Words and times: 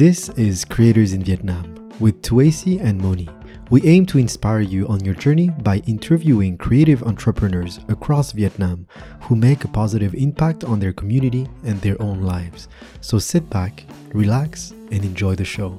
This 0.00 0.30
is 0.30 0.64
Creators 0.64 1.12
in 1.12 1.22
Vietnam 1.22 1.90
with 2.00 2.22
Tuasi 2.22 2.80
and 2.80 2.98
Moni. 2.98 3.28
We 3.68 3.82
aim 3.82 4.06
to 4.06 4.16
inspire 4.16 4.62
you 4.62 4.88
on 4.88 5.04
your 5.04 5.14
journey 5.14 5.50
by 5.50 5.82
interviewing 5.86 6.56
creative 6.56 7.02
entrepreneurs 7.02 7.80
across 7.86 8.32
Vietnam 8.32 8.86
who 9.20 9.36
make 9.36 9.62
a 9.62 9.68
positive 9.68 10.14
impact 10.14 10.64
on 10.64 10.80
their 10.80 10.94
community 10.94 11.46
and 11.64 11.78
their 11.82 12.00
own 12.00 12.22
lives. 12.22 12.66
So 13.02 13.18
sit 13.18 13.50
back, 13.50 13.84
relax, 14.14 14.70
and 14.70 15.04
enjoy 15.04 15.34
the 15.34 15.44
show. 15.44 15.78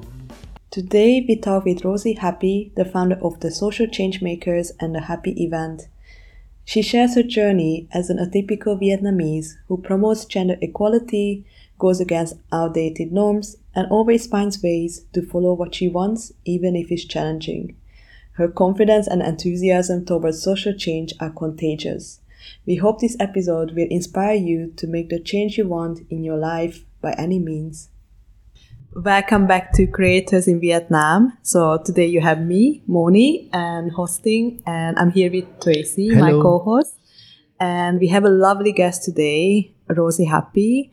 Today 0.69 1.25
we 1.27 1.35
talk 1.35 1.65
with 1.65 1.83
Rosie 1.83 2.13
Happy, 2.13 2.71
the 2.75 2.85
founder 2.85 3.17
of 3.23 3.39
the 3.39 3.49
Social 3.49 3.87
Change 3.87 4.21
Makers 4.21 4.71
and 4.79 4.93
the 4.93 5.01
Happy 5.01 5.31
event. 5.43 5.87
She 6.63 6.83
shares 6.83 7.15
her 7.15 7.23
journey 7.23 7.87
as 7.91 8.11
an 8.11 8.19
atypical 8.19 8.79
Vietnamese 8.79 9.55
who 9.67 9.77
promotes 9.77 10.25
gender 10.25 10.57
equality, 10.61 11.43
goes 11.79 11.99
against 11.99 12.35
outdated 12.51 13.11
norms, 13.11 13.57
and 13.73 13.87
always 13.89 14.27
finds 14.27 14.61
ways 14.61 15.05
to 15.13 15.21
follow 15.21 15.53
what 15.53 15.75
she 15.75 15.87
wants, 15.87 16.31
even 16.45 16.75
if 16.75 16.91
it's 16.91 17.05
challenging. 17.05 17.75
Her 18.33 18.47
confidence 18.47 19.07
and 19.07 19.21
enthusiasm 19.21 20.05
towards 20.05 20.41
social 20.41 20.73
change 20.73 21.13
are 21.19 21.29
contagious. 21.29 22.19
We 22.65 22.75
hope 22.75 22.99
this 22.99 23.17
episode 23.19 23.71
will 23.71 23.87
inspire 23.89 24.35
you 24.35 24.73
to 24.77 24.87
make 24.87 25.09
the 25.09 25.19
change 25.19 25.57
you 25.57 25.67
want 25.67 25.99
in 26.09 26.23
your 26.23 26.37
life 26.37 26.85
by 27.01 27.13
any 27.17 27.39
means. 27.39 27.89
Welcome 28.93 29.47
back 29.47 29.71
to 29.73 29.87
Creators 29.87 30.47
in 30.47 30.59
Vietnam. 30.59 31.37
So 31.43 31.77
today 31.77 32.07
you 32.07 32.19
have 32.19 32.41
me, 32.41 32.83
Moni, 32.87 33.49
and 33.53 33.91
hosting, 33.91 34.61
and 34.65 34.99
I'm 34.99 35.11
here 35.11 35.31
with 35.31 35.45
Tracy, 35.61 36.09
my 36.13 36.31
co-host. 36.31 36.95
And 37.59 37.99
we 37.99 38.07
have 38.07 38.25
a 38.25 38.29
lovely 38.29 38.71
guest 38.71 39.03
today, 39.03 39.71
Rosie 39.87 40.25
Happy 40.25 40.91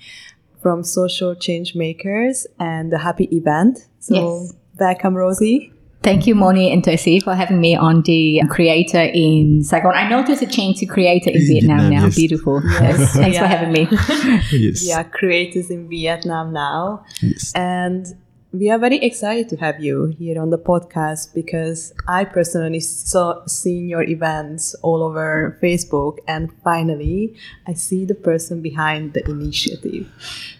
from 0.63 0.83
Social 0.85 1.35
Change 1.35 1.75
Makers 1.75 2.47
and 2.59 2.93
the 2.93 2.99
Happy 2.99 3.29
event. 3.33 3.87
So 4.01 4.15
Yes. 4.15 4.55
welcome, 4.79 5.15
Rosie. 5.15 5.73
Thank 6.01 6.29
you, 6.29 6.35
Moni 6.37 6.73
and 6.73 6.83
Tosi, 6.83 7.21
for 7.23 7.35
having 7.35 7.61
me 7.61 7.75
on 7.75 8.03
the 8.03 8.41
Creator 8.49 9.11
in 9.13 9.65
Saigon. 9.65 9.93
I 9.95 10.09
noticed 10.09 10.41
a 10.43 10.47
change 10.47 10.79
to 10.79 10.87
Creator 10.87 11.31
in 11.31 11.37
In 11.41 11.47
Vietnam, 11.47 11.79
Vietnam, 11.81 11.91
now. 12.01 12.05
yes. 12.07 12.15
Beautiful. 12.17 12.63
Yes. 12.65 13.13
Thanks 13.15 13.35
Yeah. 13.37 13.41
for 13.43 13.47
having 13.49 13.73
me. 13.73 13.89
Yes. 14.53 14.85
We 14.87 14.93
are 14.93 15.05
creators 15.05 15.71
in 15.71 15.89
Vietnam 15.89 16.53
now. 16.53 17.05
Yes. 17.21 17.53
And 17.55 18.07
we 18.53 18.71
are 18.71 18.79
very 18.79 18.97
excited 18.99 19.49
to 19.51 19.57
have 19.57 19.79
you 19.79 20.07
here 20.19 20.41
on 20.41 20.49
the 20.49 20.59
podcast 20.59 21.35
because 21.35 21.93
I 22.07 22.25
personally 22.25 22.81
saw 22.81 23.45
seen 23.47 23.89
your 23.89 24.03
events 24.03 24.75
all 24.83 25.03
over 25.03 25.59
Facebook 25.63 26.19
and 26.27 26.51
finally 26.65 27.37
I 27.67 27.75
see 27.75 28.07
the 28.07 28.15
person 28.15 28.63
behind 28.63 29.13
the 29.13 29.29
initiative. 29.29 30.09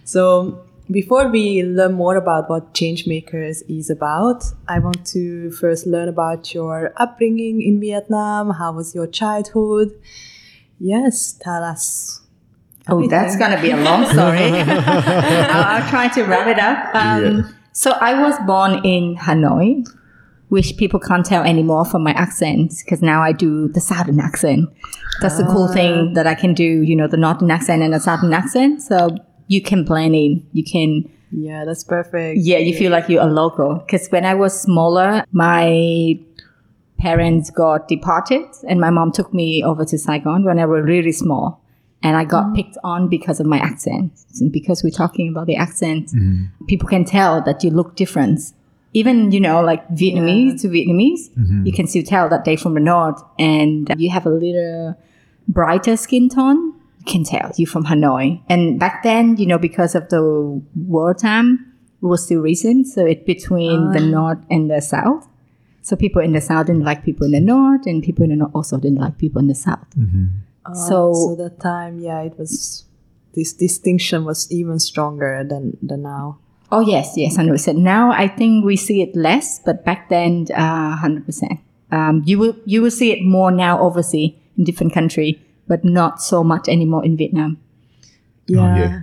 So 0.05 0.65
before 0.91 1.29
we 1.29 1.63
learn 1.63 1.95
more 1.95 2.17
about 2.17 2.51
what 2.51 2.75
Changemakers 2.75 3.63
is 3.69 3.89
about, 3.89 4.45
I 4.69 4.81
want 4.81 5.07
to 5.09 5.51
first 5.53 5.87
learn 5.87 6.09
about 6.09 6.53
your 6.53 6.93
upbringing 6.97 7.63
in 7.63 7.81
Vietnam. 7.81 8.51
How 8.51 8.73
was 8.73 8.95
your 8.95 9.07
childhood? 9.07 9.99
Yes, 10.79 11.33
tell 11.41 11.65
us. 11.65 12.21
Oh, 12.91 13.07
that's 13.07 13.37
going 13.37 13.51
to 13.51 13.61
be 13.61 13.71
a 13.71 13.77
long 13.77 14.07
story. 14.07 14.39
I'll, 14.51 15.83
I'll 15.83 15.91
try 15.91 16.09
to 16.09 16.23
wrap 16.25 16.47
it 16.47 16.59
up. 16.59 16.95
Um, 16.95 17.25
Yeah. 17.25 17.51
So 17.79 17.93
I 17.93 18.21
was 18.21 18.37
born 18.45 18.85
in 18.85 19.15
Hanoi, 19.15 19.87
which 20.49 20.77
people 20.79 20.99
can't 20.99 21.25
tell 21.25 21.45
anymore 21.45 21.85
from 21.85 22.03
my 22.03 22.11
accent 22.11 22.73
because 22.85 23.03
now 23.03 23.23
I 23.23 23.31
do 23.31 23.69
the 23.69 23.81
southern 23.81 24.19
accent. 24.19 24.69
That's 25.21 25.39
the 25.39 25.45
cool 25.45 25.69
thing 25.69 26.09
ah. 26.09 26.15
that 26.15 26.27
I 26.27 26.35
can 26.35 26.55
do, 26.55 26.65
you 26.65 26.97
know, 26.97 27.07
the 27.07 27.17
northern 27.17 27.53
accent 27.53 27.85
and 27.85 27.95
the 27.95 28.01
southern 28.01 28.35
accent. 28.35 28.83
So 28.83 29.11
you 29.47 29.63
can 29.63 29.85
blend 29.85 30.17
in. 30.17 30.45
You 30.53 30.65
can 30.65 31.09
Yeah, 31.31 31.65
that's 31.65 31.85
perfect. 31.85 32.41
Yeah, 32.43 32.59
you 32.59 32.75
feel 32.75 32.91
like 32.91 33.09
you're 33.09 33.23
a 33.23 33.27
local. 33.27 33.77
Because 33.77 34.09
when 34.09 34.25
I 34.25 34.35
was 34.35 34.61
smaller, 34.61 35.23
my 35.31 36.19
parents 36.99 37.49
got 37.49 37.87
departed, 37.87 38.47
and 38.69 38.81
my 38.81 38.91
mom 38.91 39.13
took 39.13 39.33
me 39.33 39.63
over 39.63 39.85
to 39.85 39.97
Saigon 39.97 40.43
when 40.43 40.59
I 40.59 40.67
was 40.67 40.83
really 40.83 41.13
small. 41.13 41.63
And 42.03 42.17
I 42.17 42.25
got 42.25 42.47
mm. 42.47 42.57
picked 42.57 42.79
on 42.85 43.09
because 43.09 43.41
of 43.41 43.47
my 43.47 43.59
accent. 43.59 44.13
And 44.41 44.53
because 44.53 44.85
we're 44.85 44.91
talking 44.91 45.29
about 45.29 45.47
the 45.47 45.57
accent, 45.57 46.09
mm-hmm. 46.09 46.67
people 46.67 46.89
can 46.89 47.05
tell 47.05 47.43
that 47.43 47.65
you 47.65 47.71
look 47.71 47.97
different. 47.97 48.41
Even, 48.95 49.33
you 49.33 49.41
know, 49.41 49.61
like 49.61 49.87
Vietnamese 49.89 50.61
to 50.63 50.69
Vietnamese, 50.69 51.31
mm-hmm. 51.37 51.67
you 51.67 51.73
can 51.73 51.87
still 51.87 52.05
tell 52.05 52.29
that 52.29 52.45
they're 52.45 52.57
from 52.57 52.75
the 52.75 52.81
north 52.81 53.21
and 53.39 53.93
you 53.99 54.11
have 54.11 54.27
a 54.27 54.31
little 54.31 54.97
brighter 55.49 55.97
skin 55.97 56.29
tone. 56.29 56.73
You 57.01 57.05
can 57.05 57.25
tell 57.25 57.51
you're 57.57 57.67
from 57.67 57.85
Hanoi. 57.85 58.43
And 58.49 58.79
back 58.79 59.03
then, 59.03 59.37
you 59.37 59.47
know, 59.47 59.59
because 59.59 59.95
of 59.95 60.09
the 60.09 60.63
wartime, 60.77 61.75
it 62.01 62.07
was 62.07 62.25
still 62.25 62.41
recent. 62.41 62.87
So 62.87 63.05
it's 63.05 63.25
between 63.25 63.91
the 63.93 64.01
oh. 64.01 64.07
north 64.07 64.39
and 64.51 64.71
the 64.71 64.81
south. 64.81 65.27
So 65.83 65.97
people 65.97 66.23
in 66.23 66.33
the 66.33 66.41
south 66.41 66.67
didn't 66.67 66.85
like 66.85 67.03
people 67.03 67.25
in 67.25 67.33
the 67.33 67.41
north, 67.41 67.87
and 67.87 68.03
people 68.03 68.23
in 68.23 68.31
the 68.31 68.37
north 68.37 68.53
also 68.55 68.77
didn't 68.79 68.99
like 68.99 69.17
people 69.17 69.41
in 69.41 69.49
the 69.49 69.55
south. 69.55 69.89
Mm-hmm. 69.97 70.27
Oh, 70.71 70.89
So- 70.89 71.13
so 71.15 71.35
that 71.43 71.61
time, 71.61 71.99
yeah, 72.01 72.21
it 72.23 72.39
was 72.39 72.85
this 73.35 73.53
distinction 73.53 74.25
was 74.25 74.51
even 74.51 74.79
stronger 74.79 75.45
than 75.49 75.77
than 75.83 76.03
now. 76.03 76.39
Oh 76.71 76.81
yes, 76.81 77.15
yes, 77.17 77.37
hundred 77.37 77.53
percent. 77.53 77.79
Now 77.79 78.11
I 78.13 78.29
think 78.29 78.65
we 78.65 78.77
see 78.77 79.01
it 79.03 79.17
less, 79.17 79.61
but 79.65 79.85
back 79.85 80.09
then, 80.09 80.47
uh, 80.55 80.97
hundred 80.97 81.25
percent. 81.25 81.61
Um, 81.91 82.23
you 82.27 82.39
will 82.39 82.57
you 82.67 82.83
will 82.83 82.91
see 82.93 83.13
it 83.13 83.25
more 83.25 83.51
now 83.51 83.81
overseas 83.81 84.35
in 84.57 84.65
different 84.65 84.93
country, 84.93 85.41
but 85.67 85.85
not 85.85 86.21
so 86.21 86.45
much 86.45 86.69
anymore 86.69 87.05
in 87.05 87.17
Vietnam. 87.17 87.57
Yeah. 88.47 88.77
yeah. 88.77 89.01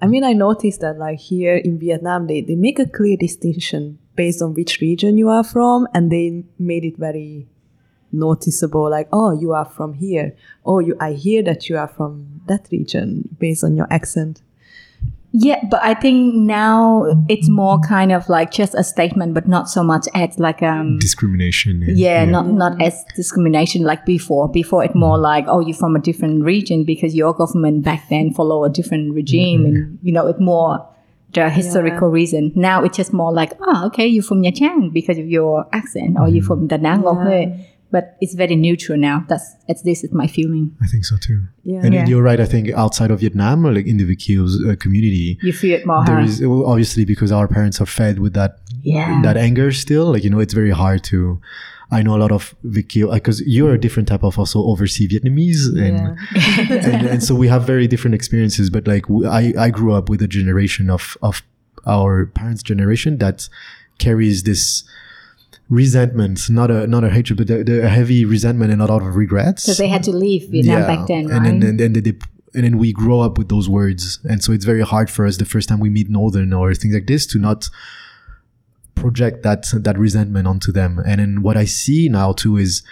I 0.00 0.06
mean, 0.06 0.22
I 0.22 0.32
noticed 0.32 0.80
that 0.82 0.98
like 0.98 1.18
here 1.18 1.56
in 1.56 1.78
Vietnam, 1.78 2.26
they, 2.28 2.40
they 2.40 2.54
make 2.54 2.78
a 2.78 2.86
clear 2.86 3.16
distinction 3.16 3.98
based 4.14 4.40
on 4.42 4.54
which 4.54 4.80
region 4.80 5.18
you 5.18 5.28
are 5.28 5.42
from, 5.42 5.88
and 5.94 6.10
they 6.10 6.44
made 6.58 6.84
it 6.84 6.96
very 6.98 7.48
noticeable. 8.12 8.90
Like, 8.90 9.08
oh, 9.12 9.38
you 9.38 9.52
are 9.52 9.64
from 9.64 9.94
here. 9.94 10.34
Oh, 10.64 10.78
you 10.78 10.96
I 11.00 11.12
hear 11.12 11.42
that 11.44 11.68
you 11.68 11.76
are 11.76 11.88
from 11.88 12.40
that 12.46 12.68
region 12.70 13.28
based 13.38 13.64
on 13.64 13.76
your 13.76 13.86
accent. 13.90 14.42
Yeah, 15.32 15.62
but 15.70 15.82
I 15.82 15.92
think 15.92 16.34
now 16.34 17.04
it's 17.28 17.50
more 17.50 17.78
kind 17.80 18.12
of 18.12 18.28
like 18.30 18.50
just 18.50 18.74
a 18.74 18.82
statement, 18.82 19.34
but 19.34 19.46
not 19.46 19.68
so 19.68 19.82
much 19.82 20.08
as 20.14 20.38
like 20.38 20.62
um 20.62 20.98
Discrimination. 20.98 21.84
yeah, 21.88 22.24
not 22.24 22.46
not 22.46 22.80
as 22.80 23.04
discrimination 23.14 23.82
like 23.82 24.06
before. 24.06 24.48
Before 24.48 24.82
it 24.84 24.94
more 24.94 25.18
like 25.18 25.44
oh 25.46 25.60
you're 25.60 25.76
from 25.76 25.96
a 25.96 25.98
different 25.98 26.44
region 26.44 26.84
because 26.84 27.14
your 27.14 27.34
government 27.34 27.84
back 27.84 28.08
then 28.08 28.32
follow 28.32 28.64
a 28.64 28.70
different 28.70 29.14
regime 29.14 29.66
and 29.66 29.98
you 30.02 30.12
know 30.12 30.26
it 30.26 30.40
more 30.40 30.88
the 31.34 31.50
historical 31.50 32.08
reason. 32.08 32.52
Now 32.56 32.82
it's 32.82 32.96
just 32.96 33.12
more 33.12 33.30
like 33.32 33.52
oh 33.60 33.86
okay 33.88 34.06
you're 34.06 34.22
from 34.22 34.42
Nha 34.42 34.56
Trang 34.56 34.90
because 34.94 35.18
of 35.18 35.28
your 35.28 35.66
accent 35.74 36.16
or 36.18 36.26
you're 36.28 36.42
from 36.42 36.68
Da 36.68 36.78
Nang 36.78 37.04
or 37.04 37.22
Hue. 37.22 37.54
But 37.90 38.16
it's 38.20 38.34
very 38.34 38.54
neutral 38.54 38.98
now. 38.98 39.24
That's 39.28 39.46
at 39.68 39.78
least 39.84 40.04
it's 40.04 40.12
my 40.12 40.26
feeling. 40.26 40.76
I 40.82 40.86
think 40.86 41.04
so 41.06 41.16
too. 41.16 41.44
Yeah. 41.64 41.80
And 41.84 41.94
Yeah. 41.94 42.06
you're 42.06 42.22
right. 42.22 42.38
I 42.40 42.44
think 42.44 42.68
outside 42.70 43.10
of 43.10 43.20
Vietnam, 43.20 43.66
or 43.66 43.72
like 43.72 43.86
in 43.86 43.96
the 43.96 44.04
Viet 44.04 44.18
Kieu's 44.18 44.54
uh, 44.68 44.76
community, 44.76 45.38
You 45.42 45.52
feel 45.54 45.74
it 45.78 45.86
more. 45.86 46.04
there 46.04 46.16
huh? 46.20 46.24
is 46.26 46.42
obviously 46.42 47.04
because 47.06 47.32
our 47.32 47.48
parents 47.48 47.80
are 47.80 47.86
fed 47.86 48.18
with 48.18 48.34
that 48.34 48.58
Yeah. 48.82 49.22
that 49.22 49.36
anger 49.38 49.72
still. 49.72 50.12
Like 50.12 50.22
you 50.24 50.30
know, 50.30 50.40
it's 50.40 50.54
very 50.54 50.70
hard 50.70 51.02
to. 51.04 51.40
I 51.90 52.02
know 52.02 52.14
a 52.14 52.20
lot 52.24 52.32
of 52.32 52.54
Viet 52.64 52.88
Kieu 52.90 53.10
because 53.10 53.40
you're 53.46 53.72
a 53.72 53.80
different 53.80 54.08
type 54.08 54.22
of 54.22 54.38
also 54.38 54.58
overseas 54.72 55.08
Vietnamese, 55.12 55.62
and, 55.86 56.18
and 56.92 57.06
and 57.12 57.20
so 57.24 57.34
we 57.34 57.48
have 57.48 57.62
very 57.66 57.86
different 57.86 58.14
experiences. 58.14 58.68
But 58.68 58.86
like 58.86 59.04
w- 59.08 59.26
I 59.26 59.54
I 59.66 59.70
grew 59.70 59.92
up 59.98 60.10
with 60.10 60.20
a 60.20 60.28
generation 60.28 60.90
of 60.90 61.16
of 61.22 61.42
our 61.86 62.26
parents' 62.26 62.62
generation 62.62 63.16
that 63.18 63.48
carries 63.98 64.42
this 64.42 64.84
resentment, 65.68 66.48
not 66.50 66.70
a 66.70 66.86
not 66.86 67.04
a 67.04 67.10
hatred, 67.10 67.36
but 67.38 67.46
the, 67.46 67.62
the 67.62 67.88
heavy 67.88 68.24
resentment 68.24 68.72
and 68.72 68.80
a 68.80 68.86
lot 68.86 69.02
of 69.02 69.16
regrets 69.16 69.64
Because 69.64 69.78
they 69.78 69.88
had 69.88 70.02
to 70.04 70.12
leave 70.12 70.48
Vietnam 70.50 70.86
back 70.86 71.06
then, 71.06 71.26
right? 71.26 71.36
and 71.36 71.62
then 71.62 71.80
and 71.80 71.94
then 71.94 72.02
they, 72.02 72.14
and 72.54 72.64
then 72.64 72.78
we 72.78 72.92
grow 72.92 73.20
up 73.20 73.38
with 73.38 73.48
those 73.48 73.68
words, 73.68 74.18
and 74.24 74.42
so 74.42 74.52
it's 74.52 74.64
very 74.64 74.82
hard 74.82 75.10
for 75.10 75.26
us 75.26 75.36
the 75.36 75.44
first 75.44 75.68
time 75.68 75.80
we 75.80 75.90
meet 75.90 76.08
Northern 76.08 76.52
or 76.52 76.74
things 76.74 76.94
like 76.94 77.06
this 77.06 77.26
to 77.26 77.38
not 77.38 77.68
project 78.94 79.42
that 79.42 79.66
that 79.74 79.98
resentment 79.98 80.46
onto 80.46 80.72
them. 80.72 80.98
And 81.06 81.20
then 81.20 81.42
what 81.42 81.56
I 81.56 81.66
see 81.66 82.08
now 82.08 82.32
too 82.32 82.56
is, 82.56 82.82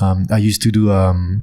um, 0.00 0.26
I 0.30 0.38
used 0.38 0.62
to 0.62 0.70
do 0.70 0.92
um, 0.92 1.42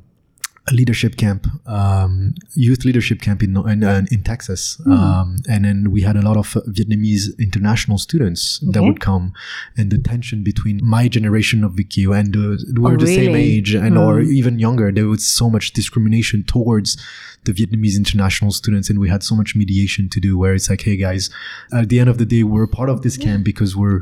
a 0.67 0.73
leadership 0.73 1.15
camp, 1.15 1.45
um, 1.67 2.33
youth 2.55 2.85
leadership 2.85 3.21
camp 3.21 3.43
in 3.43 3.55
in, 3.69 3.83
uh, 3.83 4.01
in 4.11 4.23
Texas, 4.23 4.81
um, 4.87 5.37
and 5.47 5.63
then 5.65 5.91
we 5.91 6.01
had 6.01 6.15
a 6.15 6.21
lot 6.21 6.37
of 6.37 6.47
Vietnamese 6.67 7.37
international 7.37 7.97
students 7.99 8.59
that 8.73 8.81
would 8.81 8.99
come, 8.99 9.33
and 9.77 9.91
the 9.91 9.99
tension 9.99 10.43
between 10.43 10.79
my 10.83 11.07
generation 11.07 11.63
of 11.63 11.73
Viet 11.73 11.89
Kieu 11.91 12.13
and 12.13 12.33
the, 12.33 12.57
we're 12.79 12.93
Oh, 12.93 12.97
the 12.97 13.05
same 13.07 13.35
age 13.35 13.75
and 13.75 13.95
or 13.97 14.21
even 14.21 14.57
younger. 14.57 14.91
There 14.91 15.07
was 15.07 15.25
so 15.25 15.49
much 15.49 15.71
discrimination 15.73 16.43
towards 16.43 16.97
the 17.43 17.53
Vietnamese 17.53 17.95
international 17.95 18.51
students, 18.51 18.89
and 18.89 18.97
we 18.99 19.09
had 19.09 19.21
so 19.21 19.35
much 19.35 19.55
mediation 19.55 20.09
to 20.09 20.19
do. 20.19 20.35
Where 20.37 20.55
it's 20.55 20.69
like, 20.69 20.81
hey 20.81 20.97
guys, 20.97 21.29
at 21.71 21.89
the 21.89 21.99
end 21.99 22.09
of 22.09 22.17
the 22.17 22.25
day, 22.25 22.43
we're 22.43 22.67
part 22.67 22.89
of 22.89 23.01
this 23.03 23.17
camp 23.17 23.43
because 23.43 23.75
we're 23.75 24.01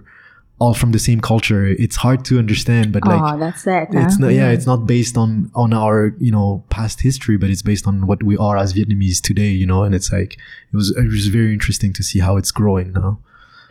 all 0.63 0.73
from 0.73 0.91
the 0.93 1.03
same 1.09 1.19
culture. 1.19 1.65
It's 1.85 1.97
hard 2.05 2.23
to 2.25 2.39
understand, 2.43 2.93
but 2.95 3.01
like 3.05 3.21
oh, 3.21 3.37
that's 3.37 3.67
it. 3.67 3.89
it's 3.91 4.17
not 4.17 4.29
yeah 4.39 4.49
it's 4.55 4.65
not 4.65 4.87
based 4.95 5.15
on 5.23 5.51
on 5.63 5.73
our 5.73 6.15
you 6.27 6.31
know 6.31 6.63
past 6.69 7.01
history 7.01 7.37
but 7.41 7.49
it's 7.49 7.65
based 7.71 7.85
on 7.91 8.07
what 8.09 8.19
we 8.29 8.35
are 8.37 8.55
as 8.63 8.73
vietnamese 8.77 9.19
today 9.29 9.51
you 9.61 9.67
know 9.71 9.83
and 9.85 9.93
it's 9.97 10.09
like 10.17 10.31
it 10.71 10.75
was 10.79 10.87
it 11.03 11.09
was 11.17 11.27
very 11.27 11.51
interesting 11.57 11.91
to 11.97 12.03
see 12.09 12.19
how 12.19 12.37
it's 12.37 12.51
growing 12.51 12.93
now 12.93 13.19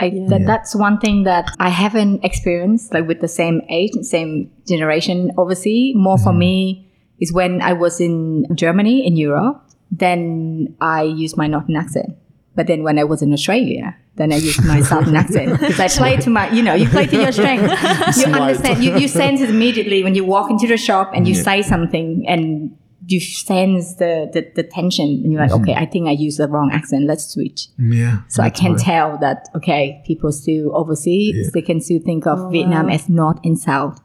I, 0.00 0.10
that, 0.30 0.46
That's 0.46 0.74
one 0.74 0.98
thing 0.98 1.22
that 1.24 1.54
I 1.60 1.68
haven't 1.68 2.24
experienced, 2.24 2.92
like 2.92 3.06
with 3.06 3.20
the 3.20 3.28
same 3.28 3.62
age, 3.68 3.92
and 3.94 4.04
same 4.04 4.50
generation 4.66 5.30
overseas. 5.38 5.94
More 5.96 6.18
for 6.18 6.30
mm-hmm. 6.30 6.38
me 6.38 6.92
is 7.20 7.32
when 7.32 7.62
I 7.62 7.72
was 7.74 8.00
in 8.00 8.46
Germany, 8.52 9.06
in 9.06 9.16
Europe, 9.16 9.62
then 9.92 10.74
I 10.80 11.02
used 11.02 11.36
my 11.36 11.46
northern 11.46 11.76
accent. 11.76 12.16
But 12.54 12.66
then 12.66 12.82
when 12.82 12.98
I 12.98 13.04
was 13.04 13.22
in 13.22 13.32
Australia, 13.32 13.96
then 14.16 14.30
I 14.32 14.36
used 14.36 14.62
my 14.64 14.80
southern 14.82 15.16
accent 15.16 15.58
because 15.60 15.80
I 15.80 15.88
play 15.88 16.16
to 16.18 16.30
my, 16.30 16.50
you 16.50 16.62
know, 16.62 16.74
you 16.74 16.86
play 16.88 17.06
to 17.06 17.16
your 17.16 17.32
strength. 17.32 17.62
You 18.18 18.24
Smart. 18.26 18.42
understand, 18.42 18.84
you, 18.84 18.96
you 18.98 19.08
sense 19.08 19.40
it 19.40 19.48
immediately 19.48 20.02
when 20.04 20.14
you 20.14 20.24
walk 20.24 20.50
into 20.50 20.66
the 20.66 20.76
shop 20.76 21.12
and 21.14 21.26
you 21.26 21.34
Yeah. 21.34 21.42
say 21.42 21.62
something 21.62 22.24
and 22.28 22.76
you 23.06 23.20
sense 23.20 23.96
the, 23.96 24.30
the, 24.34 24.46
the 24.54 24.62
tension 24.62 25.06
and 25.06 25.32
you're 25.32 25.40
like, 25.40 25.50
mm-hmm. 25.50 25.62
okay, 25.70 25.74
I 25.74 25.86
think 25.86 26.08
I 26.08 26.12
used 26.12 26.38
the 26.38 26.46
wrong 26.46 26.70
accent. 26.72 27.06
Let's 27.06 27.24
switch. 27.24 27.68
Yeah. 27.78 28.20
So 28.28 28.42
I 28.42 28.50
can 28.50 28.72
right. 28.74 28.80
tell 28.80 29.18
that 29.18 29.48
okay, 29.56 30.02
people 30.06 30.30
still 30.30 30.76
overseas 30.76 31.34
Yeah. 31.36 31.50
they 31.54 31.62
can 31.62 31.80
still 31.80 32.00
think 32.00 32.26
of 32.26 32.38
oh, 32.38 32.48
Vietnam 32.50 32.90
as 32.90 33.08
north 33.08 33.38
and 33.44 33.58
south. 33.58 33.98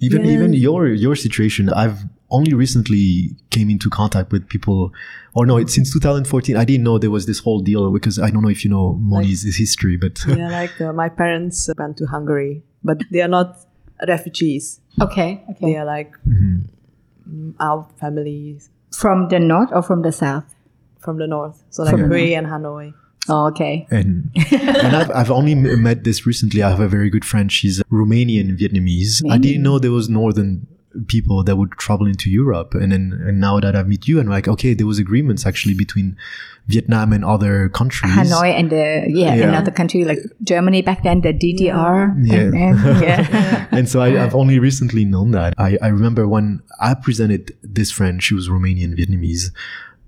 even 0.00 0.24
Yeah. 0.24 0.34
even 0.34 0.52
your 0.66 0.82
your 1.06 1.14
situation 1.26 1.64
i've 1.82 1.98
only 2.30 2.54
recently 2.54 3.30
came 3.50 3.68
into 3.70 3.88
contact 3.90 4.32
with 4.32 4.48
people 4.48 4.92
or 5.34 5.44
no 5.46 5.56
it's 5.56 5.74
since 5.74 5.92
2014 5.92 6.56
i 6.56 6.64
didn't 6.64 6.82
know 6.82 6.98
there 6.98 7.10
was 7.10 7.26
this 7.26 7.38
whole 7.40 7.60
deal 7.60 7.90
because 7.92 8.18
i 8.18 8.30
don't 8.30 8.42
know 8.42 8.48
if 8.48 8.64
you 8.64 8.70
know 8.70 8.94
moni's 8.94 9.42
history 9.56 9.96
but 9.96 10.18
yeah, 10.28 10.48
like 10.48 10.80
uh, 10.80 10.92
my 10.92 11.08
parents 11.08 11.68
went 11.78 11.96
to 11.98 12.06
Hungary, 12.06 12.62
but 12.82 12.98
they 13.10 13.20
are 13.20 13.28
not 13.28 13.58
refugees. 14.08 14.80
Okay, 15.00 15.42
okay, 15.50 15.66
They 15.72 15.76
are 15.76 15.84
like 15.84 16.12
Mm-hmm. 16.26 16.56
mm, 17.30 17.54
our 17.60 17.86
families 18.00 18.70
From 18.92 19.28
the 19.28 19.38
north 19.38 19.70
or 19.72 19.82
from 19.82 20.02
the 20.02 20.12
south? 20.12 20.44
from 20.98 21.18
the 21.18 21.26
north. 21.26 21.62
So 21.70 21.82
like 21.82 21.92
From- 21.98 22.10
Hue 22.10 22.34
and 22.34 22.46
Hanoi. 22.46 22.94
Oh, 23.28 23.46
okay. 23.48 23.86
and 23.90 24.30
and 24.52 24.96
I've, 24.96 25.10
I've 25.10 25.30
only 25.30 25.54
met 25.54 26.04
this 26.04 26.26
recently 26.26 26.62
i 26.62 26.68
have 26.68 26.80
a 26.80 26.88
very 26.88 27.08
good 27.08 27.24
friend 27.24 27.50
she's 27.50 27.82
romanian 27.90 28.58
vietnamese 28.60 29.22
i 29.30 29.38
didn't 29.38 29.62
know 29.62 29.78
there 29.78 29.92
was 29.92 30.10
northern 30.10 30.66
people 31.08 31.42
that 31.44 31.56
would 31.56 31.72
travel 31.72 32.06
into 32.06 32.30
europe 32.30 32.74
and 32.74 32.92
then 32.92 33.20
and 33.26 33.40
now 33.40 33.58
that 33.60 33.74
i've 33.74 33.88
met 33.88 34.06
you 34.06 34.20
and 34.20 34.28
like 34.28 34.46
okay 34.48 34.74
there 34.74 34.86
was 34.86 34.98
agreements 34.98 35.44
actually 35.46 35.74
between 35.74 36.16
vietnam 36.66 37.12
and 37.12 37.24
other 37.24 37.68
countries 37.68 38.12
Hanoi 38.12 38.50
and 38.58 38.70
the 38.70 39.04
yeah, 39.08 39.34
Yeah. 39.34 39.48
another 39.48 39.70
country 39.70 40.04
like 40.04 40.18
Germany 40.42 40.80
back 40.82 41.02
then, 41.02 41.20
the 41.20 41.32
DDR. 41.34 42.14
Yeah. 42.24 42.34
And 42.34 42.54
then, 42.54 43.02
yeah. 43.02 43.66
and 43.70 43.86
so 43.88 44.00
I, 44.00 44.22
I've 44.22 44.34
only 44.34 44.58
recently 44.58 45.04
known 45.04 45.32
that. 45.32 45.52
I, 45.58 45.76
I 45.82 45.88
remember 45.88 46.26
when 46.26 46.62
I 46.80 46.94
presented 46.94 47.52
this 47.62 47.90
friend, 47.90 48.22
she 48.22 48.32
was 48.34 48.48
Romanian 48.48 48.96
Vietnamese, 48.98 49.50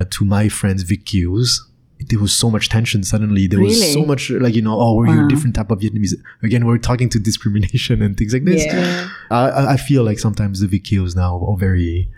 uh, 0.00 0.06
to 0.11 0.25
my 0.25 0.49
friends 0.49 0.82
Viet 0.82 1.05
Kieus. 1.05 1.61
There 1.98 2.19
was 2.19 2.32
so 2.32 2.50
much 2.50 2.69
tension 2.69 3.02
suddenly. 3.04 3.46
There 3.46 3.58
was 3.60 3.93
so 3.93 4.04
much 4.04 4.28
like 4.31 4.54
you 4.54 4.62
know, 4.62 4.78
oh, 4.78 4.94
we're 4.94 5.06
Wow. 5.06 5.25
a 5.26 5.28
different 5.28 5.54
type 5.56 5.70
of 5.70 5.78
Vietnamese. 5.81 6.12
Again, 6.43 6.66
we're 6.66 6.76
talking 6.78 7.08
to 7.08 7.19
discrimination 7.19 8.02
and 8.02 8.16
things 8.16 8.32
like 8.34 8.44
this. 8.44 8.64
Yeah. 8.66 9.08
I, 9.31 9.72
I- 9.75 9.76
feel 9.78 10.04
like 10.04 10.19
sometimes 10.19 10.60
the 10.60 10.69
Hughes 10.84 11.16
now 11.16 11.43
are 11.46 11.56
very, 11.56 12.08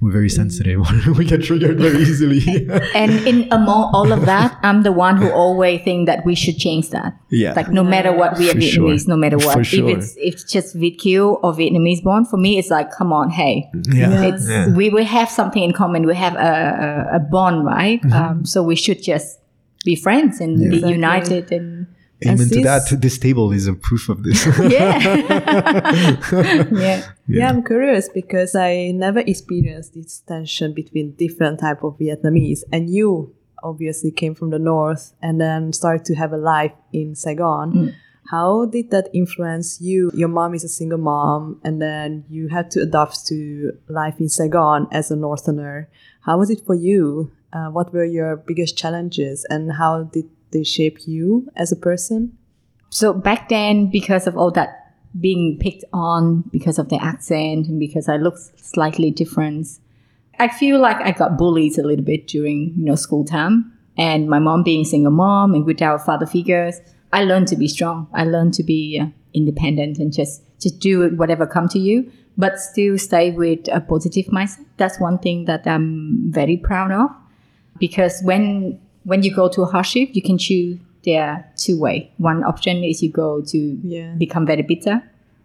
we're 0.00 0.12
very 0.12 0.28
sensitive. 0.28 0.80
we 1.18 1.24
get 1.24 1.42
triggered 1.42 1.78
very 1.78 1.98
easily. 2.02 2.40
and 2.94 3.12
in 3.26 3.48
among 3.50 3.90
all 3.94 4.12
of 4.12 4.26
that, 4.26 4.58
I'm 4.62 4.82
the 4.82 4.92
one 4.92 5.16
who 5.16 5.30
always 5.30 5.80
think 5.82 6.06
that 6.06 6.24
we 6.26 6.34
should 6.34 6.58
change 6.58 6.90
that. 6.90 7.18
Yeah. 7.30 7.54
Like 7.54 7.70
no 7.70 7.82
matter 7.82 8.12
what 8.12 8.38
we 8.38 8.50
are 8.50 8.54
For 8.54 8.60
sure. 8.60 8.88
Vietnamese, 8.90 9.08
no 9.08 9.16
matter 9.16 9.38
what. 9.38 9.54
For 9.56 9.64
sure. 9.64 9.88
If 9.88 9.98
it's 9.98 10.16
if 10.18 10.34
it's 10.34 10.44
just 10.52 10.76
VQ 10.76 11.40
or 11.42 11.52
Vietnamese 11.54 12.02
born, 12.02 12.26
for 12.26 12.36
me 12.36 12.58
it's 12.58 12.68
like, 12.70 12.90
come 12.92 13.12
on, 13.12 13.30
hey. 13.30 13.70
yeah. 13.92 14.22
It's 14.24 14.48
Yeah. 14.48 14.68
we 14.74 14.90
will 14.90 15.04
have 15.04 15.30
something 15.30 15.62
in 15.62 15.72
common. 15.72 16.04
We 16.06 16.14
have 16.14 16.34
a, 16.34 17.08
a, 17.12 17.16
a 17.16 17.20
bond, 17.20 17.64
right? 17.64 18.00
Um, 18.12 18.44
so 18.44 18.62
we 18.62 18.76
should 18.76 19.02
just 19.02 19.40
be 19.84 19.94
friends 19.96 20.40
and 20.40 20.58
be 20.58 20.66
Exactly. 20.66 20.92
united 20.92 21.52
and 21.52 21.86
Amen 22.24 22.48
to 22.48 22.60
that. 22.62 22.96
This 23.00 23.18
table 23.18 23.52
is 23.52 23.66
a 23.66 23.74
proof 23.74 24.08
of 24.08 24.22
this. 24.22 24.46
yeah, 24.70 24.98
yeah. 26.72 27.06
Yeah. 27.28 27.48
I'm 27.48 27.62
curious 27.62 28.08
because 28.08 28.54
I 28.54 28.92
never 28.92 29.20
experienced 29.20 29.94
this 29.94 30.20
tension 30.20 30.72
between 30.72 31.12
different 31.12 31.60
type 31.60 31.82
of 31.84 31.98
Vietnamese, 31.98 32.60
and 32.72 32.88
you 32.88 33.34
obviously 33.62 34.10
came 34.10 34.34
from 34.34 34.50
the 34.50 34.58
north 34.58 35.12
and 35.20 35.40
then 35.40 35.72
started 35.72 36.04
to 36.06 36.14
have 36.14 36.32
a 36.32 36.36
life 36.36 36.72
in 36.92 37.14
Saigon. 37.14 37.94
How 38.30 38.66
did 38.66 38.90
that 38.90 39.08
influence 39.12 39.80
you? 39.80 40.10
Your 40.14 40.28
mom 40.28 40.54
is 40.54 40.64
a 40.64 40.68
single 40.68 40.98
mom, 40.98 41.60
and 41.62 41.80
then 41.80 42.24
you 42.28 42.48
had 42.48 42.70
to 42.72 42.82
adapt 42.82 43.26
to 43.26 43.72
life 43.88 44.18
in 44.18 44.28
Saigon 44.28 44.88
as 44.90 45.10
a 45.10 45.16
northerner. 45.16 45.88
How 46.22 46.38
was 46.38 46.50
it 46.50 46.60
for 46.66 46.74
you? 46.74 47.30
Uh, 47.52 47.68
what 47.68 47.92
were 47.92 48.04
your 48.04 48.36
biggest 48.36 48.76
challenges, 48.76 49.46
and 49.48 49.72
how 49.72 50.04
did 50.04 50.28
they 50.52 50.64
shape 50.64 51.06
you 51.06 51.50
as 51.56 51.72
a 51.72 51.76
person? 51.76 52.36
So 52.90 53.12
back 53.12 53.48
then, 53.48 53.90
because 53.90 54.26
of 54.26 54.36
all 54.36 54.50
that 54.52 54.94
being 55.18 55.58
picked 55.58 55.84
on, 55.92 56.42
because 56.50 56.78
of 56.78 56.88
the 56.88 57.02
accent, 57.02 57.66
and 57.66 57.78
because 57.78 58.08
I 58.08 58.16
look 58.16 58.36
slightly 58.56 59.10
different, 59.10 59.66
I 60.38 60.48
feel 60.48 60.78
like 60.78 60.96
I 60.98 61.12
got 61.12 61.38
bullied 61.38 61.78
a 61.78 61.82
little 61.82 62.04
bit 62.04 62.26
during 62.26 62.74
you 62.76 62.84
know 62.84 62.94
school 62.94 63.24
time. 63.24 63.72
And 63.98 64.28
my 64.28 64.38
mom 64.38 64.62
being 64.62 64.84
single 64.84 65.12
mom 65.12 65.54
and 65.54 65.64
without 65.64 66.04
father 66.04 66.26
figures, 66.26 66.80
I 67.12 67.24
learned 67.24 67.48
to 67.48 67.56
be 67.56 67.66
strong. 67.66 68.08
I 68.12 68.24
learned 68.24 68.52
to 68.54 68.62
be 68.62 69.00
uh, 69.00 69.06
independent 69.32 69.98
and 69.98 70.12
just 70.12 70.42
just 70.60 70.80
do 70.80 71.08
whatever 71.16 71.46
come 71.46 71.68
to 71.68 71.78
you, 71.78 72.10
but 72.36 72.58
still 72.58 72.98
stay 72.98 73.30
with 73.30 73.68
a 73.72 73.80
positive 73.80 74.26
mindset. 74.26 74.64
That's 74.76 75.00
one 75.00 75.18
thing 75.18 75.46
that 75.46 75.66
I'm 75.66 76.30
very 76.30 76.56
proud 76.56 76.92
of 76.92 77.10
because 77.78 78.20
when 78.22 78.80
when 79.10 79.22
you 79.22 79.32
go 79.34 79.48
to 79.48 79.62
a 79.62 79.66
hardship, 79.66 80.10
you 80.12 80.22
can 80.22 80.36
choose 80.38 80.78
there 81.04 81.22
are 81.30 81.44
two 81.56 81.78
way. 81.78 82.10
One 82.18 82.42
option 82.42 82.82
is 82.90 83.00
you 83.02 83.10
go 83.10 83.40
to 83.52 83.58
Yeah. 83.94 84.14
become 84.24 84.44
very 84.52 84.62
bitter 84.62 84.96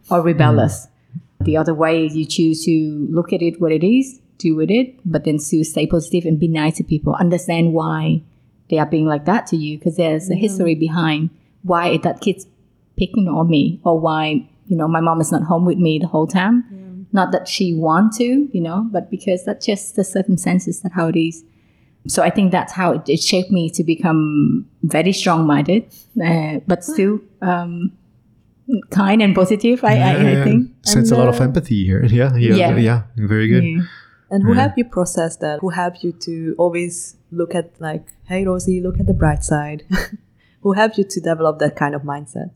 or 0.10 0.22
rebellious. 0.22 0.88
Mm. 0.88 1.46
The 1.46 1.58
other 1.62 1.74
way 1.84 2.06
is 2.06 2.16
you 2.22 2.25
choose 2.25 2.66
to 2.66 2.75
look 3.18 3.31
at 3.31 3.42
it 3.48 3.62
what 3.62 3.72
it 3.72 3.84
is, 3.84 4.19
do 4.40 4.56
with 4.56 4.72
it, 4.72 4.88
but 5.06 5.24
then 5.24 5.38
still 5.38 5.63
stay 5.63 5.86
positive 5.86 6.25
and 6.25 6.40
be 6.40 6.48
nice 6.48 6.78
to 6.78 6.84
people. 6.84 7.13
Understand 7.25 7.74
why 7.74 8.24
they 8.69 8.80
are 8.80 8.88
being 8.96 9.06
like 9.13 9.25
that 9.25 9.46
to 9.48 9.56
you 9.58 9.78
because 9.78 9.98
there's 9.98 10.30
a 10.31 10.36
history 10.36 10.74
behind 10.75 11.30
why 11.64 11.98
that 11.98 12.22
kid's 12.22 12.48
picking 12.98 13.28
on 13.28 13.48
me 13.50 13.80
or 13.84 14.00
why 14.00 14.24
you 14.68 14.75
know 14.80 14.88
my 14.88 15.02
mom 15.02 15.22
is 15.22 15.31
not 15.31 15.44
home 15.44 15.66
with 15.66 15.78
me 15.78 16.00
the 16.00 16.07
whole 16.07 16.28
time. 16.28 16.56
Not 17.14 17.31
that 17.34 17.48
she 17.48 17.74
want 17.74 18.14
to, 18.22 18.50
you 18.54 18.62
know, 18.62 18.88
but 18.92 19.12
because 19.12 19.44
that's 19.46 19.66
just 19.66 19.96
the 19.98 20.04
circumstances 20.04 20.80
that 20.81 20.94
how 20.94 21.07
it 21.10 21.18
is 21.18 21.44
so 22.07 22.24
I 22.24 22.30
think 22.30 22.51
that's 22.51 22.74
how 22.74 22.94
it, 22.94 23.07
it 23.07 23.21
shaped 23.21 23.51
me 23.51 23.69
to 23.71 23.83
become 23.83 24.68
very 24.83 25.13
strong-minded, 25.13 25.85
uh, 26.23 26.59
but 26.68 26.83
still 26.83 27.19
um, 27.42 27.92
kind 28.90 29.21
and 29.21 29.35
positive. 29.35 29.83
I, 29.83 29.97
I, 29.99 30.31
I 30.31 30.44
think. 30.44 30.71
sense 30.83 31.11
a 31.11 31.16
And, 31.16 31.23
lot 31.23 31.30
of 31.33 31.40
uh, 31.40 31.44
empathy 31.44 31.85
here. 31.85 32.04
Yeah, 32.09 32.35
yeah, 32.35 32.56
yeah, 32.56 32.78
Yeah. 32.78 33.04
very 33.18 33.47
good. 33.47 33.64
Yeah. 33.64 33.81
And 34.31 34.44
who 34.44 34.54
Yeah. 34.54 34.61
helped 34.61 34.78
you 34.78 34.85
process 34.85 35.35
that? 35.37 35.59
Who 35.59 35.69
helped 35.69 36.04
you 36.04 36.14
to 36.14 36.56
always 36.57 37.16
look 37.31 37.54
at 37.54 37.71
like, 37.80 38.06
hey 38.26 38.45
Rosie, 38.45 38.81
look 38.81 38.99
at 38.99 39.06
the 39.06 39.14
bright 39.14 39.44
side? 39.44 39.83
who 40.61 40.73
helped 40.73 40.97
you 40.97 41.04
to 41.04 41.19
develop 41.19 41.59
that 41.59 41.76
kind 41.76 41.94
of 41.95 42.04
mindset? 42.04 42.52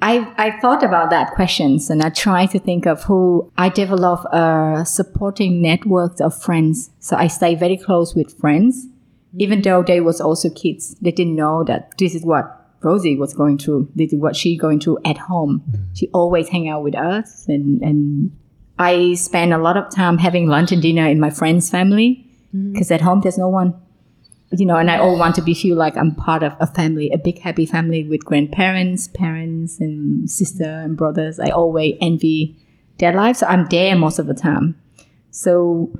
I, 0.00 0.32
I 0.36 0.60
thought 0.60 0.82
about 0.82 1.10
that 1.10 1.32
questions 1.32 1.88
and 1.88 2.02
I 2.02 2.10
tried 2.10 2.50
to 2.50 2.58
think 2.58 2.86
of 2.86 3.04
who 3.04 3.50
I 3.56 3.68
develop 3.68 4.24
a 4.32 4.84
supporting 4.86 5.62
network 5.62 6.20
of 6.20 6.40
friends. 6.40 6.90
So 6.98 7.16
I 7.16 7.28
stay 7.28 7.54
very 7.54 7.76
close 7.76 8.14
with 8.14 8.36
friends, 8.38 8.86
even 9.38 9.62
though 9.62 9.82
they 9.82 10.00
was 10.00 10.20
also 10.20 10.50
kids. 10.50 10.96
They 11.00 11.12
didn't 11.12 11.36
know 11.36 11.64
that 11.64 11.96
this 11.98 12.14
is 12.14 12.24
what 12.24 12.60
Rosie 12.82 13.16
was 13.16 13.32
going 13.34 13.58
through. 13.58 13.90
This 13.94 14.12
is 14.12 14.20
what 14.20 14.36
she 14.36 14.56
going 14.56 14.80
through 14.80 14.98
at 15.04 15.16
home. 15.16 15.62
Mm. 15.70 15.96
She 15.96 16.08
always 16.08 16.48
hang 16.48 16.68
out 16.68 16.82
with 16.82 16.96
us 16.96 17.46
and, 17.48 17.80
and 17.80 18.36
I 18.78 19.14
spend 19.14 19.54
a 19.54 19.58
lot 19.58 19.76
of 19.76 19.94
time 19.94 20.18
having 20.18 20.48
lunch 20.48 20.72
and 20.72 20.82
dinner 20.82 21.06
in 21.06 21.20
my 21.20 21.30
friend's 21.30 21.70
family 21.70 22.26
mm. 22.54 22.72
because 22.72 22.90
at 22.90 23.00
home 23.00 23.20
there's 23.20 23.38
no 23.38 23.48
one 23.48 23.74
you 24.50 24.66
know, 24.66 24.76
and 24.76 24.90
I 24.90 24.98
all 24.98 25.18
want 25.18 25.34
to 25.36 25.42
be 25.42 25.54
feel 25.54 25.76
like 25.76 25.96
I'm 25.96 26.14
part 26.14 26.42
of 26.42 26.54
a 26.60 26.66
family, 26.66 27.10
a 27.10 27.18
big 27.18 27.38
happy 27.40 27.66
family 27.66 28.04
with 28.04 28.24
grandparents, 28.24 29.08
parents, 29.08 29.80
and 29.80 30.30
sister 30.30 30.64
and 30.64 30.96
brothers. 30.96 31.40
I 31.40 31.50
always 31.50 31.96
envy 32.00 32.56
their 32.98 33.12
lives. 33.12 33.40
So 33.40 33.46
I'm 33.46 33.66
there 33.66 33.96
most 33.96 34.18
of 34.18 34.26
the 34.26 34.34
time. 34.34 34.80
So 35.30 35.98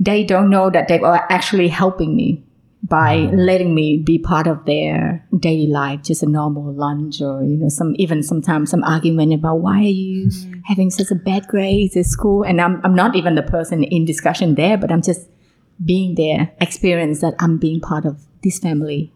they 0.00 0.24
don't 0.24 0.50
know 0.50 0.70
that 0.70 0.88
they 0.88 1.00
are 1.00 1.26
actually 1.30 1.68
helping 1.68 2.16
me 2.16 2.42
by 2.82 3.16
mm-hmm. 3.16 3.36
letting 3.36 3.74
me 3.74 3.98
be 3.98 4.18
part 4.18 4.46
of 4.46 4.64
their 4.64 5.26
daily 5.38 5.66
life, 5.66 6.02
just 6.02 6.22
a 6.22 6.26
normal 6.26 6.72
lunch 6.72 7.20
or, 7.20 7.42
you 7.42 7.56
know, 7.56 7.68
some 7.68 7.94
even 7.98 8.22
sometimes 8.22 8.70
some 8.70 8.84
argument 8.84 9.32
about 9.32 9.56
why 9.56 9.78
are 9.78 9.82
you 9.82 10.28
mm-hmm. 10.28 10.60
having 10.64 10.90
such 10.90 11.10
a 11.10 11.14
bad 11.14 11.46
grades 11.48 11.96
at 11.96 12.06
school? 12.06 12.42
And 12.42 12.60
I'm 12.60 12.80
I'm 12.84 12.94
not 12.94 13.16
even 13.16 13.34
the 13.34 13.42
person 13.42 13.82
in 13.82 14.04
discussion 14.04 14.54
there, 14.54 14.76
but 14.76 14.92
I'm 14.92 15.02
just 15.02 15.28
being 15.84 16.14
there, 16.14 16.52
experience 16.60 17.20
that 17.20 17.34
I'm 17.38 17.58
being 17.58 17.80
part 17.80 18.04
of 18.04 18.22
this 18.42 18.58
family. 18.58 19.12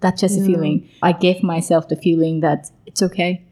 That's 0.00 0.20
just 0.20 0.40
a 0.40 0.44
feeling. 0.44 0.88
I 1.02 1.12
gave 1.12 1.42
myself 1.42 1.88
the 1.88 1.96
feeling 1.96 2.40
that 2.40 2.70
it's 2.86 3.02
okay 3.02 3.44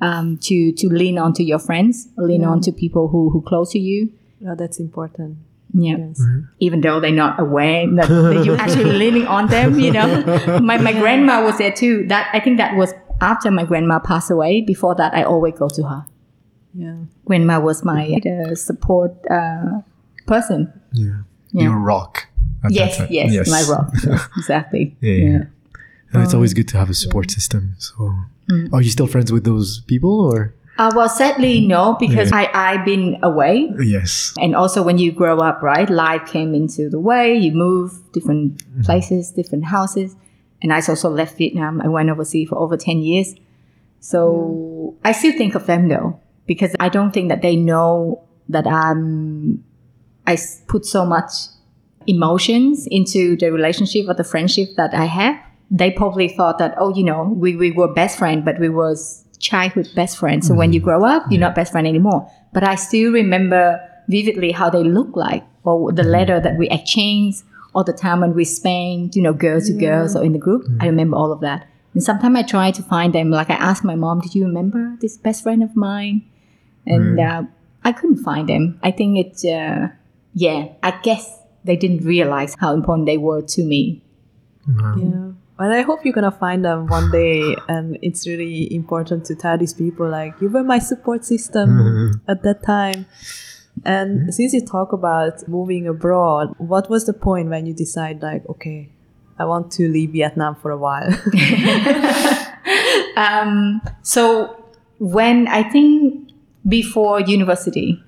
um, 0.00 0.38
to 0.42 0.72
to 0.72 0.88
lean 0.88 1.18
on 1.18 1.32
to 1.34 1.44
your 1.44 1.58
friends, 1.58 2.08
lean 2.16 2.44
on 2.44 2.60
to 2.62 2.72
people 2.72 3.08
who 3.08 3.30
who 3.30 3.40
close 3.42 3.72
to 3.72 3.78
you. 3.78 4.12
Yeah, 4.40 4.54
that's 4.56 4.80
important. 4.80 5.38
Yeah. 5.72 5.96
Yes. 5.96 6.22
Even 6.60 6.80
though 6.82 7.00
they're 7.00 7.10
not 7.10 7.40
aware 7.40 7.86
that, 7.96 8.08
that 8.08 8.44
you're 8.44 8.56
actually 8.60 8.92
leaning 8.92 9.26
on 9.26 9.48
them, 9.48 9.78
you 9.78 9.90
know. 9.90 10.60
My 10.62 10.78
my 10.78 10.92
grandma 10.92 11.44
was 11.44 11.58
there 11.58 11.72
too. 11.72 12.06
That 12.08 12.30
I 12.32 12.40
think 12.40 12.58
that 12.58 12.76
was 12.76 12.92
after 13.20 13.50
my 13.50 13.64
grandma 13.64 13.98
passed 13.98 14.30
away, 14.30 14.60
before 14.60 14.94
that, 14.96 15.14
I 15.14 15.22
always 15.22 15.54
go 15.58 15.68
to 15.68 15.82
her. 15.84 16.06
Yeah. 16.74 16.96
Grandma 17.24 17.60
was 17.60 17.84
my 17.84 18.18
uh, 18.26 18.54
support 18.54 19.12
uh, 19.30 19.80
person. 20.26 20.72
Yeah. 20.92 21.22
Yeah. 21.54 21.64
Your 21.64 21.78
rock. 21.78 22.26
that 22.62 22.72
Yes, 22.72 23.00
yes, 23.10 23.48
my 23.48 23.62
rock. 23.62 23.90
exactly. 24.36 24.96
Yeah, 25.00 25.14
yeah. 25.14 25.42
And 26.12 26.22
it's 26.22 26.34
always 26.34 26.52
um, 26.52 26.56
good 26.56 26.68
to 26.68 26.78
have 26.78 26.90
a 26.90 26.94
support 26.94 27.30
system. 27.30 27.74
So, 27.78 28.14
mm. 28.50 28.72
are 28.72 28.82
you 28.82 28.90
still 28.90 29.06
friends 29.06 29.32
with 29.32 29.44
those 29.44 29.80
people 29.86 30.20
or? 30.20 30.54
Uh, 30.76 30.90
well, 30.94 31.08
sadly, 31.08 31.64
no, 31.66 31.96
because 32.00 32.32
I, 32.32 32.50
I've 32.52 32.84
been 32.84 33.18
away. 33.22 33.72
Yes. 33.80 34.34
And 34.40 34.56
also, 34.56 34.82
when 34.82 34.98
you 34.98 35.12
grow 35.12 35.38
up, 35.38 35.62
right, 35.62 35.88
life 35.88 36.26
came 36.26 36.54
into 36.54 36.90
the 36.90 36.98
way. 36.98 37.36
You 37.36 37.52
move 37.52 37.92
different 38.12 38.58
mm-hmm. 38.58 38.82
places, 38.82 39.30
different 39.30 39.64
houses. 39.66 40.16
And 40.62 40.72
I 40.72 40.80
also 40.88 41.10
left 41.10 41.38
Vietnam. 41.38 41.80
I 41.80 41.88
went 41.88 42.10
overseas 42.10 42.48
for 42.48 42.58
over 42.58 42.76
10 42.76 42.98
years. 42.98 43.34
So 44.00 44.96
I 45.04 45.12
still 45.12 45.32
think 45.32 45.54
of 45.54 45.66
them 45.66 45.88
though, 45.88 46.20
because 46.46 46.76
I 46.78 46.90
don't 46.90 47.12
think 47.12 47.30
that 47.30 47.40
they 47.40 47.56
know 47.56 48.22
that 48.50 48.66
I'm, 48.66 49.64
I 50.26 50.38
put 50.68 50.86
so 50.86 51.04
much 51.04 51.32
emotions 52.06 52.86
into 52.90 53.36
the 53.36 53.50
relationship 53.50 54.08
or 54.08 54.14
the 54.14 54.24
friendship 54.24 54.70
that 54.76 54.94
I 54.94 55.06
have. 55.06 55.36
They 55.70 55.90
probably 55.90 56.28
thought 56.28 56.58
that, 56.58 56.74
oh, 56.78 56.94
you 56.94 57.04
know, 57.04 57.34
we, 57.34 57.56
we 57.56 57.72
were 57.72 57.92
best 57.92 58.18
friends, 58.18 58.44
but 58.44 58.58
we 58.58 58.68
was 58.68 59.24
childhood 59.38 59.88
best 59.94 60.18
friends. 60.18 60.46
So 60.46 60.54
when 60.54 60.72
you 60.72 60.80
grow 60.80 61.04
up, 61.04 61.24
you're 61.30 61.40
not 61.40 61.54
best 61.54 61.72
friend 61.72 61.86
anymore. 61.86 62.30
But 62.52 62.64
I 62.64 62.74
still 62.76 63.12
remember 63.12 63.80
vividly 64.08 64.52
how 64.52 64.70
they 64.70 64.84
look 64.84 65.16
like 65.16 65.44
or 65.64 65.92
the 65.92 66.04
letter 66.04 66.40
that 66.40 66.58
we 66.58 66.68
exchanged 66.68 67.42
or 67.74 67.84
the 67.84 67.92
time 67.92 68.20
when 68.20 68.34
we 68.34 68.44
spent, 68.44 69.16
you 69.16 69.22
know, 69.22 69.32
girls 69.32 69.66
to 69.66 69.72
girls 69.72 70.14
or 70.14 70.22
in 70.22 70.32
the 70.32 70.38
group. 70.38 70.64
I 70.80 70.86
remember 70.86 71.16
all 71.16 71.32
of 71.32 71.40
that. 71.40 71.66
And 71.94 72.02
sometimes 72.02 72.36
I 72.36 72.42
try 72.42 72.70
to 72.70 72.82
find 72.82 73.14
them. 73.14 73.30
Like 73.30 73.50
I 73.50 73.54
asked 73.54 73.84
my 73.84 73.94
mom, 73.94 74.20
did 74.20 74.34
you 74.34 74.44
remember 74.44 74.96
this 75.00 75.16
best 75.16 75.42
friend 75.42 75.62
of 75.62 75.74
mine? 75.74 76.22
And 76.86 77.18
uh, 77.18 77.42
I 77.82 77.92
couldn't 77.92 78.22
find 78.22 78.48
them. 78.48 78.78
I 78.82 78.90
think 78.90 79.18
it's, 79.18 79.44
uh, 79.44 79.88
yeah, 80.34 80.68
I 80.82 80.98
guess 81.02 81.40
they 81.64 81.76
didn't 81.76 82.04
realize 82.04 82.54
how 82.58 82.74
important 82.74 83.06
they 83.06 83.16
were 83.16 83.42
to 83.42 83.62
me. 83.62 84.02
Yeah. 84.66 85.32
But 85.56 85.70
I 85.70 85.82
hope 85.82 86.04
you're 86.04 86.14
gonna 86.14 86.32
find 86.32 86.64
them 86.64 86.88
one 86.88 87.10
day, 87.10 87.56
and 87.68 87.96
it's 88.02 88.26
really 88.26 88.72
important 88.74 89.24
to 89.26 89.34
tell 89.34 89.56
these 89.56 89.72
people 89.72 90.08
like 90.08 90.34
you 90.40 90.48
were 90.48 90.64
my 90.64 90.78
support 90.78 91.24
system 91.24 92.20
at 92.28 92.42
that 92.42 92.62
time. 92.64 93.06
And 93.84 94.32
since 94.32 94.52
you 94.52 94.64
talk 94.64 94.92
about 94.92 95.46
moving 95.48 95.86
abroad, 95.86 96.54
what 96.58 96.88
was 96.88 97.06
the 97.06 97.12
point 97.12 97.48
when 97.50 97.66
you 97.66 97.74
decide 97.74 98.22
like, 98.22 98.48
okay, 98.48 98.88
I 99.38 99.44
want 99.46 99.72
to 99.72 99.88
leave 99.88 100.10
Vietnam 100.12 100.54
for 100.54 100.70
a 100.70 100.78
while? 100.78 101.10
Um, 103.16 103.80
so 104.02 104.64
when 104.98 105.48
I 105.48 105.62
think 105.62 106.30
before 106.66 107.20
university, 107.20 108.02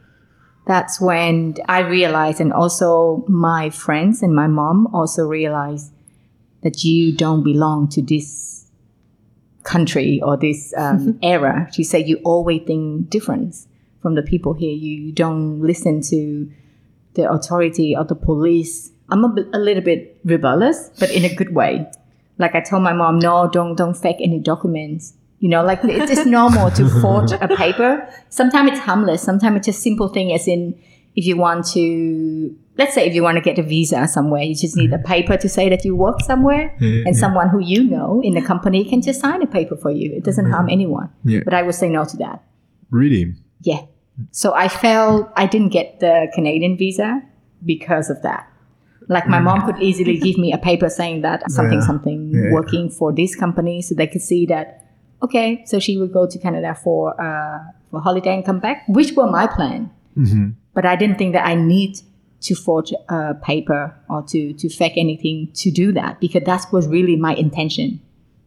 that's 0.66 1.00
when 1.00 1.54
I 1.68 1.80
realized, 1.80 2.40
and 2.40 2.52
also 2.52 3.25
my 3.28 3.70
friends 3.70 4.23
and 4.23 4.35
my 4.35 4.49
mom 4.49 4.88
also 4.92 5.25
realized 5.25 5.92
that 6.62 6.82
you 6.82 7.12
don't 7.16 7.44
belong 7.44 7.88
to 7.90 8.02
this 8.02 8.66
country 9.62 10.20
or 10.23 10.37
this 10.37 10.75
um, 10.76 11.18
era. 11.23 11.68
She 11.73 11.85
said 11.85 12.08
you 12.08 12.20
always 12.25 12.62
think 12.66 13.11
different 13.11 13.54
from 14.02 14.14
the 14.16 14.23
people 14.23 14.54
here. 14.54 14.73
You, 14.75 15.06
you 15.06 15.12
don't 15.12 15.61
listen 15.61 16.00
to 16.02 16.50
the 17.14 17.30
authority 17.30 17.96
or 17.96 18.04
the 18.04 18.14
police. 18.16 18.90
I'm 19.08 19.25
a, 19.25 19.28
bit- 19.28 19.49
a 19.54 19.58
little 19.58 19.82
bit 19.82 20.18
rebellious, 20.25 20.90
but 20.99 21.11
in 21.11 21.25
a 21.25 21.35
good 21.35 21.54
way. 21.54 21.87
Like 22.38 22.54
I 22.54 22.61
told 22.61 22.82
my 22.82 22.92
mom, 22.92 23.18
no, 23.18 23.49
don't 23.49 23.76
don't 23.76 23.94
fake 23.96 24.16
any 24.20 24.38
documents. 24.40 25.14
You 25.38 25.50
know, 25.50 25.62
like 25.62 25.80
it's 25.84 26.10
just 26.10 26.26
normal 26.26 26.70
to 26.72 26.88
forge 27.02 27.32
a 27.32 27.48
paper. 27.48 28.08
Sometimes 28.30 28.72
it's 28.72 28.80
harmless. 28.80 29.22
Sometimes 29.22 29.58
it's 29.58 29.66
just 29.66 29.82
simple 29.82 30.08
thing, 30.08 30.32
as 30.32 30.48
in 30.48 30.80
if 31.14 31.26
you 31.26 31.36
want 31.36 31.66
to, 31.68 32.56
let's 32.78 32.94
say 32.94 33.06
if 33.06 33.14
you 33.14 33.22
want 33.22 33.36
to 33.36 33.42
get 33.42 33.58
a 33.58 33.62
visa 33.62 34.06
somewhere, 34.08 34.42
you 34.42 34.54
just 34.54 34.76
need 34.76 34.92
a 34.92 34.96
mm-hmm. 34.96 35.06
paper 35.06 35.36
to 35.36 35.48
say 35.48 35.68
that 35.68 35.84
you 35.84 35.94
work 35.94 36.20
somewhere, 36.20 36.74
and 36.80 37.16
someone 37.16 37.48
who 37.48 37.58
you 37.58 37.84
know 37.84 38.20
in 38.24 38.34
the 38.34 38.42
company 38.42 38.84
can 38.84 39.02
just 39.02 39.20
sign 39.20 39.42
a 39.42 39.46
paper 39.46 39.76
for 39.76 39.90
you. 39.90 40.12
It 40.14 40.24
doesn't 40.24 40.50
harm 40.50 40.66
mm-hmm. 40.66 40.72
anyone. 40.72 41.10
Yeah. 41.24 41.40
But 41.44 41.54
I 41.54 41.62
would 41.62 41.74
say 41.74 41.88
no 41.88 42.04
to 42.04 42.16
that. 42.18 42.42
Really? 42.90 43.34
Yeah. 43.62 43.82
So 44.30 44.54
I 44.54 44.68
felt 44.68 45.30
I 45.36 45.46
didn't 45.46 45.70
get 45.70 46.00
the 46.00 46.28
Canadian 46.34 46.76
visa 46.76 47.22
because 47.64 48.10
of 48.10 48.22
that. 48.22 48.50
Like 49.08 49.28
my 49.28 49.38
mom 49.38 49.62
could 49.62 49.80
easily 49.80 50.18
mm. 50.18 50.22
give 50.22 50.38
me 50.38 50.52
a 50.52 50.58
paper 50.58 50.88
saying 50.88 51.22
that 51.22 51.50
something, 51.50 51.78
Yeah. 51.78 51.86
something 51.86 52.30
Yeah. 52.32 52.52
working 52.52 52.90
for 52.90 53.12
this 53.12 53.36
company 53.36 53.82
so 53.82 53.94
they 53.94 54.06
could 54.06 54.22
see 54.22 54.46
that, 54.46 54.84
okay, 55.23 55.62
so 55.66 55.78
she 55.78 55.99
would 55.99 56.12
go 56.12 56.26
to 56.26 56.38
Canada 56.38 56.75
for, 56.75 57.20
uh, 57.20 57.58
for 57.90 58.00
holiday 58.00 58.35
and 58.35 58.44
come 58.44 58.61
back, 58.61 58.85
which 58.88 59.12
were 59.12 59.30
my 59.30 59.46
plan. 59.46 59.90
Mm-hmm. 60.16 60.50
But 60.75 60.87
I 60.87 60.96
didn't 60.96 61.18
think 61.18 61.32
that 61.32 61.46
I 61.46 61.54
need 61.54 61.99
to 62.42 62.54
forge 62.54 62.92
a 63.08 63.35
paper 63.35 63.94
or 64.08 64.23
to, 64.23 64.52
to 64.52 64.68
fake 64.68 64.92
anything 64.96 65.50
to 65.54 65.70
do 65.70 65.92
that 65.92 66.20
because 66.20 66.44
that 66.44 66.66
was 66.73 66.87
really 66.87 67.16
my 67.16 67.35
intention. 67.35 68.00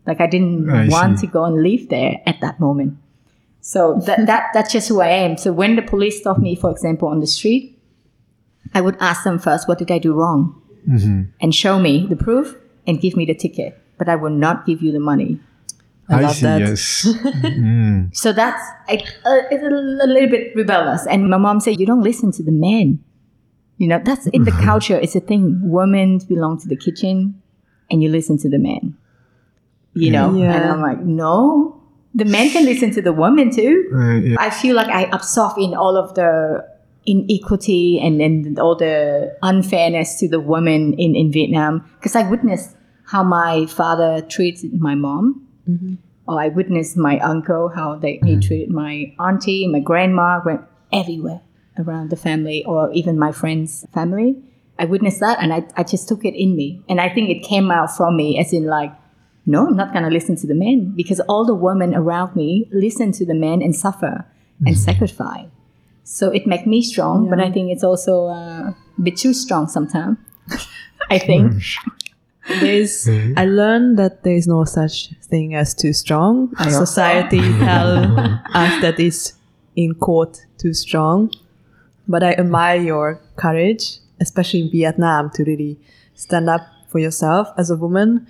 Like 0.05 0.21
I 0.21 0.27
didn't 0.27 0.69
I 0.69 0.87
want 0.87 1.19
see. 1.19 1.27
to 1.27 1.33
go 1.33 1.43
and 1.43 1.61
live 1.61 1.89
there 1.89 2.21
at 2.25 2.39
that 2.41 2.59
moment. 2.59 2.97
So 3.61 4.01
that, 4.05 4.25
that 4.25 4.51
that's 4.53 4.71
just 4.71 4.87
who 4.87 5.01
I 5.01 5.09
am. 5.09 5.37
So 5.37 5.51
when 5.51 5.75
the 5.75 5.81
police 5.81 6.19
stop 6.19 6.37
me, 6.37 6.55
for 6.55 6.71
example, 6.71 7.07
on 7.09 7.19
the 7.19 7.27
street, 7.27 7.77
I 8.73 8.81
would 8.81 8.95
ask 8.99 9.23
them 9.23 9.39
first, 9.39 9.67
what 9.67 9.77
did 9.77 9.91
I 9.91 9.99
do 9.99 10.13
wrong? 10.13 10.61
Mm-hmm. 10.87 11.23
And 11.41 11.53
show 11.53 11.77
me 11.79 12.07
the 12.07 12.15
proof 12.15 12.55
and 12.87 13.01
give 13.01 13.15
me 13.17 13.25
the 13.25 13.35
ticket. 13.35 13.77
But 13.97 14.07
I 14.07 14.15
will 14.15 14.29
not 14.29 14.65
give 14.65 14.81
you 14.81 14.91
the 14.91 14.99
money. 14.99 15.39
I 16.09 16.21
love 16.21 16.35
see. 16.35 16.41
that. 16.41 16.59
Yes. 16.61 17.07
Mm. 17.49 18.15
So 18.15 18.33
that's 18.33 18.61
I, 18.87 18.95
uh, 19.25 19.41
it's 19.51 19.63
a, 19.63 19.67
a 19.67 20.07
little 20.07 20.29
bit 20.29 20.55
rebellious. 20.55 21.05
And 21.07 21.29
my 21.29 21.37
mom 21.37 21.59
said, 21.59 21.79
you 21.79 21.85
don't 21.85 22.01
listen 22.01 22.31
to 22.33 22.43
the 22.43 22.51
men. 22.51 23.03
You 23.77 23.87
know, 23.87 24.01
that's 24.03 24.27
in 24.27 24.43
the 24.43 24.51
culture. 24.63 24.97
It's 24.97 25.15
a 25.15 25.19
thing. 25.19 25.59
Women 25.63 26.19
belong 26.27 26.59
to 26.61 26.67
the 26.67 26.75
kitchen 26.75 27.41
and 27.89 28.03
you 28.03 28.09
listen 28.09 28.37
to 28.39 28.49
the 28.49 28.59
men. 28.59 28.97
You 29.93 30.11
know? 30.11 30.33
Yeah. 30.35 30.53
And 30.53 30.69
I'm 30.69 30.81
like, 30.81 30.99
no, 30.99 31.81
the 32.13 32.25
men 32.25 32.49
can 32.51 32.65
listen 32.65 32.91
to 32.91 33.01
the 33.01 33.13
women 33.13 33.51
too. 33.51 33.89
Uh, 33.93 34.13
yeah. 34.15 34.35
I 34.39 34.49
feel 34.49 34.75
like 34.75 34.87
I 34.87 35.03
absorb 35.11 35.57
in 35.57 35.73
all 35.73 35.97
of 35.97 36.15
the 36.15 36.65
inequity 37.05 37.99
and, 37.99 38.21
and 38.21 38.59
all 38.59 38.75
the 38.75 39.35
unfairness 39.41 40.19
to 40.19 40.27
the 40.27 40.39
women 40.39 40.93
in, 40.93 41.15
in 41.15 41.31
Vietnam 41.31 41.89
because 41.95 42.15
I 42.15 42.29
witnessed 42.29 42.75
how 43.05 43.23
my 43.23 43.65
father 43.65 44.21
treated 44.21 44.79
my 44.79 44.95
mom. 44.95 45.47
Or 46.27 46.39
I 46.39 46.49
witnessed 46.49 46.95
my 46.95 47.19
uncle, 47.19 47.69
how 47.69 47.95
they 47.95 48.19
he 48.23 48.33
mm-hmm. 48.33 48.39
treated 48.39 48.69
my 48.69 49.13
auntie, 49.19 49.67
my 49.67 49.79
grandma, 49.79 50.41
went 50.45 50.61
everywhere 50.93 51.41
around 51.77 52.09
the 52.09 52.15
family 52.15 52.63
or 52.65 52.91
even 52.91 53.17
my 53.17 53.31
friends' 53.31 53.85
family. 53.93 54.35
I 54.77 54.85
witnessed 54.85 55.19
that 55.19 55.39
and 55.41 55.53
I, 55.53 55.63
I 55.75 55.83
just 55.83 56.07
took 56.07 56.23
it 56.23 56.35
in 56.35 56.55
me. 56.55 56.83
And 56.87 57.01
I 57.01 57.09
think 57.09 57.29
it 57.29 57.43
came 57.43 57.71
out 57.71 57.95
from 57.95 58.15
me 58.15 58.39
as 58.39 58.53
in 58.53 58.65
like, 58.65 58.93
no, 59.45 59.67
I'm 59.67 59.75
not 59.75 59.91
going 59.91 60.03
to 60.03 60.09
listen 60.11 60.35
to 60.37 60.47
the 60.47 60.53
men 60.53 60.93
because 60.95 61.19
all 61.21 61.45
the 61.45 61.55
women 61.55 61.95
around 61.95 62.35
me 62.35 62.69
listen 62.71 63.11
to 63.13 63.25
the 63.25 63.33
men 63.33 63.61
and 63.61 63.75
suffer 63.75 64.25
and 64.65 64.75
mm-hmm. 64.75 64.83
sacrifice. 64.83 65.47
So 66.03 66.31
it 66.31 66.47
makes 66.47 66.65
me 66.65 66.81
strong, 66.81 67.29
but 67.29 67.39
I 67.39 67.51
think 67.51 67.71
it's 67.71 67.83
also 67.83 68.27
uh, 68.27 68.69
a 68.71 69.01
bit 69.01 69.17
too 69.17 69.33
strong 69.33 69.67
sometimes. 69.67 70.17
I 71.09 71.19
think. 71.19 71.61
There's, 72.59 73.05
mm-hmm. 73.05 73.37
I 73.37 73.45
learned 73.45 73.97
that 73.99 74.23
there 74.23 74.33
is 74.33 74.47
no 74.47 74.65
such 74.65 75.13
thing 75.23 75.55
as 75.55 75.73
too 75.73 75.93
strong. 75.93 76.53
also. 76.57 76.69
Society 76.85 77.39
tell 77.59 78.19
us 78.53 78.81
that 78.81 78.99
is 78.99 79.33
in 79.75 79.93
quote 79.93 80.45
too 80.57 80.73
strong. 80.73 81.31
But 82.07 82.23
I 82.23 82.33
admire 82.33 82.81
your 82.81 83.21
courage, 83.35 83.99
especially 84.19 84.61
in 84.61 84.71
Vietnam, 84.71 85.29
to 85.35 85.43
really 85.43 85.79
stand 86.15 86.49
up 86.49 86.67
for 86.87 86.99
yourself 86.99 87.49
as 87.57 87.69
a 87.69 87.75
woman. 87.75 88.27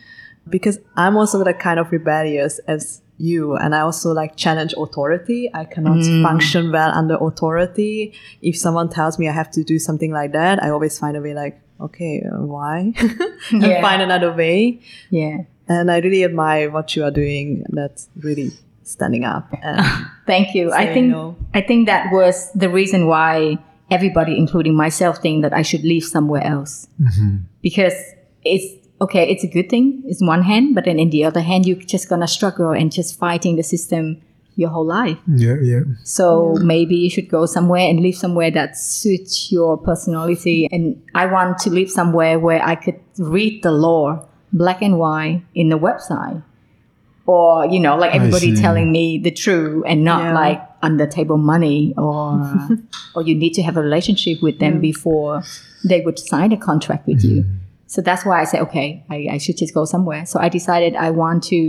Because 0.50 0.80
I'm 0.98 1.16
also 1.16 1.44
the 1.44 1.54
kind 1.54 1.80
of 1.80 1.92
rebellious 1.92 2.60
as 2.68 3.02
you, 3.20 3.56
and 3.56 3.76
I 3.76 3.82
also 3.82 4.12
like 4.12 4.36
challenge 4.36 4.74
authority. 4.78 5.50
I 5.54 5.66
cannot 5.66 5.98
mm. 5.98 6.24
function 6.24 6.72
well 6.72 6.92
under 6.92 7.16
authority. 7.16 8.14
If 8.42 8.58
someone 8.58 8.90
tells 8.90 9.20
me 9.20 9.28
I 9.28 9.34
have 9.34 9.52
to 9.52 9.64
do 9.64 9.80
something 9.80 10.12
like 10.12 10.32
that, 10.32 10.62
I 10.64 10.70
always 10.70 10.98
find 10.98 11.16
a 11.16 11.22
way 11.22 11.34
like, 11.34 11.62
okay, 11.82 12.22
uh, 12.26 12.42
why? 12.42 12.94
and 13.52 13.62
Yeah. 13.64 13.82
find 13.82 14.02
another 14.02 14.32
way. 14.34 14.80
Yeah. 15.10 15.38
And 15.68 15.92
I 15.92 16.00
really 16.00 16.24
admire 16.24 16.70
what 16.72 16.96
you 16.96 17.04
are 17.04 17.12
doing. 17.12 17.64
That's 17.70 18.10
really 18.20 18.52
standing 18.84 19.24
up. 19.26 19.48
And 19.64 19.86
Thank 20.26 20.56
you. 20.56 20.72
I 20.72 20.92
think 20.94 21.12
no. 21.12 21.36
I 21.54 21.62
think 21.62 21.86
that 21.88 22.12
was 22.12 22.52
the 22.54 22.70
reason 22.70 23.08
why 23.08 23.58
everybody, 23.92 24.38
including 24.38 24.76
myself, 24.76 25.18
think 25.20 25.42
that 25.44 25.54
I 25.54 25.62
should 25.62 25.84
leave 25.84 26.04
somewhere 26.04 26.44
else. 26.44 26.88
Because 27.62 27.94
it's 28.44 28.66
okay, 29.02 29.30
it's 29.30 29.44
a 29.44 29.48
good 29.48 29.70
thing, 29.70 30.04
it's 30.08 30.22
one 30.22 30.44
hand, 30.44 30.76
but 30.76 30.84
then 30.86 31.00
in 31.00 31.10
the 31.10 31.24
other 31.24 31.40
hand, 31.42 31.66
you're 31.66 31.78
just 31.78 32.10
gonna 32.10 32.28
struggle 32.28 32.72
and 32.72 32.92
just 32.92 33.18
fighting 33.18 33.56
the 33.56 33.64
system 33.64 34.22
your 34.60 34.70
whole 34.70 34.86
life. 34.86 35.18
Yeah, 35.28 35.56
yeah. 35.62 35.82
So 36.04 36.56
maybe 36.60 36.96
you 36.96 37.10
should 37.10 37.30
go 37.30 37.46
somewhere 37.46 37.88
and 37.90 38.02
live 38.02 38.16
somewhere 38.16 38.52
that 38.52 38.78
suits 38.78 39.52
your 39.52 39.78
personality. 39.78 40.68
And 40.72 41.02
I 41.16 41.26
want 41.26 41.58
to 41.60 41.70
live 41.70 41.90
somewhere 41.90 42.38
where 42.40 42.62
I 42.62 42.76
could 42.76 43.00
read 43.18 43.64
the 43.64 43.72
law 43.72 44.28
black 44.52 44.82
and 44.82 45.00
white 45.00 45.44
in 45.56 45.70
the 45.70 45.80
website. 45.80 46.44
or 47.30 47.66
you 47.74 47.80
know 47.80 47.96
like 47.96 48.14
everybody 48.16 48.56
telling 48.56 48.92
me 48.92 49.20
the 49.20 49.30
truth 49.30 49.84
and 49.86 50.04
not 50.04 50.22
Yeah. 50.24 50.34
like 50.34 50.62
under 50.82 51.06
table 51.06 51.38
money 51.38 51.94
or 51.96 52.42
or 53.16 53.22
you 53.22 53.36
need 53.36 53.54
to 53.54 53.62
have 53.68 53.78
a 53.78 53.84
relationship 53.90 54.42
with 54.42 54.58
them 54.58 54.82
before 54.82 55.44
they 55.86 56.02
would 56.02 56.18
sign 56.18 56.52
a 56.52 56.58
contract 56.58 57.06
with 57.06 57.22
you 57.24 57.44
mm-hmm. 57.44 57.58
so 57.86 58.02
that's 58.02 58.26
why 58.26 58.42
i 58.42 58.46
said 58.46 58.62
okay 58.66 59.06
I, 59.14 59.18
I 59.36 59.38
should 59.38 59.58
just 59.62 59.74
go 59.78 59.86
somewhere 59.86 60.26
so 60.26 60.40
i 60.40 60.50
decided 60.50 60.96
i 60.96 61.10
want 61.22 61.44
to 61.54 61.62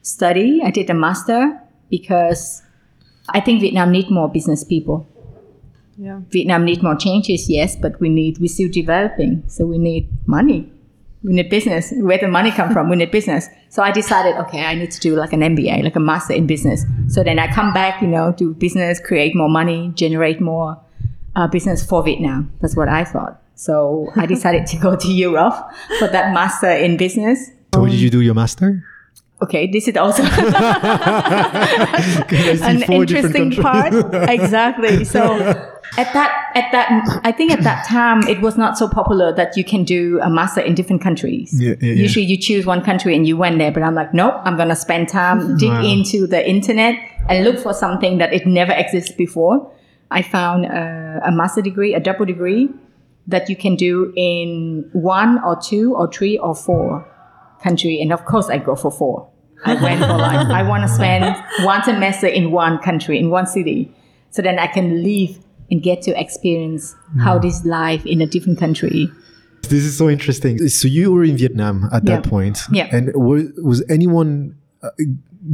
study 0.00 0.60
i 0.64 0.70
did 0.70 0.88
a 0.88 0.94
master 0.94 1.60
because 1.96 2.42
i 3.28 3.40
think 3.40 3.60
vietnam 3.64 3.90
need 3.96 4.10
more 4.18 4.28
business 4.38 4.64
people 4.74 4.98
Yeah. 6.02 6.20
Vietnam 6.34 6.64
need 6.64 6.82
more 6.82 6.96
changes, 6.96 7.48
yes, 7.48 7.76
but 7.76 8.00
we 8.00 8.08
need 8.08 8.38
we're 8.42 8.48
still 8.48 8.70
developing, 8.76 9.32
so 9.46 9.66
we 9.72 9.78
need 9.78 10.08
money. 10.26 10.60
We 11.22 11.34
need 11.38 11.48
business. 11.50 11.92
Where 12.08 12.18
the 12.18 12.28
money 12.28 12.50
come 12.50 12.72
from? 12.72 12.88
We 12.92 12.96
need 12.96 13.10
business. 13.12 13.46
So 13.68 13.82
I 13.82 13.92
decided, 13.92 14.34
okay, 14.44 14.64
I 14.64 14.74
need 14.74 14.90
to 14.96 15.00
do 15.00 15.14
like 15.14 15.32
an 15.32 15.42
MBA, 15.42 15.84
like 15.84 15.94
a 15.94 16.00
master 16.00 16.34
in 16.40 16.46
business. 16.54 16.82
So 17.14 17.22
then 17.22 17.38
I 17.38 17.46
come 17.58 17.70
back, 17.72 18.02
you 18.02 18.08
know, 18.08 18.32
do 18.32 18.54
business, 18.54 18.98
create 19.10 19.36
more 19.42 19.52
money, 19.60 19.92
generate 19.94 20.40
more 20.40 20.80
uh, 21.36 21.46
business 21.46 21.84
for 21.84 22.02
Vietnam. 22.02 22.50
That's 22.60 22.74
what 22.74 22.88
I 22.88 23.04
thought. 23.04 23.40
So 23.54 24.08
I 24.16 24.26
decided 24.26 24.66
to 24.72 24.76
go 24.78 24.96
to 24.96 25.08
Europe 25.26 25.54
for 26.00 26.08
that 26.08 26.32
master 26.34 26.72
in 26.86 26.96
business. 26.96 27.38
So 27.74 27.82
where 27.82 27.90
did 27.90 28.00
you 28.00 28.10
do 28.10 28.22
your 28.22 28.34
master? 28.34 28.82
Okay, 29.42 29.66
this 29.66 29.88
is 29.88 29.96
also 29.96 30.22
an 32.62 32.82
interesting 32.90 33.50
part. 33.50 33.92
exactly. 34.30 35.04
So 35.04 35.22
at 35.98 36.12
that 36.14 36.52
at 36.54 36.70
that 36.72 37.20
I 37.24 37.32
think 37.32 37.50
at 37.50 37.62
that 37.64 37.86
time 37.86 38.22
it 38.28 38.40
was 38.40 38.56
not 38.56 38.78
so 38.78 38.88
popular 38.88 39.34
that 39.34 39.56
you 39.56 39.64
can 39.64 39.82
do 39.84 40.20
a 40.22 40.30
master 40.30 40.60
in 40.60 40.74
different 40.74 41.02
countries. 41.02 41.52
Yeah, 41.60 41.74
yeah, 41.80 41.92
yeah. 41.92 42.02
Usually 42.02 42.24
you 42.24 42.38
choose 42.38 42.64
one 42.66 42.82
country 42.82 43.16
and 43.16 43.26
you 43.26 43.36
went 43.36 43.58
there, 43.58 43.72
but 43.72 43.82
I'm 43.82 43.94
like, 43.94 44.14
nope, 44.14 44.34
I'm 44.44 44.56
gonna 44.56 44.76
spend 44.76 45.08
time 45.08 45.56
dig 45.56 45.70
Wow. 45.70 45.82
into 45.84 46.26
the 46.26 46.48
internet 46.48 46.94
and 47.28 47.44
look 47.44 47.58
for 47.58 47.72
something 47.74 48.18
that 48.18 48.32
it 48.32 48.46
never 48.46 48.72
existed 48.72 49.16
before. 49.16 49.70
I 50.10 50.22
found 50.22 50.66
a, 50.66 51.20
a 51.24 51.32
master 51.32 51.62
degree, 51.62 51.94
a 51.94 52.00
double 52.00 52.26
degree 52.26 52.68
that 53.26 53.48
you 53.48 53.56
can 53.56 53.76
do 53.76 54.12
in 54.16 54.88
one 54.92 55.42
or 55.44 55.56
two 55.60 55.94
or 55.94 56.10
three 56.12 56.38
or 56.38 56.54
four 56.54 57.08
country, 57.62 58.00
and 58.02 58.12
of 58.12 58.24
course 58.24 58.48
I 58.48 58.58
go 58.58 58.74
for 58.76 58.90
four. 58.90 59.28
I 59.64 59.74
went 59.74 60.00
for 60.00 60.16
like 60.16 60.46
I 60.48 60.62
want 60.68 60.82
to 60.82 60.88
spend 60.88 61.24
one 61.64 61.82
semester 61.84 62.26
in 62.26 62.50
one 62.50 62.78
country, 62.78 63.18
in 63.18 63.30
one 63.30 63.46
city, 63.46 63.94
so 64.30 64.42
then 64.42 64.58
I 64.58 64.66
can 64.66 65.02
leave 65.02 65.38
and 65.70 65.82
get 65.82 66.02
to 66.02 66.20
experience 66.20 66.94
how 67.20 67.38
this 67.38 67.64
life 67.64 68.04
in 68.04 68.20
a 68.20 68.26
different 68.26 68.58
country. 68.58 69.10
This 69.62 69.84
is 69.84 69.96
so 69.96 70.10
interesting. 70.10 70.68
So 70.68 70.86
you 70.86 71.12
were 71.12 71.24
in 71.24 71.36
Vietnam 71.36 71.88
at 71.92 72.04
that 72.04 72.24
point. 72.24 72.58
Yeah. 72.70 72.88
And 72.92 73.10
was, 73.14 73.44
was 73.62 73.82
anyone 73.88 74.56
uh, 74.82 74.90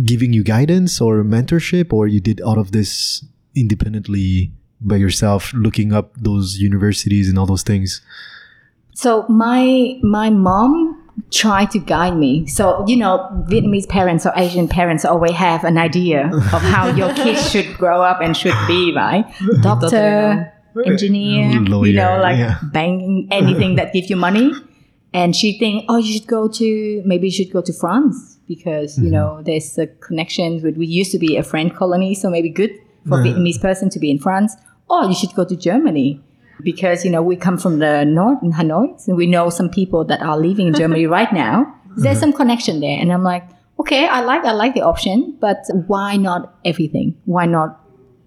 giving 0.05 0.33
you 0.33 0.43
guidance 0.43 1.01
or 1.01 1.23
mentorship, 1.23 1.93
or 1.93 2.09
you 2.09 2.21
did 2.21 2.41
all 2.41 2.59
of 2.59 2.73
this 2.73 3.25
independently 3.55 4.53
by 4.81 4.97
yourself, 4.97 5.53
looking 5.53 5.93
up 5.93 6.15
those 6.17 6.59
universities 6.59 7.29
and 7.29 7.39
all 7.39 7.47
those 7.47 7.63
things? 7.63 8.01
So 8.95 9.25
my 9.29 9.99
my 10.03 10.31
mom 10.31 10.98
tried 11.31 11.71
to 11.73 11.79
guide 11.79 12.17
me. 12.17 12.47
So 12.47 12.85
you 12.87 12.97
know, 12.97 13.29
Vietnamese 13.49 13.89
parents 13.89 14.27
or 14.27 14.33
Asian 14.37 14.69
parents 14.69 15.05
always 15.05 15.33
have 15.33 15.65
an 15.65 15.79
idea 15.79 16.31
of 16.53 16.63
how 16.63 16.89
your 17.01 17.13
kids 17.15 17.51
should 17.51 17.77
grow 17.77 18.03
up 18.03 18.21
and 18.21 18.37
should 18.37 18.57
be, 18.67 18.93
right? 18.95 19.25
Doctor, 19.63 20.53
engineer, 20.85 21.51
mm, 21.51 21.87
you 21.87 21.95
know, 21.95 22.21
like 22.21 22.39
yeah. 22.39 22.59
banking, 22.73 23.29
anything 23.33 23.77
that 23.77 23.93
gives 23.93 24.11
you 24.11 24.17
money. 24.17 24.53
And 25.15 25.35
she 25.35 25.59
think, 25.59 25.87
oh, 25.89 25.97
you 25.97 26.13
should 26.13 26.27
go 26.27 26.49
to 26.49 27.03
maybe 27.05 27.29
you 27.29 27.33
should 27.33 27.53
go 27.53 27.63
to 27.63 27.73
France 27.73 28.39
because 28.47 28.99
you 28.99 29.11
know 29.11 29.37
mm-hmm. 29.37 29.45
there's 29.45 29.79
a 29.79 29.87
connection 29.87 30.63
with. 30.63 30.77
We 30.77 30.87
used 30.87 31.13
to 31.13 31.19
be 31.19 31.37
a 31.37 31.43
French 31.43 31.75
colony, 31.75 32.15
so 32.15 32.29
maybe 32.31 32.51
good 32.51 32.73
for 33.09 33.19
Vietnamese 33.19 33.61
person 33.61 33.89
to 33.91 33.99
be 33.99 34.11
in 34.11 34.19
France. 34.19 34.55
Or 34.91 35.05
you 35.05 35.15
should 35.15 35.35
go 35.35 35.45
to 35.45 35.57
Germany 35.57 36.23
because 36.63 37.05
you 37.05 37.11
know 37.11 37.23
we 37.23 37.37
come 37.37 37.59
from 37.59 37.79
the 37.79 38.05
north 38.05 38.43
in 38.43 38.53
Hanoi, 38.53 39.07
and 39.07 39.17
we 39.17 39.27
know 39.27 39.51
some 39.51 39.69
people 39.69 40.05
that 40.05 40.21
are 40.23 40.39
living 40.39 40.69
in 40.69 40.75
Germany 40.75 41.07
right 41.19 41.33
now. 41.33 41.75
There's 41.97 42.17
mm-hmm. 42.17 42.21
some 42.21 42.33
connection 42.33 42.81
there, 42.81 42.99
and 42.99 43.13
I'm 43.13 43.23
like, 43.23 43.45
okay, 43.81 44.07
I 44.07 44.21
like 44.21 44.45
I 44.45 44.53
like 44.53 44.75
the 44.75 44.83
option, 44.83 45.37
but 45.41 45.65
why 45.87 46.17
not 46.17 46.55
everything? 46.65 47.17
Why 47.25 47.47
not 47.47 47.81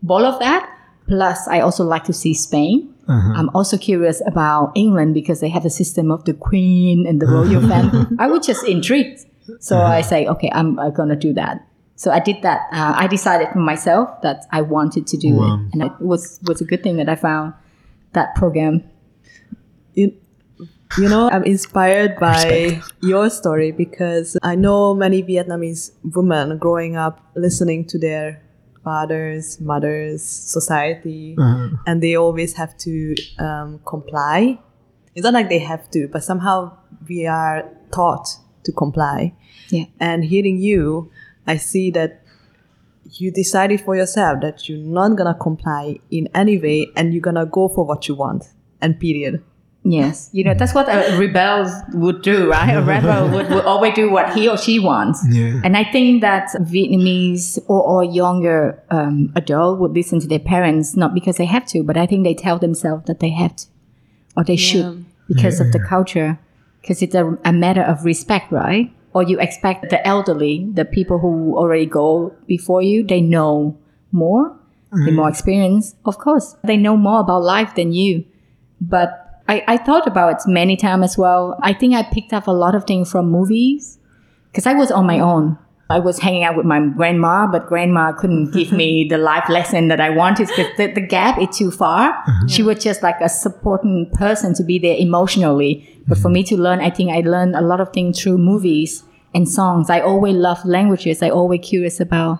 all 0.08 0.26
of 0.26 0.40
that? 0.40 0.70
Plus, 1.08 1.48
I 1.48 1.60
also 1.60 1.84
like 1.84 2.06
to 2.06 2.14
see 2.14 2.34
Spain. 2.34 2.94
Mm-hmm. 3.08 3.32
I'm 3.36 3.50
also 3.50 3.78
curious 3.78 4.22
about 4.26 4.72
England 4.76 5.14
because 5.14 5.42
they 5.42 5.50
have 5.50 5.66
a 5.66 5.70
system 5.70 6.12
of 6.12 6.24
the 6.26 6.34
Queen 6.34 7.06
and 7.08 7.22
the 7.22 7.28
royal 7.28 7.62
family. 7.68 8.06
I 8.20 8.28
was 8.28 8.46
just 8.46 8.66
intrigued, 8.66 9.26
so 9.60 9.76
mm-hmm. 9.76 9.92
I 9.92 10.02
say, 10.02 10.28
okay, 10.28 10.50
I'm, 10.54 10.80
I'm 10.80 10.94
gonna 10.94 11.16
do 11.16 11.34
that. 11.34 11.66
So 11.96 12.10
I 12.10 12.20
did 12.20 12.42
that. 12.42 12.62
Uh, 12.72 12.94
I 12.98 13.08
decided 13.08 13.50
for 13.50 13.60
myself 13.60 14.22
that 14.24 14.46
I 14.52 14.62
wanted 14.62 15.06
to 15.08 15.18
do 15.18 15.36
Wow. 15.36 15.54
it, 15.56 15.74
and 15.74 15.84
it 15.84 15.92
was 16.00 16.40
was 16.48 16.62
a 16.62 16.66
good 16.66 16.82
thing 16.82 16.98
that 16.98 17.10
I 17.10 17.16
found 17.16 17.54
that 18.14 18.36
program. 18.36 18.84
You, 19.94 20.14
you 20.98 21.10
know, 21.10 21.30
I'm 21.30 21.44
inspired 21.44 22.20
by 22.20 22.82
your 23.02 23.30
story 23.30 23.72
because 23.72 24.38
I 24.44 24.56
know 24.56 24.94
many 24.94 25.24
Vietnamese 25.24 25.92
women 26.04 26.58
growing 26.58 26.96
up 26.96 27.20
listening 27.36 27.86
to 27.88 28.00
their 28.00 28.42
fathers, 28.84 29.60
mothers, 29.62 30.24
society, 30.24 31.36
and 31.86 32.02
they 32.02 32.16
always 32.16 32.54
have 32.54 32.78
to 32.80 33.16
um, 33.40 33.80
comply. 33.86 34.60
It's 35.16 35.24
not 35.24 35.34
like 35.34 35.50
they 35.50 35.60
have 35.60 35.90
to, 35.92 36.08
but 36.08 36.24
somehow 36.24 36.78
we 37.08 37.28
are 37.28 37.70
taught 37.92 38.28
to 38.64 38.72
comply. 38.72 39.34
Yeah. 39.70 39.86
And 40.00 40.24
hearing 40.26 40.58
you, 40.58 41.12
I 41.48 41.58
see 41.58 41.92
that 41.92 42.21
you 43.14 43.32
decided 43.32 43.82
for 43.82 43.96
yourself 43.96 44.42
that 44.42 44.68
you're 44.70 44.78
not 44.78 45.16
gonna 45.18 45.34
comply 45.34 46.00
in 46.10 46.28
any 46.34 46.58
way 46.58 46.88
and 46.96 47.14
you're 47.14 47.22
gonna 47.22 47.46
go 47.46 47.68
for 47.68 47.86
what 47.86 48.08
you 48.08 48.16
want. 48.16 48.46
And 48.82 49.00
period. 49.00 49.44
Yes, 49.84 50.30
you 50.32 50.44
know 50.44 50.54
that's 50.54 50.76
what 50.76 50.88
a 50.88 51.18
rebel 51.18 51.66
would 51.94 52.22
do, 52.22 52.52
right? 52.52 52.76
A 52.76 52.82
rebel 52.94 53.30
would, 53.30 53.50
would 53.50 53.66
always 53.66 53.96
do 53.96 54.12
what 54.12 54.32
he 54.34 54.48
or 54.48 54.56
she 54.56 54.78
wants. 54.80 55.26
Yeah. 55.28 55.60
And 55.64 55.76
I 55.76 55.84
think 55.84 56.22
that 56.22 56.50
Vietnamese 56.62 57.58
or, 57.68 57.82
or 57.82 58.04
younger 58.04 58.84
um, 58.92 59.34
adult 59.36 59.80
would 59.80 59.94
listen 59.94 60.20
to 60.20 60.28
their 60.28 60.40
parents 60.40 60.96
not 60.96 61.16
because 61.16 61.38
they 61.38 61.46
have 61.46 61.66
to, 61.68 61.84
but 61.84 61.98
I 61.98 62.06
think 62.06 62.24
they 62.24 62.36
tell 62.36 62.60
themselves 62.60 63.06
that 63.08 63.22
they 63.22 63.32
have 63.32 63.56
to 63.56 63.66
or 64.38 64.44
they 64.44 64.56
should 64.56 65.06
because 65.28 65.60
of 65.60 65.72
the 65.72 65.80
culture, 65.80 66.38
because 66.82 67.02
it's 67.02 67.16
a, 67.16 67.38
a 67.44 67.52
matter 67.52 67.82
of 67.82 68.06
respect, 68.06 68.52
right? 68.52 68.94
Or 69.14 69.24
you 69.24 69.40
expect 69.40 69.90
the 69.90 70.06
elderly, 70.08 70.70
the 70.72 70.86
people 70.86 71.20
who 71.20 71.58
already 71.58 71.86
go 71.86 72.34
before 72.48 72.82
you, 72.82 73.04
they 73.04 73.20
know 73.20 73.78
more, 74.12 74.58
they're 74.92 75.08
mm-hmm. 75.08 75.16
more 75.16 75.30
experienced. 75.30 75.96
Of 76.06 76.18
course, 76.18 76.56
they 76.64 76.78
know 76.78 76.98
more 76.98 77.20
about 77.22 77.44
life 77.44 77.76
than 77.76 77.94
you. 77.94 78.26
But 78.80 79.42
I, 79.48 79.64
I 79.68 79.78
thought 79.78 80.08
about 80.08 80.34
it 80.34 80.48
many 80.48 80.78
times 80.78 81.04
as 81.04 81.18
well. 81.18 81.60
I 81.62 81.74
think 81.74 81.94
I 81.94 82.04
picked 82.04 82.34
up 82.34 82.48
a 82.48 82.52
lot 82.52 82.76
of 82.76 82.86
things 82.86 83.12
from 83.12 83.30
movies 83.30 84.00
because 84.52 84.66
I 84.66 84.74
was 84.74 84.92
on 84.92 85.06
my 85.06 85.20
own. 85.20 85.58
I 85.92 86.00
was 86.00 86.20
hanging 86.20 86.44
out 86.44 86.56
with 86.56 86.66
my 86.66 86.80
grandma, 86.80 87.48
but 87.48 87.68
grandma 87.68 88.14
couldn't 88.14 88.52
give 88.52 88.72
me 88.72 89.08
the 89.10 89.18
life 89.18 89.48
lesson 89.50 89.88
that 89.90 90.00
I 90.00 90.10
wanted 90.10 90.48
because 90.48 90.76
the, 90.78 90.88
the 90.88 91.02
gap 91.02 91.40
is 91.40 91.56
too 91.56 91.72
far. 91.72 92.10
Uh-huh. 92.10 92.48
She 92.48 92.64
was 92.64 92.84
just 92.84 93.04
like 93.04 93.20
a 93.22 93.30
supporting 93.30 94.10
person 94.14 94.54
to 94.56 94.64
be 94.64 94.80
there 94.80 94.96
emotionally. 94.98 95.88
But 96.08 96.18
for 96.18 96.26
mm-hmm. 96.26 96.34
me 96.34 96.44
to 96.46 96.58
learn, 96.58 96.80
I 96.80 96.90
think 96.90 97.12
I 97.12 97.20
learned 97.20 97.56
a 97.56 97.62
lot 97.62 97.80
of 97.80 97.94
things 97.94 98.22
through 98.22 98.38
movies 98.38 99.04
and 99.34 99.48
songs. 99.48 99.90
I 99.90 100.00
always 100.00 100.36
love 100.36 100.64
languages. 100.66 101.22
I 101.22 101.30
always 101.30 101.62
curious 101.62 102.00
about 102.00 102.40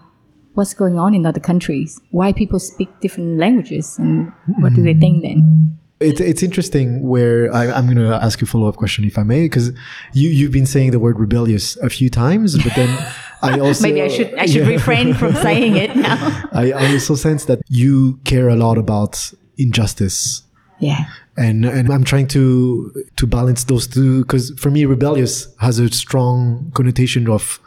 what's 0.54 0.74
going 0.74 1.00
on 1.00 1.14
in 1.14 1.26
other 1.26 1.40
countries, 1.40 2.00
why 2.12 2.34
people 2.34 2.60
speak 2.60 2.90
different 3.00 3.38
languages, 3.38 3.98
and 3.98 4.32
what 4.60 4.74
do 4.74 4.84
they 4.84 4.92
mm-hmm. 4.92 5.00
think 5.00 5.24
then. 5.24 5.78
It's 6.00 6.20
it's 6.20 6.42
interesting 6.42 7.08
where 7.08 7.54
I, 7.54 7.72
I'm 7.72 7.86
going 7.86 7.98
to 7.98 8.16
ask 8.16 8.42
you 8.42 8.46
a 8.46 8.48
follow 8.48 8.68
up 8.68 8.76
question 8.76 9.06
if 9.06 9.18
I 9.18 9.24
may, 9.24 9.44
because 9.44 9.72
you 10.14 10.30
you've 10.30 10.52
been 10.52 10.66
saying 10.66 10.92
the 10.92 11.00
word 11.00 11.20
rebellious 11.20 11.78
a 11.78 11.90
few 11.90 12.10
times, 12.10 12.58
but 12.58 12.74
then 12.76 12.90
I 13.42 13.60
also 13.60 13.84
Maybe 13.88 14.02
I 14.02 14.08
should 14.08 14.34
I 14.38 14.46
should 14.46 14.68
Yeah. 14.68 14.74
refrain 14.78 15.14
from 15.20 15.34
saying 15.36 15.76
it 15.78 15.96
now. 15.96 16.18
I, 16.52 16.72
I 16.84 16.94
also 16.94 17.16
sense 17.16 17.46
that 17.46 17.60
you 17.68 18.20
care 18.24 18.50
a 18.50 18.56
lot 18.56 18.78
about 18.78 19.32
injustice, 19.58 20.44
Yeah. 20.80 21.06
and 21.38 21.66
and 21.66 21.92
I'm 21.92 22.04
trying 22.04 22.28
to 22.30 22.92
to 23.18 23.26
balance 23.28 23.64
those 23.66 23.88
two 23.88 24.22
because 24.24 24.52
for 24.60 24.70
me, 24.72 24.86
rebellious 24.86 25.48
has 25.60 25.80
a 25.80 25.88
strong 25.90 26.72
connotation 26.74 27.28
of 27.30 27.60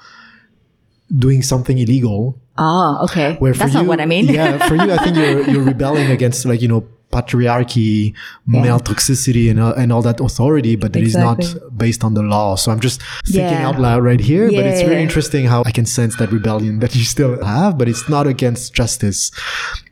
doing 1.16 1.42
something 1.42 1.78
illegal. 1.78 2.38
Oh, 2.56 3.00
okay. 3.04 3.34
Where 3.40 3.52
for 3.52 3.58
That's 3.60 3.74
you, 3.74 3.80
not 3.80 3.88
what 3.88 4.00
I 4.00 4.06
mean. 4.06 4.26
yeah, 4.28 4.58
for 4.68 4.74
you, 4.76 4.92
I 4.92 4.98
think 5.02 5.16
you're 5.16 5.42
you're 5.50 5.62
rebelling 5.64 6.10
against 6.10 6.44
like 6.46 6.62
you 6.62 6.68
know 6.68 6.86
patriarchy, 7.14 8.14
male 8.46 8.80
toxicity, 8.80 9.50
and, 9.50 9.58
uh, 9.60 9.72
and 9.76 9.92
all 9.92 10.02
that 10.02 10.20
authority, 10.20 10.74
but 10.76 10.92
that 10.94 11.02
is 11.02 11.14
Exactly. 11.14 11.46
not 11.46 11.78
based 11.78 12.02
on 12.04 12.14
the 12.14 12.22
law. 12.22 12.56
So 12.56 12.72
I'm 12.72 12.80
just 12.80 13.00
thinking 13.26 13.58
Yeah. 13.60 13.68
out 13.68 13.78
loud 13.80 14.02
right 14.04 14.20
here, 14.20 14.46
but 14.50 14.64
it's 14.66 14.82
very 14.82 14.96
Yeah. 14.96 15.02
interesting 15.08 15.46
how 15.46 15.62
I 15.66 15.70
can 15.78 15.86
sense 15.86 16.16
that 16.16 16.28
rebellion 16.32 16.80
that 16.80 16.94
you 16.96 17.04
still 17.04 17.32
have, 17.44 17.78
but 17.78 17.88
it's 17.88 18.08
not 18.08 18.26
against 18.26 18.74
justice. 18.74 19.30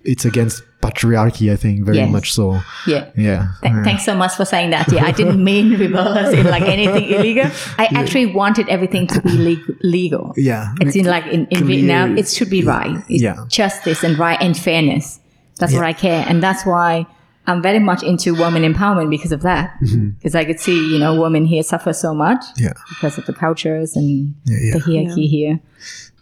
It's 0.04 0.24
against 0.24 0.62
patriarchy, 0.82 1.46
I 1.52 1.56
think, 1.56 1.84
very 1.86 1.98
Yes. 1.98 2.10
much 2.10 2.28
so. 2.32 2.60
Yeah. 2.88 3.04
Yeah. 3.16 3.40
Th- 3.62 3.84
Thanks 3.84 4.04
so 4.04 4.14
much 4.22 4.32
for 4.34 4.44
saying 4.44 4.70
that. 4.70 4.90
Yeah, 4.92 5.04
I 5.06 5.12
didn't 5.20 5.42
mean 5.44 5.66
rebellious 5.78 6.34
in 6.34 6.44
like 6.50 6.66
anything 6.76 7.04
illegal. 7.16 7.46
I 7.78 7.86
actually 7.94 8.26
wanted 8.26 8.66
everything 8.68 9.06
to 9.14 9.20
be 9.22 9.30
leg- 9.48 9.76
legal. 9.82 10.34
Yeah. 10.36 10.74
It's 10.80 10.96
in 10.96 11.06
like 11.06 11.26
in, 11.26 11.46
in 11.54 11.60
Vietnam, 11.70 12.18
it 12.18 12.26
should 12.28 12.50
be 12.50 12.62
right. 12.64 12.96
It's 13.08 13.22
Yeah. 13.22 13.36
justice 13.48 14.02
and 14.02 14.18
right 14.18 14.38
and 14.42 14.56
fairness. 14.56 15.20
That's 15.62 15.74
what 15.74 15.84
I 15.84 15.92
care, 15.92 16.24
and 16.28 16.42
that's 16.42 16.64
why 16.66 17.06
I'm 17.46 17.60
very 17.62 17.78
much 17.80 18.02
into 18.04 18.34
women 18.34 18.62
empowerment 18.62 19.10
because 19.10 19.32
of 19.32 19.42
that. 19.42 19.74
Mm-hmm. 19.82 20.10
Because 20.10 20.34
I 20.34 20.44
could 20.44 20.60
see, 20.60 20.92
you 20.92 20.98
know, 20.98 21.20
women 21.20 21.44
here 21.44 21.62
suffer 21.62 21.92
so 21.92 22.14
much 22.14 22.44
Yeah. 22.56 22.72
because 22.88 23.18
of 23.18 23.26
the 23.26 23.32
cultures 23.32 23.96
and 23.96 24.34
Yeah, 24.44 24.58
yeah. 24.62 24.72
the 24.74 24.78
hierarchy 24.80 25.26
here. 25.26 25.58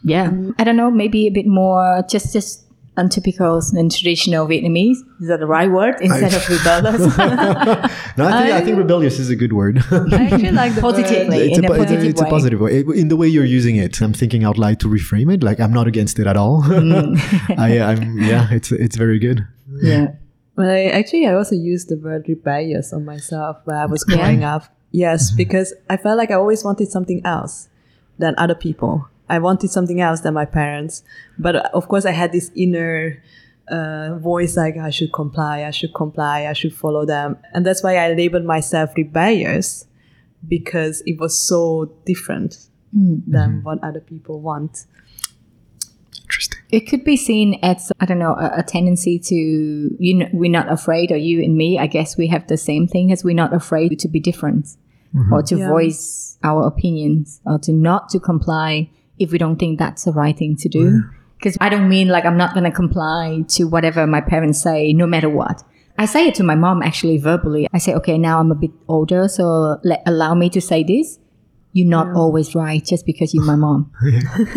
Yeah, 0.03 0.33
I 0.59 0.65
don't 0.65 0.77
know, 0.77 0.91
maybe 0.91 1.27
a 1.27 1.31
bit 1.31 1.47
more 1.47 2.03
just 2.09 2.33
just 2.33 2.65
untypical 2.97 3.61
and 3.73 3.91
traditional 3.91 4.47
Vietnamese. 4.47 4.99
Is 5.21 5.29
that 5.29 5.41
the 5.41 5.47
right 5.47 5.71
word 5.71 5.97
instead 6.01 6.35
of 6.35 6.49
rebellious? 6.49 7.17
No, 8.17 8.27
I 8.27 8.43
think, 8.43 8.53
I, 8.55 8.61
think 8.61 8.77
rebellious 8.77 9.19
is 9.19 9.31
a 9.31 9.37
good 9.37 9.53
word. 9.53 9.79
I 9.91 10.27
actually 10.27 10.51
like 10.51 10.75
the 10.75 10.81
Positively. 10.81 11.37
word. 11.39 11.47
it's 11.49 11.59
in 11.59 11.65
a 11.65 11.69
po- 11.69 11.77
positive 11.79 12.05
it's 12.05 12.21
way. 12.21 12.27
a 12.27 12.31
positive 12.31 12.61
way. 12.61 12.81
In 12.81 13.09
the 13.09 13.17
way 13.17 13.29
you're 13.29 13.45
using 13.45 13.77
it. 13.77 14.01
I'm 14.03 14.13
thinking 14.13 14.45
out 14.45 14.59
loud 14.59 14.81
to 14.81 14.89
reframe 14.89 15.33
it. 15.33 15.43
Like 15.43 15.61
I'm 15.61 15.73
not 15.73 15.87
against 15.87 16.19
it 16.19 16.27
at 16.27 16.37
all. 16.37 16.63
Mm. 16.63 17.17
I, 17.59 17.81
I'm 17.81 18.19
yeah. 18.21 18.49
It's 18.51 18.73
it's 18.73 18.97
very 18.97 19.19
good. 19.19 19.47
yeah. 19.81 20.09
Well, 20.57 20.69
I, 20.69 20.87
actually, 20.87 21.27
I 21.27 21.35
also 21.35 21.55
used 21.55 21.89
the 21.89 21.97
word 21.97 22.25
rebellious 22.29 22.93
on 22.93 23.05
myself 23.07 23.59
when 23.65 23.77
I 23.77 23.87
was 23.87 24.05
Yeah. 24.09 24.17
growing 24.17 24.45
up. 24.45 24.65
Yes, 24.91 25.31
because 25.31 25.73
I 25.89 25.97
felt 25.97 26.19
like 26.19 26.31
I 26.31 26.35
always 26.35 26.65
wanted 26.65 26.91
something 26.91 27.23
else 27.25 27.69
than 28.19 28.35
other 28.37 28.57
people. 28.57 29.09
I 29.31 29.39
wanted 29.39 29.71
something 29.71 30.01
else 30.01 30.21
than 30.21 30.35
my 30.35 30.45
parents. 30.45 31.03
But 31.39 31.55
uh, 31.57 31.69
of 31.73 31.89
course, 31.89 32.05
I 32.05 32.11
had 32.13 32.33
this 32.33 32.51
inner 32.55 33.23
uh, 33.69 34.19
voice 34.19 34.57
like, 34.57 34.77
I 34.77 34.91
should 34.91 35.13
comply, 35.13 35.65
I 35.65 35.71
should 35.71 35.95
comply, 35.95 36.47
I 36.47 36.53
should 36.53 36.75
follow 36.75 37.07
them. 37.07 37.37
And 37.55 37.65
that's 37.65 37.83
why 37.83 37.97
I 37.97 38.13
labeled 38.13 38.45
myself 38.45 38.91
rebellious 38.97 39.87
because 40.49 41.03
it 41.07 41.19
was 41.21 41.39
so 41.39 41.93
different 42.07 42.69
than 42.93 43.63
what 43.63 43.79
other 43.85 44.01
people 44.01 44.41
want. 44.41 44.87
Interesting. 46.23 46.59
It 46.71 46.81
could 46.89 47.05
be 47.05 47.17
seen 47.17 47.59
as 47.63 47.93
I 48.01 48.07
don't 48.07 48.19
know 48.19 48.35
a, 48.35 48.59
a 48.59 48.63
tendency 48.63 49.19
to 49.31 49.35
you 49.35 50.15
know 50.15 50.29
we're 50.33 50.51
not 50.51 50.71
afraid 50.71 51.11
or 51.13 51.17
you 51.17 51.43
and 51.43 51.57
me 51.57 51.79
I 51.79 51.87
guess 51.87 52.17
we 52.17 52.27
have 52.29 52.47
the 52.47 52.57
same 52.57 52.87
thing 52.87 53.11
as 53.13 53.25
we're 53.25 53.35
not 53.45 53.53
afraid 53.53 53.99
to 53.99 54.09
be 54.09 54.21
different 54.21 54.77
or 55.33 55.43
to 55.43 55.57
Yeah. 55.57 55.69
voice 55.69 56.39
our 56.45 56.67
opinions 56.67 57.41
or 57.45 57.59
to 57.67 57.73
not 57.73 58.09
to 58.11 58.21
comply 58.21 58.91
if 59.21 59.31
we 59.31 59.39
don't 59.39 59.57
think 59.57 59.79
that's 59.79 60.05
the 60.05 60.13
right 60.13 60.37
thing 60.37 60.57
to 60.57 60.69
do. 60.69 61.05
Because 61.39 61.57
I 61.61 61.69
don't 61.69 61.89
mean 61.89 62.09
like 62.09 62.25
I'm 62.25 62.37
not 62.37 62.53
going 62.55 62.65
to 62.65 62.71
comply 62.71 63.45
to 63.49 63.65
whatever 63.65 64.07
my 64.07 64.21
parents 64.21 64.61
say 64.61 64.93
no 64.93 65.07
matter 65.07 65.29
what. 65.29 65.63
I 65.99 66.07
say 66.07 66.29
it 66.29 66.35
to 66.37 66.43
my 66.43 66.55
mom 66.55 66.83
actually 66.83 67.19
verbally. 67.19 67.69
I 67.73 67.79
say 67.79 67.95
okay 67.95 68.19
now 68.19 68.41
I'm 68.41 68.51
a 68.51 68.55
bit 68.55 68.71
older 68.89 69.29
so 69.29 69.79
let 69.85 70.03
allow 70.07 70.35
me 70.35 70.51
to 70.51 70.61
say 70.61 70.83
this. 70.83 71.19
You're 71.73 71.87
not 71.87 72.17
always 72.17 72.55
right 72.57 72.85
just 72.85 73.07
because 73.07 73.33
you're 73.33 73.45
my 73.45 73.55
mom. 73.67 73.93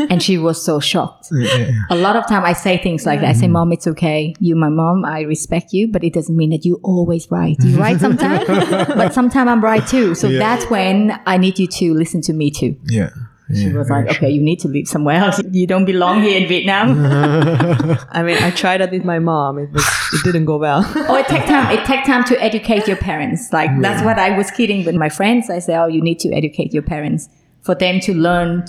And 0.10 0.24
she 0.24 0.40
was 0.40 0.64
so 0.64 0.80
shocked. 0.80 1.28
A 1.32 1.96
lot 1.96 2.16
of 2.16 2.26
time 2.28 2.44
I 2.44 2.54
say 2.54 2.80
things 2.80 3.06
like 3.06 3.22
that. 3.22 3.30
I 3.30 3.34
say, 3.34 3.46
mm-hmm. 3.46 3.54
"Mom, 3.54 3.72
it's 3.72 3.86
okay. 3.86 4.34
You're 4.40 4.58
my 4.58 4.70
mom, 4.70 5.06
I 5.06 5.22
respect 5.22 5.74
you, 5.74 5.92
but 5.92 6.04
it 6.04 6.12
doesn't 6.12 6.36
mean 6.36 6.50
that 6.50 6.66
you 6.66 6.80
always 6.82 7.30
right. 7.30 7.56
You 7.62 7.78
right 7.78 8.00
sometimes, 8.08 8.48
but 8.48 9.14
sometimes 9.14 9.48
I'm 9.48 9.64
right 9.64 9.86
too. 9.86 10.16
So 10.16 10.28
that's 10.28 10.68
when 10.72 11.20
I 11.28 11.38
need 11.38 11.60
you 11.60 11.68
to 11.68 11.94
listen 11.94 12.22
to 12.22 12.34
me 12.34 12.50
too." 12.50 12.78
Yeah. 12.86 13.10
She 13.54 13.68
yeah. 13.68 13.74
was 13.74 13.90
like, 13.90 14.10
"Okay, 14.10 14.30
you 14.30 14.42
need 14.42 14.60
to 14.62 14.68
live 14.68 14.88
somewhere 14.88 15.16
else. 15.16 15.42
You 15.52 15.68
don't 15.68 15.86
belong 15.86 16.22
here 16.22 16.42
in 16.42 16.48
Vietnam." 16.48 17.06
I 18.12 18.24
mean, 18.24 18.38
I 18.42 18.52
tried 18.52 18.82
that 18.82 18.92
with 18.92 19.04
my 19.04 19.20
mom. 19.20 19.60
It 19.60 19.72
was, 19.72 19.86
it 20.14 20.24
didn't 20.24 20.46
go 20.46 20.58
well. 20.58 20.84
oh, 20.96 21.16
it 21.16 21.28
take 21.28 21.46
time. 21.46 21.78
It 21.78 21.86
take 21.86 22.06
time 22.06 22.24
to 22.26 22.42
educate 22.42 22.88
your 22.88 22.98
parents. 22.98 23.52
Like 23.54 23.70
that's 23.82 24.04
what 24.04 24.18
I 24.20 24.36
was 24.38 24.52
kidding 24.52 24.86
with 24.86 24.96
my 24.96 25.10
friends. 25.10 25.50
I 25.50 25.60
say, 25.60 25.76
"Oh, 25.76 25.88
you 25.88 26.02
need 26.02 26.20
to 26.20 26.34
educate 26.34 26.74
your 26.74 26.84
parents 26.84 27.30
for 27.62 27.76
them 27.76 28.00
to 28.02 28.14
learn 28.14 28.66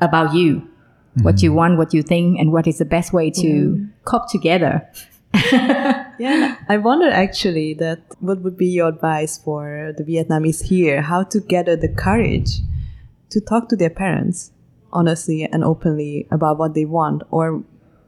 about 0.00 0.34
you." 0.34 0.68
What 1.22 1.42
you 1.42 1.48
mm-hmm. 1.48 1.56
want, 1.56 1.78
what 1.78 1.94
you 1.94 2.02
think, 2.02 2.38
and 2.38 2.52
what 2.52 2.66
is 2.66 2.76
the 2.76 2.84
best 2.84 3.14
way 3.14 3.30
to 3.30 3.88
cope 4.04 4.28
together. 4.28 4.86
Yeah, 6.18 6.56
I 6.68 6.78
wonder 6.78 7.10
actually 7.10 7.74
that 7.74 8.00
what 8.20 8.40
would 8.40 8.56
be 8.56 8.68
your 8.68 8.88
advice 8.88 9.36
for 9.36 9.92
the 9.96 10.04
Vietnamese 10.04 10.62
here, 10.62 11.02
how 11.02 11.24
to 11.24 11.40
gather 11.40 11.76
the 11.76 11.88
courage 11.88 12.60
to 13.30 13.40
talk 13.40 13.68
to 13.68 13.76
their 13.76 13.90
parents 13.90 14.52
honestly 14.92 15.44
and 15.44 15.62
openly 15.62 16.26
about 16.30 16.58
what 16.58 16.74
they 16.74 16.84
want, 16.84 17.22
or 17.30 17.62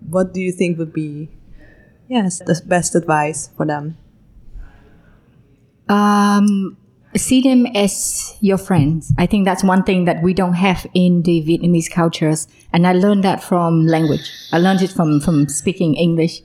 what 0.09 0.33
do 0.33 0.41
you 0.41 0.53
think 0.53 0.79
would 0.79 0.93
be, 0.93 1.29
yes, 2.09 2.39
the 2.39 2.61
best 2.67 2.95
advice 2.95 3.51
for 3.57 3.67
them? 3.67 3.97
Um, 5.89 6.77
see 7.17 7.41
them 7.41 7.67
as 7.75 8.37
your 8.41 8.59
friends. 8.59 9.13
I 9.19 9.27
think 9.27 9.45
that's 9.45 9.65
one 9.65 9.83
thing 9.83 10.05
that 10.05 10.23
we 10.23 10.35
don't 10.35 10.55
have 10.55 10.87
in 10.95 11.23
the 11.23 11.43
Vietnamese 11.43 11.91
cultures, 11.91 12.49
and 12.73 12.87
I 12.87 12.93
learned 12.93 13.25
that 13.25 13.43
from 13.43 13.87
language. 13.87 14.31
I 14.53 14.59
learned 14.59 14.83
it 14.83 14.91
from 14.91 15.21
from 15.21 15.49
speaking 15.49 15.95
English. 15.95 16.43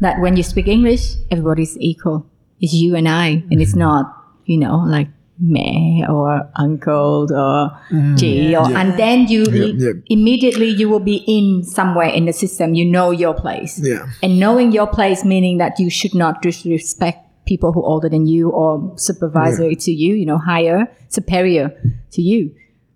That 0.00 0.18
when 0.20 0.36
you 0.36 0.42
speak 0.42 0.66
English, 0.66 1.16
everybody's 1.30 1.76
equal. 1.78 2.26
It's 2.60 2.72
you 2.72 2.96
and 2.96 3.08
I, 3.08 3.44
and 3.50 3.60
it's 3.60 3.76
not 3.76 4.16
you 4.44 4.58
know 4.58 4.78
like 4.78 5.08
meh 5.40 6.06
or 6.08 6.50
uncle 6.56 7.26
or 7.32 7.70
mm. 7.90 8.18
G 8.18 8.54
or 8.54 8.70
and 8.76 8.98
then 8.98 9.26
you 9.26 9.44
yeah. 9.50 9.92
immediately 10.06 10.68
you 10.68 10.88
will 10.88 11.00
be 11.00 11.24
in 11.26 11.64
somewhere 11.64 12.08
in 12.08 12.26
the 12.26 12.32
system. 12.32 12.74
You 12.74 12.84
know 12.84 13.10
your 13.10 13.34
place. 13.34 13.80
Yeah. 13.82 14.06
And 14.22 14.38
knowing 14.38 14.72
your 14.72 14.86
place, 14.86 15.24
meaning 15.24 15.58
that 15.58 15.78
you 15.78 15.90
should 15.90 16.14
not 16.14 16.42
disrespect 16.42 17.26
people 17.46 17.72
who 17.72 17.82
are 17.82 17.86
older 17.86 18.08
than 18.08 18.26
you 18.26 18.50
or 18.50 18.92
supervisory 18.96 19.74
to 19.74 19.90
you, 19.90 20.14
you 20.14 20.26
know, 20.26 20.38
higher, 20.38 20.86
superior 21.08 21.70
to 22.12 22.22
you. 22.22 22.54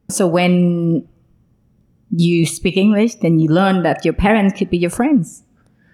So 0.09 0.27
when 0.27 1.09
you 2.11 2.47
speak 2.47 2.77
English, 2.77 3.17
then 3.17 3.41
you 3.41 3.49
learn 3.49 3.83
that 3.83 4.05
your 4.05 4.15
parents 4.15 4.57
could 4.59 4.71
be 4.71 4.79
your 4.79 4.91
friends. 4.91 5.43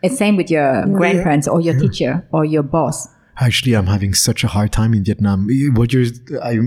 It's 0.03 0.19
same 0.19 0.37
with 0.37 0.51
your 0.51 0.87
grandparents 0.87 1.47
or 1.47 1.61
your 1.61 1.79
teacher 1.79 2.27
or 2.33 2.45
your 2.45 2.63
boss. 2.63 3.09
Actually, 3.41 3.75
I'm 3.75 3.87
having 3.87 4.15
such 4.15 4.45
a 4.45 4.49
hard 4.49 4.71
time 4.73 4.93
in 4.95 5.03
Vietnam. 5.05 5.49
What 5.75 5.93
you're, 5.93 6.07
I, 6.43 6.59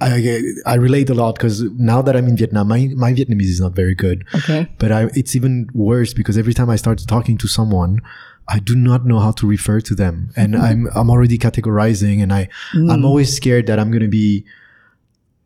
I, 0.00 0.40
I 0.66 0.74
relate 0.74 1.08
a 1.10 1.14
lot 1.14 1.36
because 1.36 1.62
now 1.62 2.02
that 2.02 2.14
I'm 2.16 2.28
in 2.28 2.36
Vietnam, 2.36 2.68
my, 2.68 2.90
my 2.94 3.12
Vietnamese 3.12 3.48
is 3.48 3.60
not 3.60 3.72
very 3.72 3.94
good. 3.94 4.24
Okay. 4.34 4.68
But 4.78 4.92
I, 4.92 5.04
it's 5.14 5.34
even 5.34 5.68
worse 5.72 6.12
because 6.12 6.36
every 6.36 6.54
time 6.54 6.68
I 6.68 6.76
start 6.76 7.02
talking 7.08 7.38
to 7.38 7.48
someone, 7.48 8.00
I 8.48 8.58
do 8.58 8.74
not 8.74 9.06
know 9.06 9.20
how 9.20 9.32
to 9.32 9.46
refer 9.46 9.80
to 9.80 9.94
them, 9.94 10.32
and 10.36 10.54
mm-hmm. 10.54 10.64
I'm 10.64 10.88
I'm 10.94 11.10
already 11.10 11.38
categorizing, 11.38 12.22
and 12.22 12.32
I 12.32 12.48
mm. 12.74 12.90
I'm 12.92 13.04
always 13.04 13.34
scared 13.34 13.66
that 13.68 13.78
I'm 13.78 13.90
gonna 13.90 14.08
be 14.08 14.44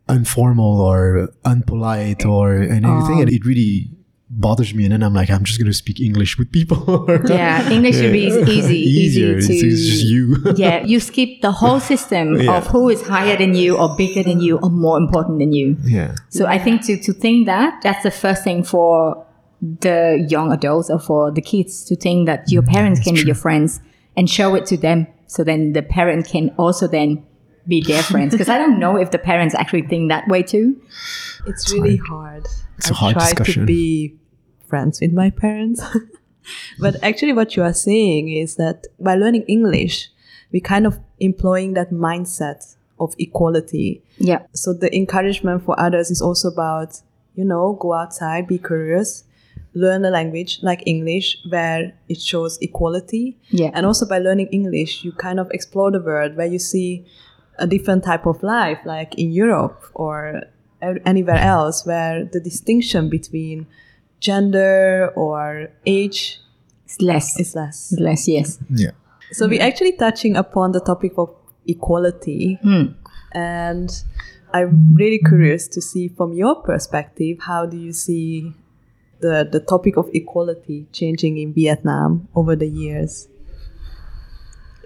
informal 0.09 0.81
or 0.81 1.29
unpolite 1.45 2.25
or 2.25 2.55
anything, 2.55 3.19
oh. 3.19 3.21
and 3.21 3.31
it 3.31 3.45
really 3.45 3.91
bothers 4.29 4.75
me. 4.75 4.85
And 4.85 4.93
then 4.93 5.03
I'm 5.03 5.15
like, 5.15 5.31
I'm 5.31 5.45
just 5.45 5.59
gonna 5.59 5.73
speak 5.73 6.01
English 6.01 6.39
with 6.39 6.51
people. 6.53 7.07
Yeah, 7.29 7.71
English 7.71 7.97
should 7.97 8.13
be 8.13 8.25
easy, 8.27 8.41
easier. 8.51 8.77
easy 8.77 9.23
It's, 9.37 9.47
to. 9.47 9.55
it's 9.69 9.87
just 9.87 10.05
you. 10.05 10.37
yeah, 10.57 10.85
you 10.85 11.01
skip 11.01 11.41
the 11.43 11.53
whole 11.53 11.81
system 11.81 12.41
Yeah. 12.41 12.57
of 12.57 12.67
who 12.67 12.89
is 12.89 13.03
higher 13.03 13.37
than 13.37 13.55
you 13.55 13.77
or 13.77 13.95
bigger 13.97 14.23
than 14.23 14.41
you 14.41 14.59
or 14.59 14.71
more 14.71 14.99
important 14.99 15.39
than 15.39 15.53
you. 15.53 15.77
yeah. 15.85 16.15
So 16.31 16.47
I 16.47 16.59
think 16.59 16.85
to, 16.87 16.97
to 17.01 17.13
think 17.13 17.47
that, 17.47 17.81
that's 17.83 18.03
the 18.03 18.11
first 18.11 18.43
thing 18.45 18.63
for 18.65 19.25
the 19.61 20.27
young 20.29 20.53
adults 20.53 20.91
or 20.91 20.99
for 20.99 21.31
the 21.31 21.41
kids 21.41 21.85
to 21.87 21.97
think 21.97 22.27
that 22.27 22.51
your 22.51 22.63
mm, 22.63 22.69
parents 22.73 23.01
can 23.03 23.15
be 23.15 23.23
your 23.23 23.35
friends 23.35 23.81
and 24.17 24.29
show 24.29 24.55
it 24.55 24.67
to 24.67 24.77
them. 24.77 25.07
So 25.29 25.45
then 25.45 25.73
the 25.73 25.83
parent 25.83 26.27
can 26.27 26.51
also 26.59 26.87
then 26.87 27.25
be 27.67 27.81
their 27.81 28.03
friends. 28.03 28.33
Because 28.33 28.49
I 28.49 28.59
don't 28.59 28.79
know 28.79 28.97
if 28.97 29.11
the 29.11 29.19
parents 29.19 29.55
actually 29.55 29.83
think 29.83 30.11
that 30.11 30.29
way 30.29 30.43
too. 30.43 30.81
It's 31.47 31.73
really 31.73 31.97
hard. 31.97 32.47
It's 32.79 32.89
I 32.89 32.91
a 32.91 32.95
hard 32.95 33.15
try 33.15 33.25
discussion. 33.31 33.63
to 33.63 33.67
be 33.67 34.17
friends 34.67 35.01
with 35.01 35.13
my 35.13 35.31
parents. 35.31 35.83
but 36.79 37.03
actually, 37.03 37.33
what 37.33 37.57
you 37.57 37.63
are 37.63 37.75
saying 37.75 38.29
is 38.29 38.57
that 38.57 38.87
by 39.01 39.15
learning 39.15 39.43
English, 39.43 40.09
we 40.53 40.61
kind 40.61 40.87
of 40.87 40.99
employing 41.21 41.75
that 41.75 41.91
mindset 41.91 42.77
of 42.99 43.15
equality. 43.19 44.03
Yeah. 44.19 44.41
So 44.53 44.73
the 44.73 44.95
encouragement 44.95 45.65
for 45.65 45.79
others 45.79 46.11
is 46.11 46.23
also 46.23 46.49
about, 46.49 47.01
you 47.35 47.45
know, 47.45 47.75
go 47.81 47.93
outside, 47.93 48.47
be 48.47 48.59
curious, 48.59 49.25
learn 49.75 50.05
a 50.05 50.11
language 50.11 50.61
like 50.63 50.83
English 50.87 51.39
where 51.49 51.93
it 52.09 52.21
shows 52.21 52.59
equality. 52.63 53.37
Yeah. 53.51 53.71
And 53.75 53.85
also 53.85 54.07
by 54.07 54.19
learning 54.19 54.49
English, 54.49 55.05
you 55.05 55.13
kind 55.13 55.39
of 55.39 55.51
explore 55.51 55.91
the 55.91 56.01
world 56.01 56.37
where 56.37 56.47
you 56.47 56.59
see 56.59 57.05
a 57.59 57.67
different 57.67 58.05
type 58.05 58.27
of 58.27 58.43
life, 58.43 58.79
like 58.85 59.15
in 59.17 59.33
Europe 59.33 59.85
or 59.95 60.43
anywhere 61.05 61.39
else, 61.39 61.85
where 61.87 62.25
the 62.25 62.41
distinction 62.41 63.09
between 63.09 63.67
gender 64.21 65.13
or 65.15 65.69
age 65.85 66.41
It's 66.85 67.01
less. 67.01 67.39
is 67.39 67.55
less. 67.55 67.93
It's 67.93 68.01
less, 68.01 68.29
yes. 68.29 68.59
Yeah. 68.71 68.91
So 69.33 69.49
we're 69.49 69.63
actually 69.63 69.93
touching 69.93 70.37
upon 70.37 70.73
the 70.73 70.81
topic 70.81 71.13
of 71.19 71.35
equality. 71.67 72.59
Hmm. 72.63 72.95
And 73.33 73.91
I'm 74.53 74.95
really 74.95 75.19
curious 75.19 75.69
to 75.69 75.81
see 75.83 76.09
from 76.09 76.33
your 76.33 76.55
perspective, 76.63 77.39
how 77.41 77.67
do 77.67 77.77
you 77.77 77.93
see 77.93 78.53
the, 79.21 79.49
the 79.51 79.61
topic 79.61 79.97
of 79.97 80.09
equality 80.15 80.87
changing 80.93 81.39
in 81.39 81.53
Vietnam 81.53 82.29
over 82.35 82.55
the 82.57 82.69
years? 82.69 83.29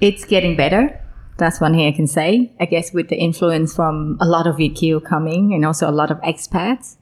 It's 0.01 0.25
getting 0.25 0.57
better. 0.57 0.99
That's 1.41 1.59
one 1.59 1.73
thing 1.73 1.89
I 1.89 1.93
can 1.93 2.07
say. 2.07 2.53
I 2.61 2.67
guess 2.67 2.93
with 2.93 3.09
the 3.09 3.17
influence 3.17 3.75
from 3.75 4.19
a 4.21 4.27
lot 4.27 4.47
of 4.47 4.57
VQ 4.57 5.03
coming 5.05 5.55
and 5.55 5.65
also 5.65 5.89
a 5.89 5.91
lot 5.91 6.11
of 6.11 6.19
expats. 6.21 6.97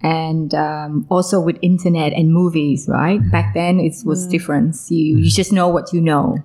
And 0.00 0.52
um, 0.52 1.06
also 1.08 1.40
with 1.40 1.58
internet 1.62 2.12
and 2.12 2.32
movies, 2.32 2.88
right? 2.88 3.20
Back 3.30 3.54
then 3.54 3.78
it 3.78 3.94
was 4.04 4.26
different. 4.26 4.76
You, 4.88 5.18
you 5.18 5.30
just 5.30 5.52
know 5.52 5.68
what 5.68 5.92
you 5.92 6.00
know. 6.00 6.38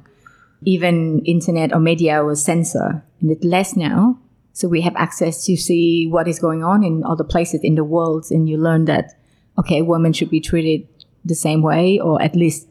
Even 0.66 1.24
internet 1.26 1.74
or 1.74 1.80
media 1.80 2.24
was 2.24 2.44
censor 2.44 3.04
and 3.20 3.32
it's 3.32 3.44
less 3.44 3.76
now. 3.76 4.20
So 4.54 4.68
we 4.68 4.82
have 4.82 4.96
access 4.96 5.44
to 5.46 5.58
see 5.58 6.08
what 6.08 6.28
is 6.28 6.38
going 6.38 6.64
on 6.64 6.84
in 6.84 7.04
other 7.04 7.24
places 7.24 7.62
in 7.64 7.74
the 7.74 7.84
world. 7.84 8.28
And 8.30 8.48
you 8.48 8.58
learn 8.58 8.86
that, 8.86 9.14
okay, 9.58 9.82
women 9.82 10.14
should 10.14 10.30
be 10.30 10.40
treated 10.40 10.88
the 11.26 11.36
same 11.36 11.64
way 11.64 12.00
or 12.00 12.22
at 12.22 12.36
least 12.36 12.68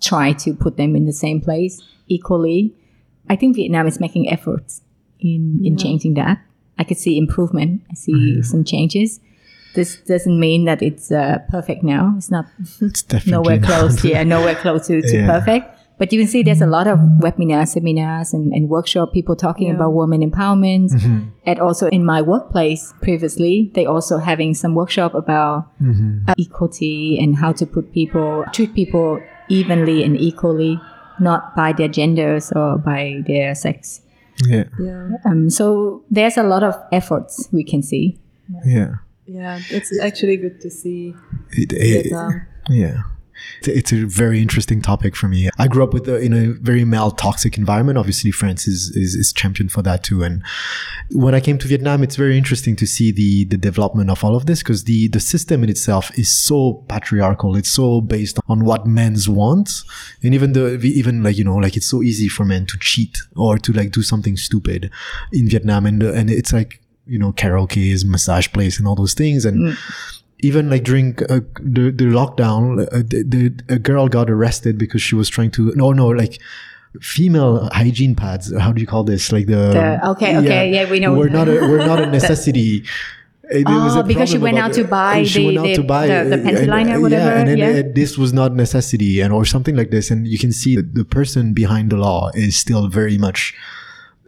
try 0.00 0.32
to 0.34 0.54
put 0.54 0.76
them 0.76 0.94
in 0.94 1.04
the 1.04 1.12
same 1.12 1.40
place 1.40 1.82
equally. 2.06 2.74
I 3.28 3.36
think 3.36 3.56
Vietnam 3.56 3.86
is 3.86 4.00
making 4.00 4.30
efforts 4.30 4.82
in, 5.20 5.60
in 5.64 5.76
changing 5.76 6.14
that. 6.14 6.40
I 6.78 6.84
could 6.84 6.98
see 6.98 7.18
improvement. 7.18 7.82
I 7.90 7.94
see 7.94 8.42
some 8.42 8.64
changes. 8.64 9.20
This 9.74 9.96
doesn't 9.96 10.38
mean 10.40 10.64
that 10.64 10.80
it's 10.82 11.10
uh, 11.12 11.38
perfect 11.50 11.82
now. 11.82 12.14
It's 12.16 12.30
not 12.30 12.46
It's 12.80 13.02
definitely 13.02 13.32
nowhere 13.32 13.58
close. 13.60 14.04
Yeah, 14.04 14.22
nowhere 14.24 14.54
close 14.54 14.86
to, 14.86 15.00
to 15.02 15.16
Yeah. 15.18 15.26
perfect. 15.26 15.74
But 15.98 16.12
you 16.12 16.20
can 16.20 16.28
see 16.28 16.44
there's 16.44 16.62
a 16.62 16.66
lot 16.66 16.86
of 16.86 17.00
webinars, 17.20 17.68
seminars, 17.74 18.32
and, 18.32 18.52
and 18.52 18.68
workshop 18.68 19.12
people 19.12 19.34
talking 19.34 19.66
Yeah. 19.66 19.74
about 19.74 19.90
women 19.94 20.20
empowerment. 20.22 20.92
Mm-hmm. 20.92 21.28
And 21.44 21.58
also 21.58 21.88
in 21.88 22.04
my 22.04 22.22
workplace 22.22 22.94
previously, 23.02 23.72
they 23.74 23.84
also 23.84 24.18
having 24.18 24.54
some 24.54 24.74
workshop 24.76 25.14
about 25.14 25.66
Mm-hmm. 25.82 26.30
uh, 26.30 26.34
equality 26.38 27.18
and 27.20 27.36
how 27.36 27.50
to 27.52 27.66
put 27.66 27.92
people 27.92 28.44
treat 28.52 28.74
people 28.74 29.20
evenly 29.48 30.04
and 30.04 30.16
equally, 30.16 30.80
not 31.20 31.54
by 31.56 31.72
their 31.72 31.88
genders 31.88 32.52
or 32.52 32.78
by 32.78 33.22
their 33.26 33.54
sex. 33.54 34.00
Yeah, 34.46 34.64
Yeah. 34.78 35.08
Um, 35.24 35.50
so 35.50 36.02
there's 36.10 36.36
a 36.36 36.42
lot 36.44 36.62
of 36.62 36.74
efforts 36.92 37.48
we 37.52 37.64
can 37.64 37.82
see. 37.82 38.18
yeah. 38.64 38.94
Yeah, 39.26 39.60
it's 39.70 39.92
actually 40.00 40.36
good 40.38 40.60
to 40.62 40.70
see 40.70 41.14
It- 41.52 41.72
it- 41.72 42.02
Vietnam. 42.08 42.42
Yeah. 42.70 43.02
It's- 43.62 43.88
a 43.92 44.04
very 44.04 44.42
interesting 44.42 44.82
topic 44.82 45.16
for 45.16 45.28
me. 45.28 45.48
I 45.58 45.66
grew 45.66 45.82
up 45.82 45.94
with 45.94 46.08
a, 46.08 46.18
in 46.18 46.32
a 46.32 46.52
very 46.52 46.84
male 46.84 47.10
toxic 47.10 47.56
environment. 47.56 47.96
Obviously, 47.98 48.30
France 48.30 48.68
is, 48.68 48.90
is 48.94 49.14
is 49.14 49.32
champion 49.32 49.68
for 49.68 49.82
that 49.82 50.04
too. 50.04 50.22
And 50.22 50.42
when 51.10 51.34
I 51.34 51.40
came 51.40 51.58
to 51.58 51.68
Vietnam, 51.68 52.02
it's 52.02 52.16
very 52.16 52.36
interesting 52.36 52.76
to 52.76 52.86
see 52.86 53.10
the 53.10 53.44
the 53.44 53.56
development 53.56 54.10
of 54.10 54.24
all 54.24 54.36
of 54.36 54.46
this 54.46 54.62
because 54.62 54.84
the 54.84 55.08
the 55.08 55.20
system 55.20 55.64
in 55.64 55.70
itself 55.70 56.16
is 56.18 56.30
so 56.30 56.84
patriarchal. 56.88 57.56
It's 57.56 57.70
so 57.70 58.00
based 58.00 58.38
on 58.48 58.64
what 58.64 58.86
men's 58.86 59.28
want, 59.28 59.70
and 60.22 60.34
even 60.34 60.52
the 60.52 60.74
even 60.84 61.22
like 61.22 61.38
you 61.38 61.44
know 61.44 61.56
like 61.56 61.76
it's 61.76 61.86
so 61.86 62.02
easy 62.02 62.28
for 62.28 62.44
men 62.44 62.66
to 62.66 62.78
cheat 62.78 63.18
or 63.36 63.58
to 63.58 63.72
like 63.72 63.90
do 63.92 64.02
something 64.02 64.36
stupid 64.36 64.90
in 65.32 65.48
Vietnam, 65.48 65.86
and 65.86 66.02
and 66.02 66.30
it's 66.30 66.52
like 66.52 66.80
you 67.06 67.18
know 67.18 67.32
karaoke, 67.32 68.04
massage 68.04 68.48
place, 68.48 68.78
and 68.78 68.86
all 68.86 68.94
those 68.94 69.14
things, 69.14 69.44
and 69.44 69.58
mm. 69.58 70.17
Even 70.40 70.70
like 70.70 70.84
during 70.84 71.18
uh, 71.28 71.40
the 71.60 71.90
the 71.90 72.04
lockdown, 72.04 72.82
uh, 72.92 72.98
the, 73.06 73.22
the 73.26 73.74
a 73.74 73.78
girl 73.78 74.08
got 74.08 74.30
arrested 74.30 74.78
because 74.78 75.02
she 75.02 75.14
was 75.14 75.28
trying 75.28 75.50
to 75.52 75.72
no 75.74 75.92
no 75.92 76.06
like 76.08 76.40
female 77.00 77.68
hygiene 77.72 78.14
pads. 78.14 78.52
How 78.58 78.72
do 78.72 78.80
you 78.80 78.86
call 78.86 79.04
this? 79.04 79.30
Like 79.32 79.46
the, 79.46 79.72
The- 80.00 80.08
okay, 80.10 80.36
okay, 80.38 80.72
yeah, 80.72 80.90
we 80.90 81.00
know. 81.00 81.14
We're 81.14 81.28
not 81.28 81.48
a 81.48 81.52
we're 81.52 81.86
not 81.86 82.00
a 82.00 82.06
necessity. 82.18 82.84
It- 83.50 83.64
Oh, 83.66 84.02
because 84.02 84.28
she 84.28 84.36
went 84.36 84.58
out 84.58 84.74
to 84.74 84.84
buy 84.84 85.22
the- 85.22 85.56
the- 85.56 85.74
to 85.76 85.82
buy 85.82 86.06
the- 86.06 86.36
the 86.36 86.66
liner, 86.66 86.96
uh, 86.98 87.00
whatever, 87.00 87.30
Yeah, 87.30 87.38
and 87.38 87.48
then 87.48 87.58
yeah. 87.58 87.80
uh, 87.80 87.92
this 87.94 88.18
was 88.18 88.32
not 88.34 88.54
necessity, 88.54 89.20
and 89.20 89.32
or 89.32 89.44
something 89.46 89.74
like 89.74 89.90
this, 89.90 90.10
and 90.10 90.28
you 90.28 90.38
can 90.38 90.52
see 90.52 90.76
that 90.76 90.94
the 90.94 91.04
person 91.04 91.54
behind 91.54 91.88
the 91.90 91.96
law 91.96 92.30
is 92.34 92.56
still 92.56 92.88
very 92.88 93.16
much 93.16 93.54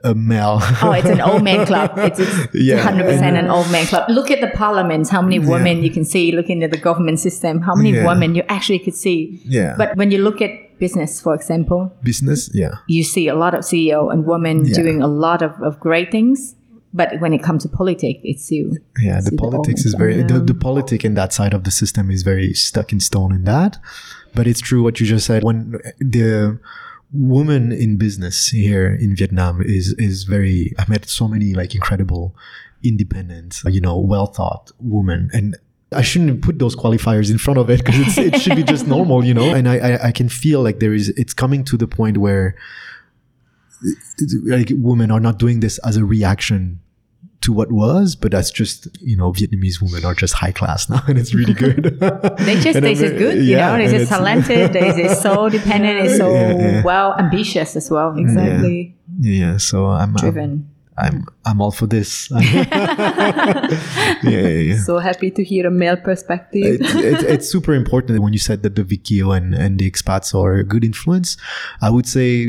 a 0.05 0.15
male. 0.15 0.59
Oh, 0.83 0.93
it's 0.93 1.09
an 1.09 1.21
old 1.31 1.43
man 1.45 1.67
club. 1.67 1.93
It's, 1.99 2.19
it's 2.19 2.55
Yeah. 2.55 2.83
100% 2.91 3.21
an 3.39 3.49
old 3.49 3.71
man 3.71 3.87
club. 3.87 4.09
Look 4.09 4.31
at 4.31 4.41
the 4.41 4.49
parliaments, 4.57 5.11
how 5.11 5.23
many 5.23 5.39
women 5.39 5.83
you 5.83 5.91
can 5.91 6.05
see. 6.05 6.33
Looking 6.33 6.63
at 6.63 6.71
the 6.71 6.79
government 6.79 7.19
system, 7.21 7.61
how 7.61 7.75
many 7.75 7.93
Yeah. 7.93 8.07
women 8.07 8.35
you 8.35 8.43
actually 8.49 8.79
could 8.79 8.95
see. 8.95 9.41
Yeah. 9.45 9.75
But 9.77 9.97
when 9.97 10.11
you 10.11 10.19
look 10.19 10.41
at 10.41 10.51
business, 10.79 11.21
for 11.21 11.35
example, 11.35 11.93
Business, 12.03 12.49
yeah. 12.55 12.77
you 12.89 13.05
see 13.05 13.29
a 13.29 13.35
lot 13.35 13.55
of 13.55 13.61
CEO 13.61 14.11
and 14.13 14.25
women 14.27 14.65
Yeah. 14.65 14.75
doing 14.75 15.03
a 15.03 15.07
lot 15.09 15.43
of, 15.43 15.53
of 15.63 15.79
great 15.81 16.11
things. 16.11 16.55
But 16.93 17.21
when 17.21 17.33
it 17.33 17.43
comes 17.43 17.63
to 17.63 17.69
politics, 17.69 18.21
it's 18.25 18.51
you. 18.51 18.77
yeah 19.01 19.17
It's 19.19 19.27
the 19.27 19.31
the 19.33 19.37
politics 19.37 19.83
old 19.83 19.87
is 19.87 19.95
very 19.95 20.23
the, 20.25 20.41
the 20.41 20.55
politic 20.55 21.05
in 21.05 21.15
that 21.15 21.33
side 21.33 21.55
of 21.55 21.63
the 21.63 21.71
system 21.71 22.11
is 22.11 22.23
very 22.25 22.53
stuck 22.55 22.93
in 22.93 22.99
stone 23.01 23.33
in 23.33 23.45
that 23.45 23.79
but 24.35 24.47
it's 24.47 24.61
true 24.61 24.83
what 24.83 24.99
you 25.01 25.07
just 25.07 25.27
said 25.27 25.43
when 25.45 25.79
the 26.01 26.59
woman 27.13 27.73
in 27.73 27.97
business 27.97 28.49
here 28.49 28.95
in 28.95 29.17
vietnam 29.17 29.61
is 29.63 29.95
is 29.99 30.25
very 30.25 30.73
i 30.79 30.85
met 30.89 31.09
so 31.09 31.27
many 31.27 31.55
like 31.55 31.75
incredible 31.75 32.35
independent 32.83 33.61
you 33.67 33.81
know 33.81 33.99
well 33.99 34.27
thought 34.27 34.71
women 34.79 35.29
and 35.33 35.57
I 35.93 36.03
shouldn't 36.03 36.43
put 36.43 36.61
those 36.61 36.77
qualifiers 36.77 37.31
in 37.31 37.39
front 37.39 37.59
of 37.59 37.69
it 37.69 37.85
because 37.85 38.17
it 38.17 38.41
should 38.41 38.55
be 38.55 38.63
just 38.63 38.87
normal, 38.97 39.25
you 39.25 39.35
know. 39.35 39.53
And 39.53 39.69
I, 39.69 39.79
I, 39.79 40.07
I 40.09 40.13
can 40.13 40.29
feel 40.29 40.63
like 40.63 40.79
there 40.79 40.95
is, 40.95 41.09
it's 41.11 41.35
coming 41.35 41.65
to 41.65 41.77
the 41.77 41.89
point 41.89 42.19
where 42.19 42.55
like 44.47 44.71
women 44.77 45.11
are 45.11 45.21
not 45.21 45.39
doing 45.39 45.61
this 45.61 45.79
as 45.79 45.97
a 45.97 46.05
reaction 46.05 46.81
to 47.43 47.53
what 47.53 47.73
was, 47.73 48.17
but 48.17 48.33
that's 48.33 48.51
just 48.51 48.89
you 49.01 49.17
know 49.17 49.33
Vietnamese 49.33 49.81
women 49.81 50.05
are 50.05 50.15
just 50.15 50.35
high 50.35 50.53
class 50.53 50.89
now, 50.91 51.03
and 51.09 51.19
it's 51.19 51.35
really 51.35 51.55
good. 51.55 51.99
They 52.41 52.59
just, 52.61 52.77
I'm 52.77 52.95
just 52.95 53.17
good, 53.17 53.37
you 53.37 53.43
yeah, 53.43 53.71
know, 53.71 53.79
they're 53.79 53.99
just 53.99 54.11
talented, 54.11 54.73
they're, 54.73 54.93
they're 54.93 55.15
so 55.29 55.49
dependent, 55.49 56.07
they're 56.07 56.17
so 56.17 56.33
Yeah, 56.33 56.57
yeah. 56.59 56.83
well 56.83 57.15
ambitious 57.19 57.77
as 57.77 57.91
well. 57.91 58.17
Exactly. 58.17 58.97
yeah, 59.21 59.57
so 59.57 59.87
I'm 59.87 60.15
Driven. 60.15 60.69
I'm, 60.97 61.15
I'm 61.15 61.27
I'm 61.47 61.61
all 61.63 61.71
for 61.71 61.87
this. 61.87 62.31
yeah, 62.31 63.69
yeah, 64.23 64.49
yeah. 64.49 64.79
So 64.83 64.99
happy 64.99 65.31
to 65.31 65.43
hear 65.45 65.67
a 65.67 65.71
male 65.71 65.97
perspective. 65.97 66.81
it's, 66.81 66.95
it's, 66.95 67.23
it's 67.23 67.49
super 67.49 67.75
important 67.75 68.21
when 68.21 68.33
you 68.33 68.39
said 68.39 68.63
that 68.65 68.77
the 68.77 68.85
Viet 68.85 69.05
Kieu 69.05 69.31
and, 69.33 69.55
and 69.55 69.79
the 69.79 69.91
expats 69.91 70.35
are 70.35 70.55
a 70.57 70.65
good 70.65 70.85
influence. 70.85 71.37
I 71.81 71.91
would 71.91 72.07
say 72.07 72.47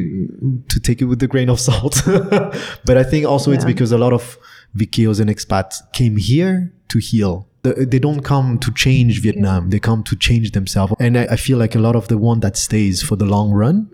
to 0.67 0.79
take 0.81 1.01
it 1.01 1.05
with 1.05 1.21
a 1.23 1.27
grain 1.27 1.49
of 1.49 1.59
salt. 1.59 2.01
but 2.05 2.97
I 2.97 3.03
think 3.03 3.25
also 3.25 3.51
it's 3.51 3.65
because 3.65 3.91
a 3.91 3.97
lot 3.97 4.13
of 4.13 4.37
Viet 4.73 4.91
Kieus 4.91 5.19
and 5.19 5.29
expats 5.29 5.81
came 5.93 6.17
here 6.17 6.73
to 6.89 6.99
heal. 6.99 7.47
They 7.63 7.99
don't 7.99 8.21
come 8.21 8.57
to 8.59 8.71
change 8.73 9.21
Vietnam. 9.21 9.69
They 9.69 9.79
come 9.79 10.03
to 10.03 10.15
change 10.15 10.51
themselves. 10.51 10.93
And 10.99 11.17
I, 11.17 11.25
I 11.31 11.35
feel 11.35 11.59
like 11.59 11.75
a 11.75 11.79
lot 11.79 11.95
of 11.95 12.07
the 12.07 12.17
one 12.17 12.39
that 12.39 12.57
stays 12.57 13.03
for 13.03 13.15
the 13.15 13.25
long 13.25 13.51
run 13.51 13.91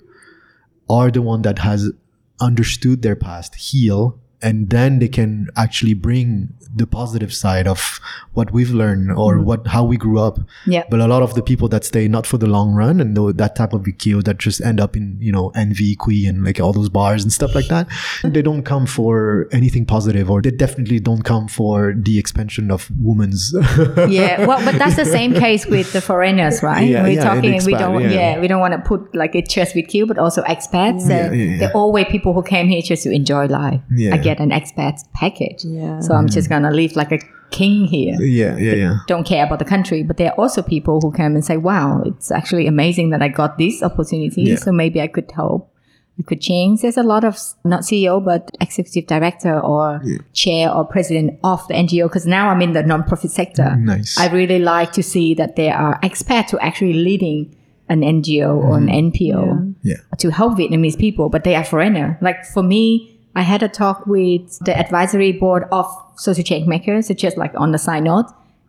are 0.89 1.11
the 1.11 1.21
one 1.21 1.41
that 1.41 1.59
has 1.59 1.91
understood 2.39 3.01
their 3.01 3.15
past, 3.15 3.55
heal, 3.55 4.19
and 4.41 4.69
then 4.69 4.99
they 4.99 5.07
can 5.07 5.49
actually 5.55 5.93
bring 5.93 6.53
the 6.75 6.85
positive 6.85 7.33
side 7.33 7.67
of 7.67 7.99
what 8.33 8.51
we've 8.51 8.69
learned 8.69 9.11
or 9.11 9.37
mm. 9.37 9.43
what 9.43 9.67
how 9.67 9.83
we 9.83 9.97
grew 9.97 10.19
up. 10.19 10.39
Yeah. 10.65 10.83
But 10.89 10.99
a 10.99 11.07
lot 11.07 11.23
of 11.23 11.33
the 11.33 11.41
people 11.41 11.67
that 11.69 11.83
stay 11.83 12.07
not 12.07 12.27
for 12.27 12.37
the 12.37 12.47
long 12.47 12.73
run 12.73 13.01
and 13.01 13.17
though 13.17 13.31
that 13.31 13.55
type 13.55 13.73
of 13.73 13.81
VQ 13.81 14.23
that 14.25 14.37
just 14.37 14.61
end 14.61 14.79
up 14.79 14.95
in, 14.95 15.17
you 15.19 15.31
know, 15.31 15.49
envy, 15.55 15.95
Kui 15.95 16.25
and 16.27 16.43
like 16.43 16.59
all 16.59 16.73
those 16.73 16.89
bars 16.89 17.23
and 17.23 17.33
stuff 17.33 17.55
like 17.55 17.67
that, 17.67 17.87
mm-hmm. 17.87 18.31
they 18.33 18.41
don't 18.41 18.63
come 18.63 18.85
for 18.85 19.47
anything 19.51 19.85
positive 19.85 20.29
or 20.29 20.41
they 20.41 20.51
definitely 20.51 20.99
don't 20.99 21.23
come 21.23 21.47
for 21.47 21.93
the 21.97 22.19
expansion 22.19 22.69
of 22.69 22.89
women's 22.99 23.53
yeah, 24.07 24.45
well, 24.45 24.63
but 24.63 24.77
that's 24.77 24.95
the 24.95 25.05
same 25.05 25.33
case 25.33 25.65
with 25.65 25.91
the 25.93 26.01
foreigners, 26.01 26.61
right? 26.61 26.87
Yeah, 26.87 27.03
We're 27.03 27.09
yeah, 27.09 27.23
talking, 27.23 27.55
and 27.55 27.65
we 27.65 27.73
don't, 27.73 28.01
yeah. 28.01 28.09
yeah. 28.09 28.39
we 28.39 28.47
don't 28.47 28.59
want 28.59 28.73
to 28.73 28.79
put 28.79 29.15
like 29.15 29.35
it 29.35 29.49
just 29.49 29.75
with 29.75 29.93
you, 29.95 30.05
but 30.05 30.17
also 30.17 30.43
expats. 30.43 31.09
Yeah, 31.09 31.31
yeah, 31.31 31.43
yeah. 31.43 31.57
They're 31.57 31.77
always 31.77 32.05
people 32.09 32.33
who 32.33 32.43
came 32.43 32.67
here 32.67 32.81
just 32.81 33.03
to 33.03 33.11
enjoy 33.11 33.45
life. 33.45 33.81
Yeah. 33.91 34.15
Get 34.29 34.39
an 34.39 34.51
expat 34.51 34.95
package, 35.13 35.65
Yeah. 35.65 35.99
so 35.99 36.13
I'm 36.13 36.27
just 36.27 36.47
mm. 36.47 36.51
gonna 36.51 36.71
live 36.71 36.95
like 36.95 37.11
a 37.11 37.19
king 37.49 37.85
here. 37.85 38.15
Yeah, 38.19 38.57
yeah, 38.57 38.73
yeah. 38.73 38.97
Don't 39.07 39.25
care 39.25 39.45
about 39.45 39.59
the 39.59 39.65
country, 39.65 40.03
but 40.03 40.17
there 40.17 40.29
are 40.31 40.39
also 40.39 40.61
people 40.61 40.99
who 41.01 41.11
come 41.11 41.35
and 41.35 41.43
say, 41.43 41.57
"Wow, 41.57 42.03
it's 42.05 42.31
actually 42.31 42.67
amazing 42.67 43.09
that 43.11 43.21
I 43.21 43.29
got 43.29 43.57
this 43.57 43.81
opportunity. 43.83 44.43
Yeah. 44.43 44.55
So 44.55 44.71
maybe 44.71 45.01
I 45.01 45.07
could 45.07 45.31
help." 45.31 45.73
We 46.17 46.23
could 46.23 46.41
change. 46.41 46.81
There's 46.81 46.97
a 46.97 47.03
lot 47.03 47.23
of 47.23 47.37
not 47.63 47.81
CEO 47.81 48.23
but 48.23 48.49
executive 48.59 49.05
director 49.05 49.59
or 49.59 50.01
chair 50.33 50.73
or 50.73 50.83
president 50.83 51.39
of 51.43 51.67
the 51.67 51.75
NGO 51.75 52.07
because 52.07 52.25
now 52.25 52.49
I'm 52.49 52.61
in 52.61 52.73
the 52.73 52.81
non-profit 52.81 53.29
sector. 53.29 53.75
Nice. 53.75 54.17
I 54.19 54.27
really 54.33 54.57
like 54.57 54.93
to 54.93 55.03
see 55.03 55.35
that 55.35 55.55
there 55.55 55.75
are 55.75 55.99
expats 56.01 56.49
who 56.49 56.57
are 56.57 56.63
actually 56.63 56.93
leading 56.93 57.55
an 57.87 58.01
NGO 58.01 58.57
or 58.57 58.77
an 58.77 58.87
mm. 58.87 59.11
NPO 59.11 59.75
Yeah. 59.83 59.97
to 60.17 60.31
help 60.31 60.57
Vietnamese 60.57 60.97
people, 60.97 61.29
but 61.29 61.43
they 61.43 61.55
are 61.55 61.63
foreigner. 61.63 62.17
Like 62.19 62.45
for 62.45 62.63
me, 62.63 63.16
I 63.37 63.43
had 63.43 63.61
a 63.63 63.69
talk 63.69 64.05
with 64.07 64.57
the 64.67 64.75
advisory 64.77 65.31
board 65.31 65.63
of 65.71 65.85
social 66.15 66.43
change 66.43 66.67
makers, 66.67 67.07
so 67.07 67.13
just 67.13 67.37
like 67.37 67.53
on 67.55 67.71
the 67.71 67.77
side 67.77 68.03
note. 68.03 68.25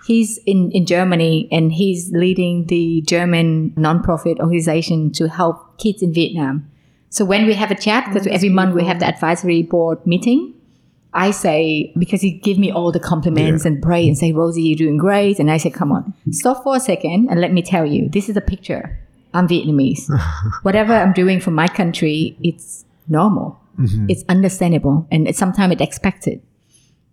He's 0.07 0.39
in, 0.47 0.71
in 0.73 0.87
Germany 0.87 1.49
and 1.51 1.73
he's 1.73 2.13
leading 2.13 2.67
the 2.67 3.03
German 3.15 3.73
nonprofit 3.77 4.39
organization 4.39 5.11
to 5.19 5.29
help 5.29 5.57
kids 5.79 6.03
in 6.03 6.13
Vietnam 6.15 6.71
So 7.11 7.25
when 7.25 7.47
we 7.47 7.55
have 7.55 7.71
a 7.71 7.75
chat, 7.75 8.05
oh, 8.07 8.13
because 8.13 8.27
every 8.29 8.49
month 8.51 8.75
we 8.75 8.85
have 8.85 9.01
the 9.01 9.07
advisory 9.07 9.63
board 9.63 9.99
meeting, 10.07 10.55
I 11.15 11.31
say, 11.33 11.93
because 11.99 12.21
he 12.21 12.31
give 12.49 12.59
me 12.59 12.71
all 12.71 12.93
the 12.93 13.01
compliments 13.01 13.65
Yeah. 13.65 13.71
and 13.73 13.83
pray 13.83 14.07
and 14.07 14.17
say, 14.17 14.33
Rosie, 14.33 14.63
you're 14.63 14.77
doing 14.85 14.99
great. 14.99 15.39
And 15.41 15.51
I 15.51 15.57
say, 15.57 15.71
come 15.71 15.91
on, 15.91 16.13
stop 16.31 16.63
for 16.63 16.77
a 16.77 16.81
second 16.81 17.29
and 17.31 17.41
let 17.41 17.53
me 17.53 17.63
tell 17.63 17.87
you, 17.87 18.09
this 18.17 18.29
is 18.29 18.37
a 18.37 18.43
picture. 18.53 18.85
I'm 19.35 19.49
Vietnamese. 19.49 20.05
Whatever 20.63 20.93
I'm 20.95 21.13
doing 21.13 21.41
for 21.41 21.51
my 21.51 21.67
country, 21.81 22.37
it's 22.43 22.85
normal. 23.09 23.59
Mm-hmm. 23.79 24.07
It's 24.09 24.25
understandable. 24.29 25.07
And 25.11 25.29
it's 25.29 25.39
sometimes 25.39 25.73
it's 25.75 25.83
expected. 25.83 26.43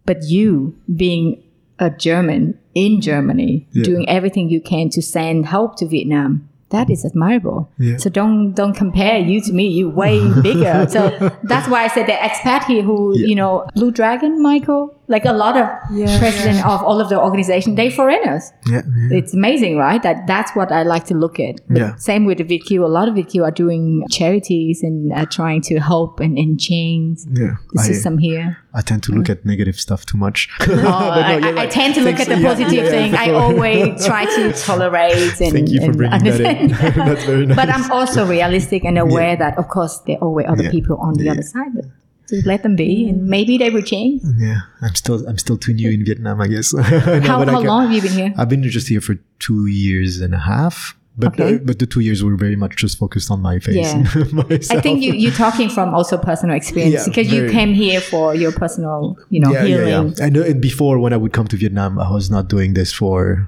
But 0.06 0.24
you 0.24 0.76
being 0.96 1.42
a 1.80 1.90
German 1.90 2.58
in 2.74 3.02
Germany, 3.02 3.68
Yeah. 3.72 3.84
doing 3.84 4.08
everything 4.10 4.50
you 4.50 4.62
can 4.62 4.90
to 4.90 5.02
send 5.02 5.46
help 5.46 5.76
to 5.78 5.88
Vietnam, 5.88 6.48
that 6.70 6.90
is 6.90 7.06
admirable. 7.06 7.70
Yeah. 7.78 7.98
So 7.98 8.10
don't 8.10 8.54
don't 8.54 8.74
compare 8.76 9.20
you 9.20 9.40
to 9.42 9.54
me. 9.54 9.68
You 9.68 9.90
way 9.90 10.20
bigger. 10.42 10.88
so 10.90 11.10
that's 11.44 11.68
why 11.70 11.84
I 11.86 11.88
said 11.88 12.08
the 12.08 12.14
expat 12.14 12.64
here 12.66 12.82
who 12.84 13.18
Yeah. 13.18 13.28
you 13.28 13.36
know 13.36 13.66
Blue 13.76 13.92
Dragon, 13.92 14.42
Michael, 14.42 14.94
like 15.08 15.26
a 15.26 15.34
lot 15.34 15.56
of 15.56 15.68
Yeah, 15.92 16.18
president 16.20 16.66
of 16.66 16.82
all 16.84 17.00
of 17.00 17.10
the 17.10 17.20
organization, 17.22 17.76
they 17.76 17.90
foreigners. 17.90 18.52
Yeah. 18.68 18.82
yeah. 19.10 19.18
It's 19.18 19.34
amazing, 19.34 19.78
right? 19.78 20.02
That 20.02 20.26
that's 20.28 20.56
what 20.56 20.72
I 20.72 20.84
like 20.84 21.06
to 21.06 21.14
look 21.16 21.40
at. 21.40 21.56
But 21.68 21.78
Yeah. 21.78 21.96
Same 21.98 22.26
with 22.26 22.38
the 22.40 22.44
Viet 22.44 22.66
Kieu. 22.66 22.84
A 22.86 22.88
lot 22.88 23.08
of 23.08 23.16
Viet 23.16 23.30
Kieu 23.30 23.44
are 23.44 23.52
doing 23.52 24.04
charities 24.10 24.82
and 24.84 25.14
uh, 25.14 25.26
trying 25.26 25.62
to 25.70 25.80
help 25.80 26.20
and, 26.20 26.38
and 26.38 26.60
change 26.60 27.20
Yeah. 27.32 27.56
the 27.74 27.82
I- 27.82 27.88
system 27.88 28.18
here. 28.18 28.58
I 28.74 28.82
tend 28.82 29.04
to 29.04 29.14
look 29.14 29.30
at 29.30 29.46
negative 29.46 29.80
stuff 29.80 30.06
too 30.06 30.18
much. 30.18 30.50
Oh, 30.68 30.88
I, 30.88 31.40
I- 31.42 31.62
I 31.64 31.68
tend 31.68 31.96
to 31.96 32.02
look 32.02 32.20
at 32.20 32.28
the 32.28 32.36
positive 32.42 32.88
thing. 32.90 33.16
I 33.16 33.32
always 33.32 34.06
try 34.10 34.26
to 34.26 34.52
tolerate 34.54 35.40
and, 35.42 35.54
Thank 35.54 35.70
you 35.70 35.80
for 35.80 35.86
and 35.86 35.98
bringing 35.98 36.24
that 36.24 36.42
in. 36.62 36.68
That's 37.08 37.24
very 37.24 37.46
nice. 37.46 37.56
but 37.56 37.70
I'm 37.70 37.90
also 37.92 38.26
realistic 38.26 38.84
and 38.84 38.98
aware 38.98 39.36
that, 39.38 39.58
of 39.58 39.68
course, 39.70 40.00
there 40.06 40.18
are 40.18 40.24
always 40.28 40.48
other 40.50 40.64
Yeah. 40.64 40.72
people 40.72 40.98
on 40.98 41.14
the 41.14 41.30
other 41.30 41.42
side. 41.44 41.72
But 41.76 41.86
just 42.30 42.46
let 42.46 42.64
them 42.64 42.76
be, 42.76 43.10
and 43.10 43.28
maybe 43.28 43.58
they 43.58 43.70
will 43.70 43.82
change. 43.84 44.22
yeah, 44.38 44.62
I'm 44.82 44.96
still 44.96 45.28
I'm 45.28 45.38
still 45.38 45.58
too 45.58 45.74
new 45.74 45.90
in 45.92 46.04
Vietnam, 46.06 46.42
I 46.42 46.48
guess. 46.48 46.74
No, 46.74 46.82
how 46.82 47.40
but 47.40 47.50
I 47.50 47.54
how 47.54 47.62
long 47.62 47.84
have 47.88 47.94
you 47.94 48.02
been 48.02 48.12
here? 48.12 48.34
I've 48.38 48.50
been 48.50 48.64
just 48.64 48.88
here 48.88 49.02
for 49.02 49.16
two 49.40 49.68
years 49.68 50.20
and 50.22 50.34
a 50.34 50.40
half. 50.40 50.96
But 51.18 51.40
Okay. 51.40 51.56
uh, 51.56 51.60
but 51.64 51.80
the 51.80 51.86
two 51.86 52.02
years 52.02 52.22
were 52.26 52.36
very 52.36 52.58
much 52.58 52.76
just 52.76 52.98
focused 52.98 53.32
on 53.32 53.40
my 53.42 53.60
face. 53.60 53.76
Yeah. 53.78 54.04
and 54.16 54.34
myself. 54.50 54.72
I 54.78 54.82
think 54.82 55.02
you 55.02 55.14
you're 55.14 55.32
talking 55.32 55.70
from 55.70 55.94
also 55.96 56.18
personal 56.18 56.58
experience 56.58 56.94
Yeah, 56.94 57.06
because 57.08 57.32
you 57.32 57.48
came 57.50 57.74
here 57.74 58.02
for 58.02 58.36
your 58.36 58.52
personal, 58.52 59.16
you 59.30 59.40
know, 59.40 59.52
yeah, 59.54 59.64
yeah, 59.64 59.68
healing. 59.86 60.14
yeah. 60.18 60.26
And, 60.26 60.38
uh, 60.38 60.44
and 60.44 60.62
before, 60.62 61.00
when 61.00 61.14
I 61.14 61.18
would 61.18 61.32
come 61.32 61.48
to 61.48 61.56
Vietnam, 61.56 62.00
I 62.00 62.12
was 62.12 62.30
not 62.30 62.50
doing 62.50 62.74
this 62.74 62.92
for 62.92 63.48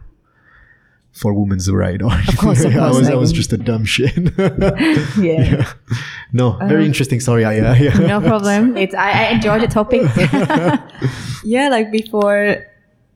for 1.17 1.33
women's 1.33 1.69
right. 1.71 2.01
Or 2.07 2.13
of 2.13 2.37
course, 2.37 2.63
of 2.63 2.75
I 2.75 2.89
was 2.89 3.07
I 3.07 3.11
like- 3.11 3.19
was 3.19 3.31
just 3.31 3.53
a 3.53 3.57
dumb 3.57 3.85
shit. 3.85 4.15
Yeah. 5.17 5.71
No, 6.33 6.57
very 6.57 6.83
um, 6.83 6.87
interesting 6.87 7.19
story. 7.19 7.45
I, 7.45 7.55
yeah, 7.55 7.75
yeah. 7.85 7.97
No 7.99 8.21
problem. 8.21 8.77
It's 8.77 8.93
I, 8.93 9.11
I 9.11 9.23
enjoy 9.31 9.59
the 9.59 9.67
topic. 9.67 10.03
Yeah, 11.43 11.69
like 11.69 11.91
before, 11.91 12.65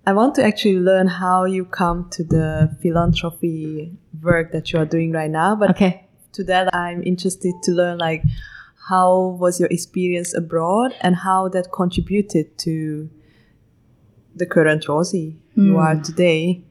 I 0.08 0.14
want 0.14 0.36
to 0.36 0.44
actually 0.44 0.80
learn 0.80 1.08
how 1.08 1.44
you 1.44 1.66
come 1.66 2.10
to 2.12 2.24
the 2.24 2.76
philanthropy 2.82 3.92
work 4.22 4.54
that 4.54 4.72
you 4.72 4.80
are 4.80 4.86
doing 4.86 5.12
right 5.12 5.30
now. 5.30 5.56
But 5.56 5.72
okay. 5.72 6.08
to 6.34 6.44
that, 6.46 6.74
I'm 6.74 7.04
interested 7.04 7.54
to 7.64 7.72
learn 7.72 7.98
like 7.98 8.24
how 8.88 9.38
was 9.40 9.60
your 9.60 9.68
experience 9.70 10.34
abroad 10.34 10.96
and 11.02 11.18
how 11.18 11.50
that 11.50 11.72
contributed 11.74 12.58
to 12.60 13.10
the 14.34 14.46
current 14.46 14.88
Rosie 14.88 15.42
you 15.56 15.78
are 15.78 15.96
hmm. 15.96 16.02
today. 16.02 16.64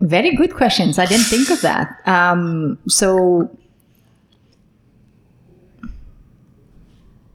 Very 0.00 0.34
good 0.34 0.54
questions. 0.54 0.98
I 0.98 1.06
didn't 1.06 1.24
think 1.26 1.50
of 1.50 1.60
that. 1.62 2.00
Um, 2.06 2.78
so 2.86 3.50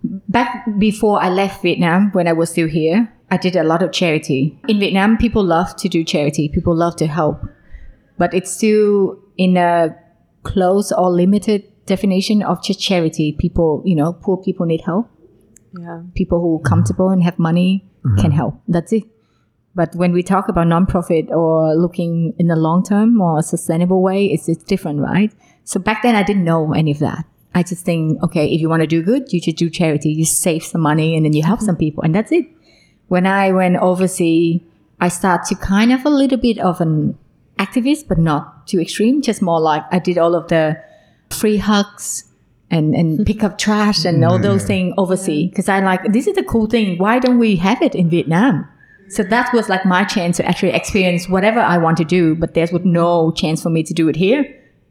back 0.03 0.65
before 0.77 1.21
I 1.21 1.29
left 1.29 1.61
Vietnam, 1.61 2.11
when 2.11 2.27
I 2.27 2.33
was 2.33 2.49
still 2.49 2.67
here, 2.67 3.11
I 3.29 3.37
did 3.37 3.55
a 3.55 3.63
lot 3.63 3.81
of 3.81 3.91
charity. 3.91 4.59
In 4.67 4.79
Vietnam, 4.79 5.17
people 5.17 5.43
love 5.43 5.75
to 5.77 5.89
do 5.89 6.03
charity. 6.03 6.49
People 6.49 6.75
love 6.75 6.95
to 6.97 7.07
help, 7.07 7.41
but 8.17 8.33
it's 8.33 8.51
still 8.51 9.17
in 9.37 9.57
a 9.57 9.95
close 10.43 10.91
or 10.91 11.09
limited 11.09 11.63
definition 11.85 12.43
of 12.43 12.63
just 12.63 12.79
charity. 12.79 13.35
People, 13.37 13.81
you 13.85 13.95
know, 13.95 14.13
poor 14.13 14.37
people 14.37 14.65
need 14.65 14.81
help. 14.81 15.09
Yeah. 15.79 16.01
People 16.15 16.41
who 16.41 16.57
are 16.57 16.69
comfortable 16.69 17.09
and 17.09 17.23
have 17.23 17.39
money 17.39 17.85
can 18.19 18.31
help. 18.31 18.61
That's 18.67 18.91
it. 18.91 19.03
But 19.73 19.95
when 19.95 20.11
we 20.11 20.21
talk 20.21 20.49
about 20.49 20.67
nonprofit 20.67 21.29
or 21.29 21.73
looking 21.75 22.33
in 22.37 22.47
the 22.47 22.55
long 22.55 22.83
term 22.83 23.21
or 23.21 23.39
a 23.39 23.43
sustainable 23.43 24.01
way, 24.01 24.25
it's, 24.25 24.49
it's 24.49 24.63
different, 24.63 24.99
right? 24.99 25.31
So 25.63 25.79
back 25.79 26.03
then 26.03 26.15
I 26.15 26.23
didn't 26.23 26.43
know 26.43 26.73
any 26.73 26.91
of 26.91 26.99
that. 26.99 27.25
I 27.53 27.63
just 27.63 27.85
think, 27.85 28.21
okay, 28.23 28.47
if 28.53 28.61
you 28.61 28.69
want 28.69 28.81
to 28.81 28.87
do 28.87 29.01
good, 29.01 29.31
you 29.33 29.41
should 29.41 29.55
do 29.55 29.69
charity. 29.69 30.09
You 30.09 30.25
save 30.25 30.63
some 30.63 30.81
money 30.81 31.15
and 31.15 31.25
then 31.25 31.33
you 31.33 31.43
help 31.43 31.61
some 31.61 31.75
people, 31.75 32.03
and 32.03 32.15
that's 32.15 32.31
it. 32.31 32.45
When 33.07 33.25
I 33.25 33.51
went 33.51 33.75
overseas, 33.77 34.61
I 35.01 35.09
start 35.09 35.45
to 35.47 35.55
kind 35.55 35.91
of 35.91 36.05
a 36.05 36.09
little 36.09 36.37
bit 36.37 36.59
of 36.59 36.79
an 36.79 37.17
activist, 37.59 38.07
but 38.07 38.17
not 38.17 38.67
too 38.67 38.79
extreme. 38.79 39.21
Just 39.21 39.41
more 39.41 39.59
like 39.59 39.83
I 39.91 39.99
did 39.99 40.17
all 40.17 40.35
of 40.35 40.47
the 40.47 40.81
free 41.29 41.57
hugs 41.57 42.25
and 42.69 42.95
and 42.95 43.25
pick 43.31 43.43
up 43.43 43.57
trash 43.57 44.05
and 44.05 44.23
all 44.23 44.39
those 44.39 44.63
things 44.63 44.93
overseas 44.97 45.49
because 45.49 45.67
I 45.67 45.79
like 45.81 46.13
this 46.13 46.27
is 46.27 46.37
a 46.37 46.43
cool 46.43 46.67
thing. 46.67 46.97
Why 46.97 47.19
don't 47.19 47.37
we 47.37 47.57
have 47.57 47.81
it 47.81 47.95
in 47.95 48.09
Vietnam? 48.09 48.67
So 49.11 49.23
that 49.23 49.53
was 49.53 49.67
like 49.67 49.85
my 49.85 50.05
chance 50.05 50.37
to 50.37 50.45
actually 50.45 50.71
experience 50.71 51.27
whatever 51.27 51.59
I 51.59 51.77
want 51.77 51.97
to 51.97 52.05
do, 52.05 52.33
but 52.33 52.53
there 52.53 52.67
was 52.71 52.85
no 52.85 53.31
chance 53.31 53.61
for 53.61 53.69
me 53.69 53.83
to 53.83 53.93
do 53.93 54.07
it 54.07 54.15
here. 54.15 54.45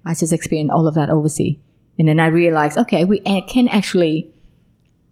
I 0.04 0.14
just 0.14 0.33
experienced 0.33 0.72
all 0.72 0.87
of 0.87 0.94
that 0.94 1.09
overseas. 1.09 1.56
And 1.98 2.06
then 2.06 2.20
I 2.20 2.26
realized, 2.26 2.76
okay, 2.76 3.04
we 3.06 3.20
can 3.20 3.68
actually 3.68 4.30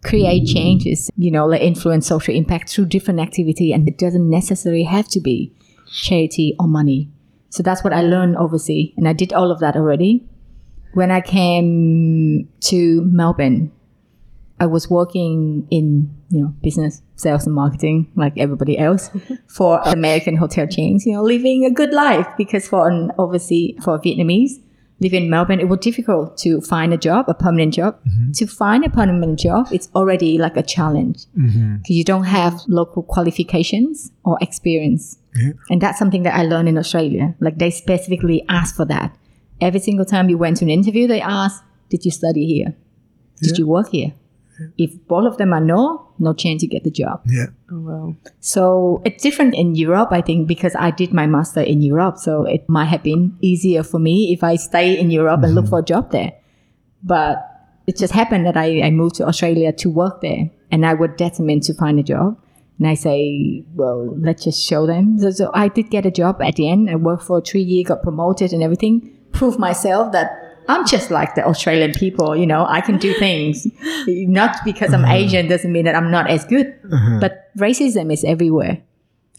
create 0.03 0.45
changes, 0.45 1.09
you 1.17 1.31
know, 1.31 1.47
like 1.47 1.61
influence 1.61 2.07
social 2.07 2.35
impact 2.35 2.69
through 2.69 2.85
different 2.85 3.19
activity. 3.19 3.73
And 3.73 3.87
it 3.87 3.97
doesn't 3.97 4.29
necessarily 4.29 4.83
have 4.83 5.07
to 5.09 5.19
be 5.19 5.53
charity 5.91 6.55
or 6.59 6.67
money. 6.67 7.09
So 7.49 7.63
that's 7.63 7.83
what 7.83 7.93
I 7.93 8.01
learned 8.01 8.37
overseas. 8.37 8.93
And 8.95 9.07
I 9.07 9.13
did 9.13 9.33
all 9.33 9.51
of 9.51 9.59
that 9.59 9.75
already. 9.75 10.23
When 10.93 11.09
I 11.09 11.21
came 11.21 12.47
to 12.61 13.01
Melbourne, 13.05 13.71
I 14.59 14.65
was 14.65 14.89
working 14.89 15.67
in, 15.71 16.13
you 16.29 16.41
know, 16.41 16.53
business, 16.61 17.01
sales 17.15 17.45
and 17.45 17.55
marketing 17.55 18.11
like 18.15 18.33
everybody 18.37 18.77
else 18.77 19.09
for 19.47 19.79
American 19.85 20.35
hotel 20.35 20.67
chains, 20.67 21.05
you 21.05 21.13
know, 21.13 21.23
living 21.23 21.65
a 21.65 21.71
good 21.71 21.93
life 21.93 22.27
because 22.37 22.67
for 22.67 22.89
an 22.89 23.11
overseas, 23.17 23.81
for 23.83 23.97
Vietnamese, 23.99 24.61
living 24.99 25.23
in 25.23 25.29
Melbourne, 25.29 25.59
it 25.59 25.69
was 25.69 25.79
difficult 25.79 26.37
to 26.39 26.59
find 26.61 26.93
a 26.93 26.97
job, 26.97 27.25
a 27.29 27.33
permanent 27.33 27.73
job. 27.73 27.99
Mm-hmm. 28.05 28.31
To 28.33 28.47
find 28.47 28.83
a 28.85 28.89
permanent 28.89 29.39
job, 29.39 29.67
it's 29.71 29.89
already 29.95 30.37
like 30.37 30.57
a 30.57 30.63
challenge 30.63 31.25
mm-hmm. 31.37 31.77
because 31.77 31.95
you 31.95 32.03
don't 32.03 32.25
have 32.25 32.61
local 32.67 33.03
qualifications 33.03 34.11
or 34.25 34.37
experience. 34.41 35.17
Yeah. 35.35 35.51
And 35.69 35.81
that's 35.81 35.97
something 35.99 36.23
that 36.23 36.35
I 36.35 36.43
learned 36.43 36.67
in 36.67 36.77
Australia. 36.77 37.35
Like 37.39 37.59
they 37.59 37.71
specifically 37.71 38.43
ask 38.49 38.75
for 38.75 38.85
that. 38.85 39.15
Every 39.61 39.79
single 39.79 40.05
time 40.05 40.29
you 40.29 40.37
went 40.37 40.57
to 40.57 40.65
an 40.65 40.69
interview, 40.69 41.07
they 41.07 41.21
ask, 41.21 41.63
Did 41.89 42.05
you 42.05 42.11
study 42.11 42.45
here? 42.45 42.75
Did 43.41 43.51
Yeah. 43.51 43.59
you 43.59 43.67
work 43.67 43.89
here? 43.89 44.13
If 44.77 45.07
both 45.07 45.25
of 45.25 45.37
them 45.37 45.53
are 45.53 45.61
no, 45.61 46.11
no 46.19 46.33
chance 46.33 46.63
you 46.63 46.69
get 46.69 46.83
the 46.83 46.91
job. 46.91 47.21
Yeah. 47.25 47.47
Oh, 47.71 47.79
well. 47.79 48.15
So 48.39 49.01
it's 49.05 49.23
different 49.23 49.55
in 49.55 49.75
Europe, 49.75 50.09
I 50.11 50.21
think, 50.21 50.47
because 50.47 50.75
I 50.75 50.91
did 50.91 51.13
my 51.13 51.27
master 51.27 51.61
in 51.61 51.81
Europe. 51.81 52.17
So 52.17 52.43
it 52.43 52.67
might 52.67 52.85
have 52.85 53.03
been 53.03 53.37
easier 53.41 53.83
for 53.83 53.99
me 53.99 54.33
if 54.33 54.43
I 54.43 54.55
stay 54.55 54.99
in 54.99 55.11
Europe 55.11 55.43
and 55.43 55.55
look 55.55 55.65
mm-hmm. 55.65 55.71
for 55.71 55.79
a 55.79 55.83
job 55.83 56.11
there. 56.11 56.33
But 57.03 57.37
it 57.87 57.97
just 57.97 58.13
happened 58.13 58.45
that 58.45 58.57
I, 58.57 58.81
I 58.81 58.91
moved 58.91 59.15
to 59.15 59.27
Australia 59.27 59.71
to 59.73 59.89
work 59.89 60.21
there 60.21 60.49
and 60.71 60.85
I 60.85 60.93
was 60.93 61.11
determined 61.17 61.63
to 61.63 61.73
find 61.73 61.99
a 61.99 62.03
job. 62.03 62.37
And 62.77 62.87
I 62.87 62.93
say, 62.93 63.65
well, 63.73 64.15
let's 64.17 64.43
just 64.43 64.63
show 64.63 64.87
them. 64.87 65.19
So, 65.19 65.31
so 65.31 65.51
I 65.53 65.67
did 65.67 65.89
get 65.89 66.05
a 66.05 66.11
job 66.11 66.41
at 66.41 66.55
the 66.55 66.69
end. 66.69 66.89
I 66.89 66.95
worked 66.95 67.23
for 67.23 67.41
three 67.41 67.61
years, 67.61 67.87
got 67.87 68.03
promoted 68.03 68.53
and 68.53 68.63
everything. 68.63 69.17
Proved 69.33 69.59
myself 69.59 70.13
that 70.13 70.31
I'm 70.69 70.85
just 70.85 71.09
like 71.09 71.33
the 71.33 71.45
Australian 71.45 71.93
people, 71.93 72.35
you 72.35 72.45
know, 72.45 72.63
I 72.69 72.81
can 72.81 72.97
do 72.99 73.13
things. 73.15 73.65
Not 74.07 74.55
because 74.63 74.93
I'm 74.93 75.01
mm-hmm. 75.01 75.11
Asian 75.11 75.47
doesn't 75.47 75.71
mean 75.71 75.85
that 75.85 75.95
I'm 75.95 76.11
not 76.11 76.29
as 76.29 76.45
good. 76.45 76.79
Mm-hmm. 76.83 77.19
But 77.19 77.49
racism 77.57 78.13
is 78.13 78.23
everywhere. 78.23 78.77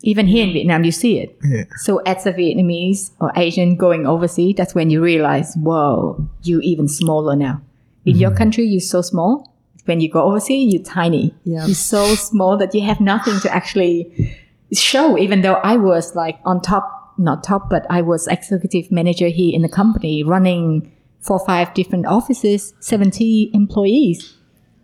Even 0.03 0.27
here 0.27 0.45
in 0.45 0.53
Vietnam, 0.53 0.83
you 0.83 0.91
see 0.91 1.21
it. 1.21 1.39
Yeah. 1.45 1.65
So 1.77 1.99
as 1.99 2.27
a 2.27 2.33
Vietnamese 2.33 3.13
or 3.21 3.31
Asian 3.37 3.77
going 3.77 4.07
overseas, 4.07 4.57
that's 4.57 4.75
when 4.75 4.91
you 4.91 5.01
realize, 5.01 5.55
whoa, 5.55 6.27
you 6.43 6.61
even 6.63 6.89
smaller 6.89 7.37
now. 7.37 7.63
In 8.05 8.17
your 8.17 8.31
mm-hmm. 8.31 8.39
country, 8.39 8.65
you're 8.65 8.81
so 8.81 9.01
small. 9.01 9.55
When 9.85 10.01
you 10.01 10.11
go 10.11 10.23
overseas, 10.23 10.73
you're 10.75 10.83
tiny. 10.83 11.33
Yeah. 11.45 11.67
You're 11.67 11.75
so 11.77 12.15
small 12.17 12.57
that 12.57 12.75
you 12.75 12.83
have 12.83 13.01
nothing 13.01 13.39
to 13.41 13.55
actually 13.55 14.37
show, 14.73 15.17
even 15.17 15.43
though 15.43 15.55
I 15.55 15.77
was 15.77 16.17
like 16.17 16.41
on 16.45 16.61
top, 16.61 17.15
not 17.19 17.45
top, 17.45 17.71
but 17.71 17.87
I 17.89 18.01
was 18.03 18.27
executive 18.27 18.91
manager 18.91 19.29
here 19.29 19.55
in 19.55 19.63
the 19.63 19.69
company 19.69 20.25
running 20.25 20.91
four 21.21 21.39
or 21.39 21.47
five 21.47 21.73
different 21.75 22.07
offices, 22.07 22.75
70 22.81 23.51
employees. 23.55 24.37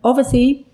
Overseas, 0.05 0.65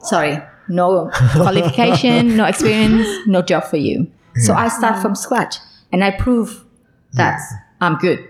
sorry, 0.00 0.38
no 0.68 1.10
qualification, 1.32 2.36
no 2.36 2.44
experience, 2.44 3.08
no 3.26 3.42
job 3.42 3.64
for 3.64 3.76
you. 3.76 4.10
So 4.36 4.54
I 4.54 4.68
start 4.68 5.02
from 5.02 5.14
scratch 5.14 5.56
and 5.90 6.04
I 6.04 6.12
prove 6.12 6.64
that 7.12 7.40
I'm 7.80 7.96
good. 7.96 8.26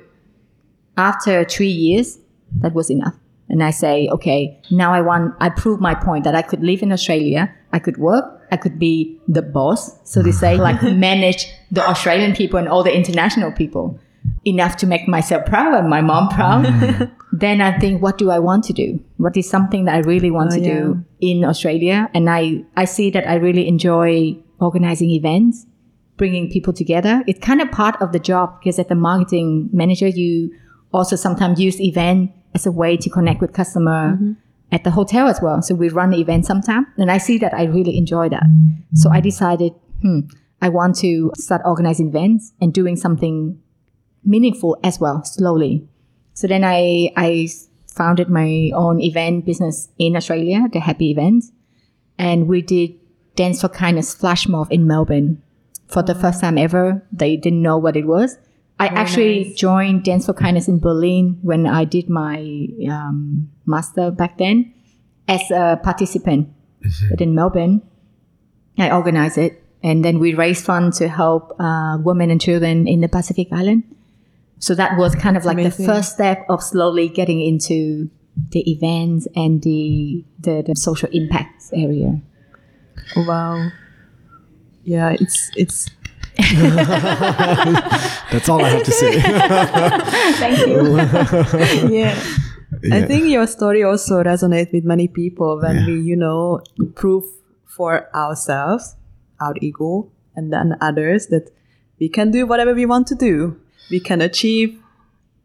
After 0.96 1.44
three 1.44 1.68
years, 1.68 2.18
that 2.60 2.72
was 2.72 2.90
enough. 2.90 3.14
And 3.48 3.62
I 3.62 3.70
say, 3.70 4.08
okay, 4.08 4.60
now 4.70 4.92
I 4.92 5.00
want, 5.00 5.34
I 5.40 5.48
prove 5.48 5.80
my 5.80 5.94
point 5.94 6.24
that 6.24 6.34
I 6.34 6.42
could 6.42 6.62
live 6.62 6.82
in 6.82 6.92
Australia, 6.92 7.54
I 7.72 7.78
could 7.78 7.96
work, 7.96 8.46
I 8.50 8.56
could 8.56 8.78
be 8.78 9.18
the 9.26 9.42
boss, 9.42 9.96
so 10.04 10.22
to 10.22 10.32
say, 10.32 10.56
like 10.56 10.82
manage 11.08 11.46
the 11.70 11.86
Australian 11.86 12.34
people 12.34 12.58
and 12.58 12.68
all 12.68 12.82
the 12.82 12.94
international 12.94 13.52
people 13.52 13.98
enough 14.44 14.76
to 14.76 14.86
make 14.86 15.08
myself 15.08 15.46
proud 15.46 15.74
and 15.74 15.88
my 15.88 16.00
mom 16.00 16.28
proud. 16.28 16.64
then 17.32 17.60
I 17.60 17.78
think, 17.78 18.02
what 18.02 18.18
do 18.18 18.30
I 18.30 18.38
want 18.38 18.64
to 18.64 18.72
do? 18.72 19.00
What 19.16 19.36
is 19.36 19.48
something 19.48 19.84
that 19.84 19.94
I 19.94 19.98
really 19.98 20.30
want 20.30 20.52
Oh, 20.52 20.56
to 20.56 20.60
yeah. 20.60 20.80
do 20.80 21.04
in 21.20 21.44
Australia? 21.44 22.10
And 22.14 22.28
I, 22.30 22.64
I 22.76 22.84
see 22.84 23.10
that 23.10 23.28
I 23.28 23.34
really 23.34 23.68
enjoy 23.68 24.36
organizing 24.60 25.10
events, 25.10 25.66
bringing 26.16 26.50
people 26.50 26.72
together. 26.72 27.22
It's 27.26 27.38
kind 27.40 27.60
of 27.60 27.70
part 27.70 28.00
of 28.00 28.12
the 28.12 28.18
job 28.18 28.58
because 28.60 28.78
as 28.78 28.90
a 28.90 28.94
marketing 28.94 29.68
manager, 29.72 30.08
you 30.08 30.52
also 30.92 31.16
sometimes 31.16 31.60
use 31.60 31.80
event 31.80 32.32
as 32.54 32.66
a 32.66 32.72
way 32.72 32.96
to 32.96 33.10
connect 33.10 33.40
with 33.40 33.52
customer 33.52 34.18
at 34.72 34.84
the 34.84 34.90
hotel 34.90 35.28
as 35.28 35.40
well. 35.40 35.62
So 35.62 35.74
we 35.74 35.88
run 35.90 36.12
events 36.14 36.48
sometimes 36.48 36.86
and 36.96 37.10
I 37.10 37.18
see 37.18 37.38
that 37.38 37.54
I 37.54 37.64
really 37.64 37.96
enjoy 37.96 38.28
that. 38.30 38.44
So 38.94 39.10
I 39.10 39.20
decided, 39.20 39.72
hmm, 40.02 40.20
I 40.60 40.70
want 40.70 40.96
to 40.98 41.30
start 41.36 41.62
organizing 41.64 42.08
events 42.08 42.52
and 42.60 42.72
doing 42.72 42.96
something 42.96 43.60
meaningful 44.24 44.78
as 44.82 45.00
well 45.00 45.24
slowly. 45.24 45.86
So 46.34 46.46
then 46.46 46.64
I 46.64 47.10
I 47.16 47.48
founded 47.86 48.28
my 48.28 48.70
own 48.74 49.00
event 49.00 49.44
business 49.44 49.88
in 49.98 50.16
Australia, 50.16 50.68
the 50.72 50.80
Happy 50.80 51.10
Events, 51.10 51.50
and 52.18 52.46
we 52.46 52.62
did 52.62 52.94
Dance 53.34 53.60
for 53.60 53.68
Kindness 53.68 54.14
flash 54.14 54.48
mob 54.48 54.68
in 54.70 54.86
Melbourne 54.86 55.42
for 55.86 56.02
the 56.02 56.14
first 56.14 56.40
time 56.40 56.58
ever. 56.58 57.02
They 57.12 57.36
didn't 57.36 57.62
know 57.62 57.78
what 57.78 57.96
it 57.96 58.06
was. 58.06 58.36
I 58.80 58.86
actually 58.86 59.54
joined 59.56 60.04
Dance 60.04 60.26
for 60.26 60.34
Kindness 60.34 60.68
in 60.68 60.78
Berlin 60.78 61.38
when 61.42 61.66
I 61.66 61.84
did 61.84 62.08
my 62.08 62.68
um, 62.88 63.50
master 63.66 64.12
back 64.12 64.38
then 64.38 64.72
as 65.26 65.50
a 65.50 65.80
participant. 65.82 66.48
But 67.10 67.20
in 67.20 67.34
Melbourne, 67.34 67.82
I 68.78 68.92
organized 68.92 69.36
it, 69.38 69.60
and 69.82 70.04
then 70.04 70.20
we 70.20 70.34
raised 70.34 70.64
funds 70.64 70.98
to 70.98 71.08
help 71.08 71.58
uh, 71.58 71.98
women 72.00 72.30
and 72.30 72.40
children 72.40 72.86
in 72.86 73.00
the 73.00 73.08
Pacific 73.08 73.48
Island. 73.50 73.82
So 74.58 74.74
that 74.74 74.98
was 74.98 75.14
kind 75.14 75.36
of 75.36 75.44
like 75.44 75.58
Amazing. 75.58 75.86
the 75.86 75.92
first 75.92 76.14
step 76.14 76.44
of 76.48 76.62
slowly 76.62 77.08
getting 77.08 77.40
into 77.40 78.10
the 78.50 78.68
events 78.70 79.26
and 79.34 79.62
the 79.62 80.24
the, 80.40 80.62
the 80.66 80.74
social 80.74 81.08
impacts 81.12 81.70
area. 81.72 82.20
Wow. 83.16 83.70
Yeah, 84.84 85.16
it's 85.18 85.50
it's 85.56 85.90
That's 86.38 86.78
all 88.48 88.64
I 88.64 88.68
have 88.68 88.84
to 88.84 88.92
say. 88.92 89.20
Thank 90.38 90.68
you. 90.68 90.96
yeah. 91.90 92.14
I 92.92 93.02
think 93.02 93.26
your 93.26 93.48
story 93.48 93.82
also 93.82 94.22
resonates 94.22 94.72
with 94.72 94.84
many 94.84 95.08
people 95.08 95.58
when 95.60 95.84
we, 95.84 96.00
you 96.00 96.14
know, 96.14 96.60
prove 96.94 97.24
for 97.66 98.08
ourselves, 98.14 98.94
our 99.40 99.54
ego, 99.60 100.12
and 100.36 100.52
then 100.52 100.76
others 100.80 101.26
that 101.26 101.50
we 101.98 102.08
can 102.08 102.30
do 102.30 102.46
whatever 102.46 102.72
we 102.72 102.86
want 102.86 103.08
to 103.08 103.16
do. 103.16 103.60
We 103.90 104.00
can 104.00 104.20
achieve 104.20 104.78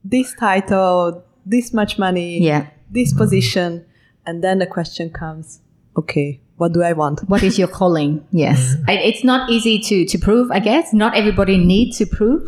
this 0.03 0.33
title, 0.35 1.23
this 1.45 1.73
much 1.73 1.97
money, 1.97 2.41
Yeah. 2.41 2.67
this 2.91 3.13
position, 3.13 3.85
and 4.25 4.43
then 4.43 4.59
the 4.59 4.65
question 4.67 5.09
comes, 5.09 5.61
okay, 5.97 6.39
what 6.57 6.73
do 6.73 6.81
I 6.83 6.93
want? 6.93 7.21
What 7.29 7.43
is 7.43 7.57
your 7.57 7.67
calling? 7.67 8.25
Yes. 8.31 8.59
Mm-hmm. 8.75 8.89
I, 8.89 8.93
it's 8.93 9.23
not 9.23 9.49
easy 9.49 9.79
to, 9.79 10.05
to 10.05 10.17
prove, 10.17 10.51
I 10.51 10.59
guess. 10.59 10.93
Not 10.93 11.15
everybody 11.15 11.57
needs 11.57 11.97
to 11.97 12.05
prove 12.05 12.43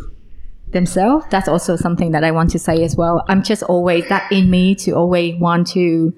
themselves. 0.68 1.26
That's 1.30 1.48
also 1.48 1.76
something 1.76 2.12
that 2.12 2.24
I 2.24 2.30
want 2.30 2.50
to 2.50 2.58
say 2.58 2.82
as 2.84 2.96
well. 2.96 3.24
I'm 3.28 3.42
just 3.42 3.62
always 3.64 4.08
that 4.08 4.30
in 4.30 4.50
me 4.50 4.74
to 4.76 4.92
always 4.92 5.38
want 5.40 5.66
to 5.68 6.14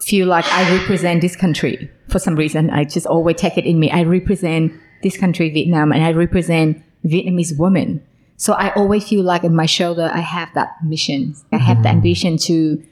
feel 0.00 0.26
like 0.28 0.44
I 0.52 0.78
represent 0.78 1.20
this 1.20 1.36
country 1.36 1.90
for 2.08 2.18
some 2.18 2.36
reason. 2.36 2.70
I 2.70 2.84
just 2.84 3.06
always 3.06 3.36
take 3.36 3.56
it 3.58 3.64
in 3.64 3.80
me. 3.80 3.90
I 3.90 4.02
represent 4.02 4.72
this 5.02 5.16
country, 5.16 5.50
Vietnam, 5.50 5.92
and 5.92 6.04
I 6.04 6.12
represent 6.12 6.82
Vietnamese 7.04 7.58
women. 7.58 8.04
So 8.36 8.52
I 8.52 8.72
always 8.74 9.08
feel 9.08 9.24
like 9.24 9.44
in 9.44 9.54
my 9.54 9.66
shoulder, 9.66 10.10
I 10.12 10.20
have 10.20 10.52
that 10.54 10.76
mission. 10.84 11.34
I 11.52 11.58
have 11.58 11.82
the 11.82 11.88
ambition 11.88 12.36
to 12.38 12.82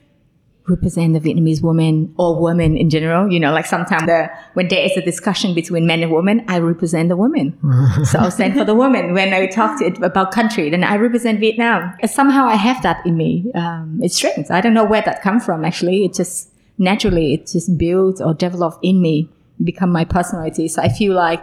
represent 0.66 1.12
the 1.12 1.20
Vietnamese 1.20 1.62
woman 1.62 2.14
or 2.16 2.40
women 2.40 2.76
in 2.76 2.88
general. 2.88 3.30
You 3.30 3.38
know, 3.38 3.52
like 3.52 3.66
sometimes 3.66 4.06
the, 4.06 4.30
when 4.54 4.68
there 4.68 4.84
is 4.84 4.96
a 4.96 5.02
discussion 5.02 5.54
between 5.54 5.86
men 5.86 6.02
and 6.02 6.10
women, 6.10 6.44
I 6.48 6.58
represent 6.58 7.10
the 7.10 7.16
women. 7.16 7.58
so 8.04 8.18
I'll 8.18 8.30
stand 8.30 8.54
for 8.54 8.64
the 8.64 8.74
woman. 8.74 9.12
When 9.12 9.34
I 9.34 9.46
talk 9.46 9.78
to 9.80 9.86
it 9.86 10.02
about 10.02 10.32
country, 10.32 10.70
then 10.70 10.82
I 10.82 10.96
represent 10.96 11.40
Vietnam. 11.40 11.94
Somehow 12.06 12.46
I 12.46 12.54
have 12.54 12.82
that 12.82 13.04
in 13.04 13.16
me. 13.16 13.52
Um, 13.54 14.00
it's 14.02 14.16
strange. 14.16 14.50
I 14.50 14.60
don't 14.60 14.74
know 14.74 14.84
where 14.84 15.02
that 15.02 15.20
comes 15.22 15.44
from. 15.44 15.64
Actually, 15.64 16.04
it 16.06 16.14
just 16.14 16.50
naturally 16.78 17.34
it 17.34 17.46
just 17.46 17.76
builds 17.78 18.20
or 18.20 18.34
develops 18.34 18.78
in 18.82 19.00
me, 19.00 19.28
become 19.62 19.92
my 19.92 20.04
personality. 20.04 20.68
So 20.68 20.82
I 20.82 20.88
feel 20.88 21.14
like 21.14 21.42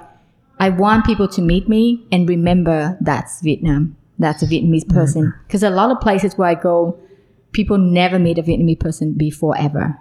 I 0.62 0.70
want 0.70 1.08
people 1.08 1.28
to 1.30 1.42
meet 1.42 1.68
me 1.68 2.06
and 2.12 2.30
remember 2.30 2.96
that's 3.02 3.42
Vietnam. 3.42 3.98
That's 4.20 4.44
a 4.44 4.46
Vietnamese 4.46 4.86
mm-hmm. 4.86 4.94
person. 4.94 5.34
Because 5.48 5.64
a 5.64 5.72
lot 5.72 5.90
of 5.90 6.00
places 6.00 6.38
where 6.38 6.50
I 6.50 6.54
go, 6.54 7.00
people 7.52 7.80
never 7.80 8.20
meet 8.20 8.38
a 8.38 8.44
Vietnamese 8.44 8.80
person 8.80 9.14
before 9.14 9.58
ever. 9.58 9.98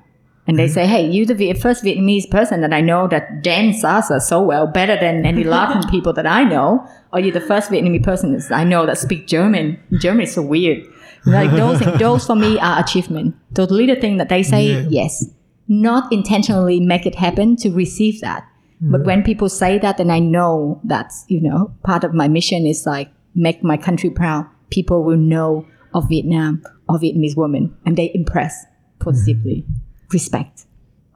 And 0.47 0.59
they 0.59 0.67
mm-hmm. 0.67 0.75
say, 0.75 0.87
hey, 0.87 1.09
you're 1.09 1.25
the 1.25 1.55
first 1.55 1.83
Vietnamese 1.83 2.31
person 2.31 2.61
that 2.61 2.75
I 2.75 2.83
know 2.83 3.09
that 3.09 3.43
dance 3.43 3.83
salsa 3.83 4.21
so 4.21 4.43
well, 4.43 4.67
better 4.67 5.01
than 5.01 5.25
any 5.25 5.45
Latin 5.45 5.83
people 5.91 6.13
that 6.13 6.27
I 6.27 6.45
know. 6.45 6.87
Or 7.11 7.21
you're 7.21 7.33
the 7.33 7.41
first 7.41 7.71
Vietnamese 7.71 8.05
person 8.05 8.37
that 8.37 8.53
I 8.53 8.65
know 8.65 8.85
that 8.85 8.99
speak 8.99 9.27
German. 9.27 9.81
German 9.99 10.25
is 10.25 10.35
so 10.35 10.43
weird. 10.43 10.85
Like 11.25 11.53
those, 11.53 11.81
those 11.99 12.27
for 12.27 12.37
me 12.37 12.59
are 12.59 12.85
achievement. 12.85 13.35
Those 13.53 13.71
little 13.71 13.99
things 13.99 14.19
that 14.19 14.29
they 14.29 14.43
say, 14.43 14.87
yes. 14.91 15.25
Not 15.69 16.13
intentionally 16.13 16.81
make 16.81 17.07
it 17.07 17.15
happen 17.15 17.57
to 17.57 17.71
receive 17.71 18.21
that. 18.21 18.47
But 18.81 19.01
hmm. 19.01 19.07
when 19.07 19.23
people 19.23 19.49
say 19.49 19.79
that, 19.79 19.99
then 19.99 20.11
I 20.11 20.19
know 20.19 20.81
that's, 20.85 21.25
you 21.29 21.41
know, 21.41 21.73
part 21.83 22.05
of 22.05 22.15
my 22.15 22.29
mission 22.29 22.67
is 22.67 22.87
like 22.87 23.11
make 23.35 23.63
my 23.63 23.77
country 23.77 24.11
proud. 24.11 24.47
People 24.71 25.05
will 25.05 25.17
know 25.17 25.67
of 25.95 26.09
Vietnam 26.09 26.63
of 26.89 27.01
Vietnamese 27.01 27.37
women 27.37 27.77
and 27.85 27.97
they 27.97 28.11
impress 28.15 28.65
hmm. 28.65 29.05
positively. 29.05 29.67
Respect. 30.13 30.67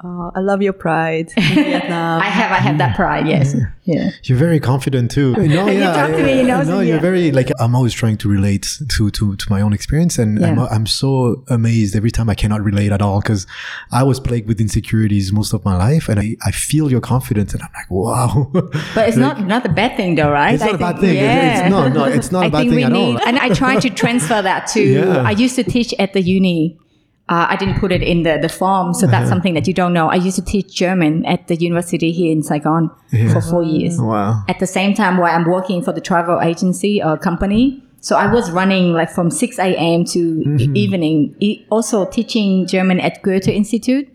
Uh, 0.05 0.31
I 0.35 0.41
love 0.41 0.61
your 0.61 0.75
pride 0.75 1.33
Vietnam. 1.39 2.21
I 2.21 2.27
have 2.27 2.51
I 2.53 2.57
have 2.57 2.77
that 2.79 2.95
pride, 2.95 3.27
yes. 3.27 3.55
Yeah. 3.85 4.11
You're 4.25 4.37
very 4.39 4.61
confident 4.61 5.11
too. 5.11 5.33
No, 5.55 5.67
You 5.67 5.81
talk 5.81 6.11
to 6.11 6.23
me, 6.23 6.39
you 6.41 6.47
know, 6.47 6.59
no, 6.59 6.65
so 6.65 6.81
you're 6.81 6.97
yeah. 6.97 7.01
very 7.01 7.31
like 7.33 7.51
I'm 7.59 7.75
always 7.75 7.95
trying 7.95 8.19
to 8.19 8.29
relate 8.29 8.67
to 8.97 9.11
to 9.11 9.35
to 9.37 9.47
my 9.51 9.61
own 9.63 9.73
experience, 9.73 10.19
and 10.19 10.45
I'm 10.45 10.59
I'm 10.59 10.87
so 10.87 11.43
amazed 11.49 11.97
every 11.97 12.11
time 12.11 12.29
I 12.29 12.35
cannot 12.35 12.61
relate 12.63 12.93
at 12.93 13.01
all 13.01 13.21
because 13.23 13.47
I 13.93 14.03
was 14.03 14.21
plagued 14.21 14.47
with 14.47 14.61
insecurities 14.61 15.33
most 15.33 15.55
of 15.55 15.65
my 15.65 15.77
life, 15.77 16.09
and 16.11 16.21
I 16.21 16.37
I 16.45 16.51
feel 16.51 16.91
your 16.91 17.01
confidence, 17.01 17.55
and 17.55 17.63
I'm 17.63 17.71
like, 17.75 17.91
wow. 17.91 18.51
But 18.95 19.09
it's 19.09 19.17
not 19.27 19.35
not 19.47 19.65
a 19.65 19.71
bad 19.81 19.97
thing 19.97 20.17
though, 20.17 20.31
right? 20.31 20.55
It's 20.55 20.63
not 20.65 20.73
I 20.73 20.77
a 20.77 20.79
bad 20.79 20.97
think- 21.01 21.19
thing. 21.19 21.25
It's- 21.25 21.59
it's- 21.61 21.71
no, 21.71 21.89
no, 21.89 22.05
it's 22.05 22.31
not 22.31 22.43
a 22.43 22.47
I 22.47 22.51
bad 22.51 22.67
thing 22.69 22.77
we 22.77 22.85
at 22.85 22.93
all. 22.93 23.13
need, 23.13 23.21
and 23.27 23.39
I 23.39 23.49
try 23.55 23.81
to 23.81 23.89
transfer 24.03 24.41
that 24.43 24.67
to. 24.75 24.83
Yeah. 24.83 25.23
I 25.31 25.31
used 25.45 25.57
to 25.57 25.65
teach 25.65 25.95
at 25.99 26.13
the 26.13 26.21
uni. 26.21 26.79
Uh, 27.27 27.47
I 27.49 27.57
didn't 27.57 27.79
put 27.81 27.91
it 27.91 28.03
in 28.03 28.23
the, 28.23 28.39
the 28.41 28.51
form, 28.51 28.93
so 28.93 29.07
Uh-huh. 29.07 29.13
that's 29.19 29.29
something 29.31 29.55
that 29.55 29.67
you 29.67 29.73
don't 29.73 29.95
know. 29.95 30.09
I 30.11 30.17
used 30.17 30.37
to 30.37 30.45
teach 30.45 30.75
German 30.75 31.25
at 31.25 31.49
the 31.49 31.57
university 31.57 32.13
here 32.13 32.31
in 32.31 32.43
Saigon 32.43 32.91
for 33.33 33.41
four 33.41 33.63
years. 33.63 33.99
wow. 33.99 34.43
At 34.49 34.59
the 34.61 34.67
same 34.67 34.93
time, 34.95 35.17
while 35.17 35.35
I'm 35.35 35.49
working 35.49 35.81
for 35.83 35.93
the 35.93 36.03
travel 36.03 36.41
agency 36.43 37.03
or 37.03 37.17
company, 37.17 37.83
so 38.01 38.17
I 38.17 38.27
was 38.31 38.51
running 38.51 38.93
like 38.93 39.11
from 39.11 39.31
6 39.31 39.59
a.m. 39.59 40.05
to 40.13 40.19
Mm-hmm. 40.19 40.77
evening, 40.77 41.35
e- 41.41 41.65
also 41.71 42.05
teaching 42.05 42.67
German 42.67 43.01
at 43.01 43.23
Goethe 43.23 43.49
Institute, 43.49 44.07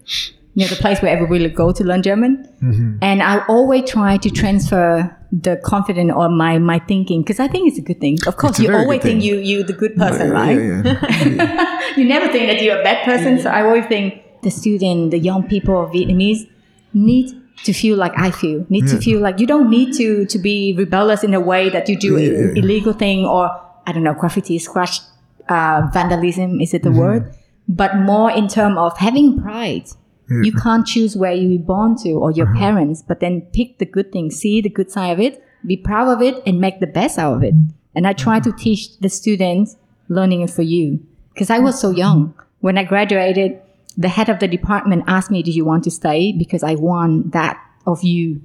you 0.54 0.66
know, 0.66 0.68
the 0.68 0.76
place 0.76 1.02
where 1.02 1.12
everybody 1.12 1.50
go 1.50 1.72
to 1.72 1.84
learn 1.84 2.04
German. 2.04 2.48
Mm-hmm. 2.62 2.98
And 3.02 3.24
I 3.24 3.44
always 3.48 3.90
try 3.90 4.18
to 4.18 4.30
transfer 4.30 5.16
the 5.32 5.58
confident 5.64 6.12
or 6.12 6.28
my, 6.30 6.58
my 6.58 6.80
thinking, 6.80 7.22
because 7.22 7.40
I 7.40 7.48
think 7.48 7.68
it's 7.70 7.78
a 7.78 7.82
good 7.82 8.00
thing. 8.02 8.18
Of 8.26 8.38
course, 8.38 8.60
you 8.60 8.74
always 8.74 9.02
think 9.02 9.24
you, 9.24 9.38
you 9.38 9.64
the 9.64 9.74
good 9.74 9.96
person, 9.96 10.28
Yeah, 10.32 10.34
right? 10.34 10.58
yeah, 10.58 11.26
yeah. 11.28 11.80
you 11.98 12.06
never 12.06 12.32
think 12.32 12.48
that 12.48 12.62
you're 12.64 12.80
a 12.80 12.84
bad 12.84 13.06
person. 13.06 13.40
So 13.40 13.50
I 13.50 13.62
always 13.64 13.86
think 13.86 14.24
the 14.42 14.50
student, 14.50 15.12
the 15.12 15.20
young 15.20 15.44
people 15.44 15.84
of 15.84 15.92
Vietnamese 15.92 16.50
need 16.94 17.30
to 17.64 17.74
feel 17.74 17.98
like 17.98 18.14
I 18.18 18.32
feel, 18.32 18.66
need 18.70 18.88
to 18.88 18.98
feel 19.00 19.20
like 19.20 19.40
you 19.40 19.46
don't 19.46 19.70
need 19.70 19.94
to, 19.98 20.26
to 20.26 20.40
be 20.40 20.74
rebellious 20.78 21.24
in 21.24 21.34
a 21.34 21.40
way 21.40 21.70
that 21.70 21.90
you 21.90 21.98
do 21.98 22.18
illegal 22.18 22.94
thing 22.94 23.26
or, 23.26 23.50
I 23.86 23.92
don't 23.92 24.04
know, 24.04 24.14
graffiti, 24.14 24.58
scratch, 24.60 25.02
uh, 25.50 25.88
vandalism, 25.94 26.62
is 26.62 26.74
it 26.74 26.84
the 26.84 26.92
word? 26.92 27.36
But 27.68 27.98
more 27.98 28.32
in 28.32 28.48
terms 28.48 28.78
of 28.78 28.98
having 28.98 29.42
pride. 29.42 29.90
Hmm. 30.30 30.44
You 30.44 30.54
can't 30.54 30.86
choose 30.86 31.18
where 31.18 31.34
you 31.34 31.58
were 31.58 31.66
born 31.66 31.98
to 32.04 32.12
or 32.14 32.32
your 32.32 32.48
uh-huh. 32.48 32.60
parents, 32.60 33.04
but 33.06 33.20
then 33.20 33.42
pick 33.54 33.80
the 33.80 33.86
good 33.86 34.12
thing, 34.12 34.32
see 34.32 34.62
the 34.62 34.70
good 34.70 34.92
side 34.92 35.12
of 35.12 35.20
it, 35.20 35.44
be 35.66 35.76
proud 35.76 36.08
of 36.08 36.22
it, 36.22 36.42
and 36.46 36.62
make 36.62 36.80
the 36.80 36.88
best 36.88 37.18
out 37.18 37.36
of 37.36 37.44
it. 37.44 37.54
And 37.96 38.08
I 38.08 38.14
try 38.14 38.40
to 38.40 38.52
teach 38.54 38.98
the 39.00 39.10
students 39.10 39.76
learning 40.08 40.42
it 40.42 40.50
for 40.50 40.62
you 40.62 41.06
because 41.34 41.50
I 41.50 41.60
was 41.60 41.80
so 41.80 41.90
young. 41.90 42.34
When 42.60 42.78
I 42.78 42.84
graduated, 42.84 43.60
the 43.98 44.10
head 44.10 44.30
of 44.30 44.40
the 44.40 44.48
department 44.48 45.04
asked 45.08 45.32
me, 45.32 45.44
Do 45.44 45.52
you 45.52 45.66
want 45.66 45.84
to 45.86 45.92
stay? 45.92 46.32
Because 46.32 46.64
I 46.64 46.76
want 46.76 47.34
that 47.34 47.60
of 47.86 48.04
you 48.04 48.42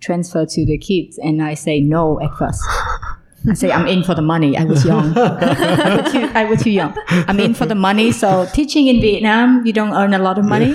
transfer 0.00 0.46
to 0.46 0.66
the 0.66 0.78
kids. 0.78 1.18
And 1.18 1.42
I 1.42 1.54
say 1.54 1.80
no 1.80 2.20
at 2.20 2.32
first. 2.34 2.62
I 3.48 3.54
say 3.54 3.70
I'm 3.70 3.86
in 3.86 4.02
for 4.02 4.14
the 4.14 4.22
money. 4.22 4.56
I 4.56 4.64
was 4.64 4.84
young. 4.84 5.16
I, 5.18 6.00
was 6.00 6.12
too, 6.12 6.30
I 6.34 6.44
was 6.44 6.62
too 6.62 6.70
young. 6.70 6.96
I'm 7.08 7.38
in 7.38 7.54
for 7.54 7.66
the 7.66 7.74
money. 7.74 8.10
So 8.12 8.48
teaching 8.52 8.88
in 8.88 9.00
Vietnam, 9.00 9.64
you 9.64 9.72
don't 9.72 9.92
earn 9.92 10.14
a 10.14 10.18
lot 10.18 10.38
of 10.38 10.44
money. 10.44 10.74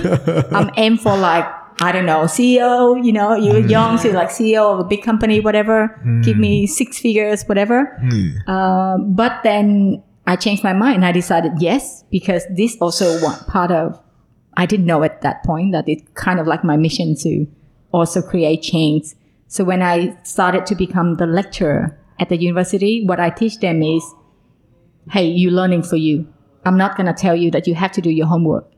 I'm 0.50 0.70
aim 0.76 0.96
for 0.96 1.16
like 1.16 1.46
I 1.80 1.92
don't 1.92 2.06
know 2.06 2.22
CEO. 2.22 3.04
You 3.04 3.12
know, 3.12 3.34
you're 3.34 3.62
mm. 3.62 3.70
young, 3.70 3.98
so 3.98 4.08
you're 4.08 4.16
like 4.16 4.30
CEO 4.30 4.72
of 4.72 4.78
a 4.80 4.84
big 4.84 5.02
company, 5.02 5.40
whatever. 5.40 6.00
Mm. 6.04 6.24
Give 6.24 6.38
me 6.38 6.66
six 6.66 6.98
figures, 6.98 7.44
whatever. 7.44 7.98
Mm. 8.02 8.36
Uh, 8.46 8.98
but 8.98 9.42
then 9.42 10.02
I 10.26 10.36
changed 10.36 10.62
my 10.62 10.72
mind. 10.72 11.04
I 11.04 11.12
decided 11.12 11.52
yes 11.58 12.04
because 12.10 12.44
this 12.50 12.76
also 12.80 13.20
one 13.22 13.38
part 13.46 13.70
of. 13.70 14.00
I 14.56 14.66
didn't 14.66 14.86
know 14.86 15.02
at 15.02 15.22
that 15.22 15.42
point 15.42 15.72
that 15.72 15.88
it's 15.88 16.08
kind 16.14 16.38
of 16.38 16.46
like 16.46 16.62
my 16.62 16.76
mission 16.76 17.16
to 17.16 17.44
also 17.90 18.22
create 18.22 18.62
change. 18.62 19.06
So 19.48 19.64
when 19.64 19.82
I 19.82 20.16
started 20.22 20.64
to 20.66 20.76
become 20.76 21.14
the 21.14 21.26
lecturer 21.26 21.98
at 22.18 22.28
the 22.28 22.36
university, 22.36 23.04
what 23.04 23.20
I 23.20 23.30
teach 23.30 23.58
them 23.58 23.82
is, 23.82 24.04
hey, 25.10 25.26
you 25.26 25.50
learning 25.50 25.82
for 25.82 25.96
you. 25.96 26.26
I'm 26.64 26.78
not 26.78 26.96
going 26.96 27.06
to 27.06 27.12
tell 27.12 27.36
you 27.36 27.50
that 27.50 27.66
you 27.66 27.74
have 27.74 27.92
to 27.92 28.00
do 28.00 28.10
your 28.10 28.26
homework 28.26 28.70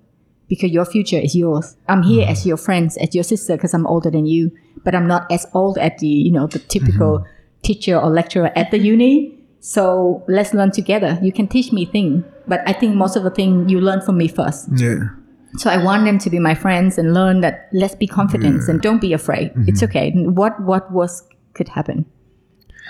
because 0.49 0.71
your 0.71 0.85
future 0.85 1.19
is 1.19 1.35
yours. 1.35 1.77
I'm 1.89 2.03
here 2.03 2.23
mm-hmm. 2.23 2.33
as 2.33 2.47
your 2.47 2.57
friends, 2.57 2.97
as 2.97 3.15
your 3.15 3.25
sister, 3.25 3.57
because 3.57 3.75
I'm 3.75 3.87
older 3.87 4.11
than 4.11 4.27
you, 4.27 4.51
but 4.85 4.95
I'm 4.95 5.07
not 5.07 5.31
as 5.31 5.47
old 5.55 5.79
as 5.79 5.93
the, 5.99 6.07
you 6.07 6.33
know, 6.33 6.47
the 6.47 6.59
typical 6.59 7.19
mm-hmm. 7.19 7.61
teacher 7.63 7.99
or 7.99 8.11
lecturer 8.11 8.51
at 8.57 8.71
the 8.71 8.79
uni. 8.79 9.39
So 9.61 10.25
let's 10.29 10.55
learn 10.55 10.71
together. 10.71 11.19
You 11.23 11.33
can 11.33 11.49
teach 11.49 11.73
me 11.73 11.87
things, 11.87 12.25
but 12.47 12.63
I 12.67 12.73
think 12.73 12.95
most 12.95 13.17
of 13.17 13.25
the 13.25 13.31
thing 13.31 13.69
you 13.69 13.81
learn 13.81 14.01
from 14.01 14.19
me 14.19 14.29
first. 14.29 14.69
Yeah. 14.77 15.09
So 15.57 15.71
I 15.71 15.83
want 15.83 16.05
them 16.05 16.19
to 16.19 16.31
be 16.31 16.39
my 16.39 16.55
friends 16.55 16.99
and 16.99 17.15
learn 17.15 17.41
that 17.41 17.69
let's 17.73 17.95
be 17.95 18.07
confident 18.07 18.69
and 18.69 18.81
don't 18.81 19.01
be 19.01 19.13
afraid. 19.13 19.53
It's 19.67 19.81
mm-hmm. 19.81 19.91
okay. 19.91 20.13
What 20.13 20.61
what 20.63 20.93
was 20.93 21.27
could 21.55 21.69
happen. 21.69 22.05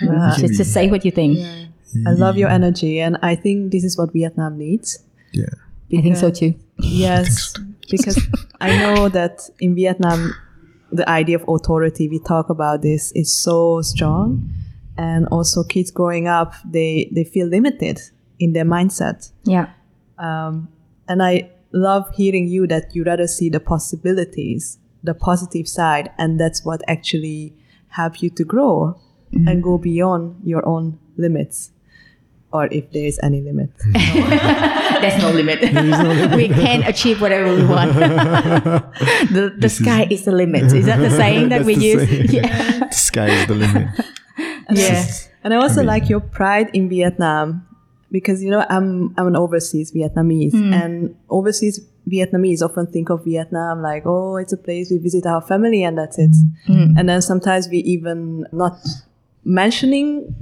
Just, 0.00 0.54
just 0.54 0.72
say 0.72 0.90
what 0.90 1.04
you 1.04 1.10
think. 1.10 1.38
I 2.06 2.10
love 2.10 2.36
your 2.36 2.48
energy, 2.48 3.00
and 3.00 3.16
I 3.22 3.34
think 3.36 3.72
this 3.72 3.84
is 3.84 3.96
what 3.96 4.12
Vietnam 4.12 4.58
needs. 4.58 4.98
Yeah. 5.32 5.46
I 5.92 6.02
think 6.02 6.16
so 6.16 6.30
too. 6.30 6.54
Yes, 6.80 7.54
because 7.90 8.20
I 8.60 8.76
know 8.78 9.08
that 9.08 9.48
in 9.60 9.74
Vietnam, 9.74 10.34
the 10.90 11.08
idea 11.08 11.36
of 11.36 11.44
authority, 11.48 12.08
we 12.08 12.18
talk 12.18 12.50
about 12.50 12.82
this, 12.82 13.12
is 13.12 13.32
so 13.32 13.82
strong. 13.82 14.52
And 14.98 15.26
also, 15.28 15.62
kids 15.62 15.90
growing 15.90 16.26
up, 16.26 16.54
they, 16.64 17.10
they 17.12 17.24
feel 17.24 17.46
limited 17.46 18.00
in 18.38 18.52
their 18.52 18.64
mindset. 18.64 19.30
Yeah. 19.44 19.70
Um, 20.18 20.68
and 21.06 21.22
I 21.22 21.50
love 21.72 22.08
hearing 22.14 22.48
you 22.48 22.66
that 22.66 22.94
you 22.94 23.04
rather 23.04 23.26
see 23.26 23.50
the 23.50 23.60
possibilities, 23.60 24.78
the 25.02 25.14
positive 25.14 25.68
side, 25.68 26.10
and 26.18 26.40
that's 26.40 26.64
what 26.64 26.82
actually 26.88 27.54
help 27.88 28.22
you 28.22 28.30
to 28.30 28.44
grow 28.44 28.98
and 29.32 29.62
go 29.62 29.76
mm-hmm. 29.76 29.82
beyond 29.82 30.40
your 30.44 30.66
own 30.66 30.98
limits, 31.16 31.72
or 32.52 32.66
if 32.70 32.90
there 32.92 33.04
is 33.04 33.18
any 33.22 33.40
limit. 33.42 33.70
There's 35.00 35.20
no 35.22 35.30
limit. 35.30 35.60
we 36.34 36.48
can 36.48 36.82
achieve 36.84 37.20
whatever 37.20 37.54
we 37.54 37.64
want. 37.64 37.94
the 39.32 39.54
the 39.58 39.68
sky 39.68 40.06
is, 40.10 40.24
the 40.24 40.32
limit. 40.32 40.72
Is 40.72 40.86
that 40.86 40.98
the 40.98 41.10
saying 41.10 41.50
that 41.50 41.64
we 41.64 41.74
use? 41.74 42.08
saying. 42.08 42.30
Yeah. 42.30 42.88
the 42.88 42.94
sky 42.94 43.28
is 43.28 43.46
the 43.46 43.54
limit. 43.54 43.88
yeah. 44.70 45.04
And 45.44 45.54
I 45.54 45.58
also 45.58 45.82
like 45.82 46.08
your 46.08 46.20
pride 46.20 46.70
in 46.72 46.88
Vietnam 46.88 47.66
because 48.10 48.42
you 48.42 48.50
know 48.50 48.64
I'm 48.68 49.14
I'm 49.16 49.26
an 49.26 49.36
overseas 49.36 49.92
Vietnamese 49.92 50.52
hmm. 50.52 50.72
and 50.72 51.16
overseas 51.28 51.80
Vietnamese 52.08 52.62
often 52.62 52.86
think 52.86 53.10
of 53.10 53.24
Vietnam 53.24 53.82
like 53.82 54.04
oh 54.06 54.36
it's 54.36 54.52
a 54.52 54.56
place 54.56 54.90
we 54.90 54.98
visit 54.98 55.26
our 55.26 55.42
family 55.42 55.82
and 55.82 55.98
that's 55.98 56.18
it. 56.18 56.34
Hmm. 56.66 56.96
And 56.96 57.08
then 57.08 57.22
sometimes 57.22 57.68
we 57.68 57.78
even 57.78 58.46
not 58.52 58.78
mentioning 59.46 60.34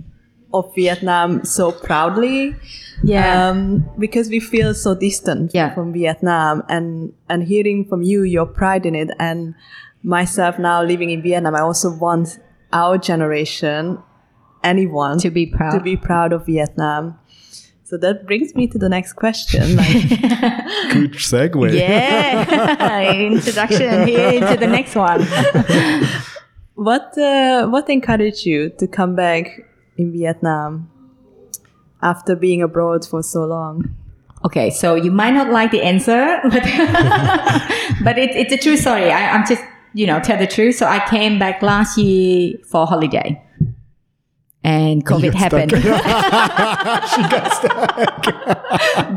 of 0.52 0.72
Vietnam 0.74 1.44
so 1.44 1.70
proudly. 1.72 2.54
Yeah. 3.02 3.48
Um, 3.50 3.84
because 3.98 4.28
we 4.30 4.40
feel 4.40 4.72
so 4.74 4.94
distant 4.94 5.50
Yeah. 5.52 5.74
from 5.74 5.92
Vietnam 5.92 6.62
and 6.68 7.12
and 7.28 7.42
hearing 7.44 7.84
from 7.84 8.02
you 8.02 8.22
your 8.22 8.46
pride 8.46 8.86
in 8.86 8.94
it 8.94 9.10
and 9.18 9.54
myself 10.02 10.58
now 10.58 10.82
living 10.82 11.10
in 11.10 11.20
Vietnam 11.22 11.54
I 11.54 11.60
also 11.60 11.90
want 11.92 12.38
our 12.72 12.96
generation 12.98 13.98
anyone 14.62 15.18
To 15.18 15.30
be 15.30 15.46
proud. 15.46 15.72
to 15.72 15.80
be 15.80 15.96
proud 15.96 16.32
of 16.32 16.46
Vietnam. 16.46 17.18
So 17.84 17.98
that 17.98 18.24
brings 18.26 18.54
me 18.54 18.66
to 18.68 18.78
the 18.78 18.88
next 18.88 19.12
question. 19.12 19.76
Like, 19.76 20.08
Good 20.94 21.14
segue. 21.20 21.74
Yeah. 21.74 23.10
Introduction 23.32 24.08
here 24.08 24.28
into 24.30 24.56
the 24.56 24.66
next 24.66 24.94
one. 24.96 25.20
what 26.74 27.16
uh, 27.18 27.66
what 27.68 27.88
encouraged 27.88 28.46
you 28.46 28.70
to 28.78 28.86
come 28.86 29.14
back 29.14 29.60
in 29.96 30.12
Vietnam 30.12 30.90
after 32.02 32.36
being 32.36 32.62
abroad 32.62 33.06
for 33.06 33.22
so 33.22 33.44
long? 33.44 33.94
Okay, 34.44 34.68
so 34.70 34.94
you 34.94 35.10
might 35.10 35.32
not 35.32 35.50
like 35.50 35.70
the 35.70 35.80
answer, 35.80 36.38
but, 36.42 36.62
but 38.04 38.18
it, 38.18 38.36
it's 38.36 38.52
a 38.52 38.58
true 38.58 38.76
story. 38.76 39.10
I, 39.10 39.30
I'm 39.30 39.46
just, 39.46 39.62
you 39.94 40.06
know, 40.06 40.20
tell 40.20 40.36
the 40.36 40.46
truth. 40.46 40.76
So 40.76 40.86
I 40.86 40.98
came 41.08 41.38
back 41.38 41.62
last 41.62 41.96
year 41.96 42.58
for 42.66 42.86
holiday. 42.86 43.40
And 44.62 45.04
COVID 45.04 45.32
got 45.32 45.34
happened. 45.34 45.70
stuck. 47.52 47.96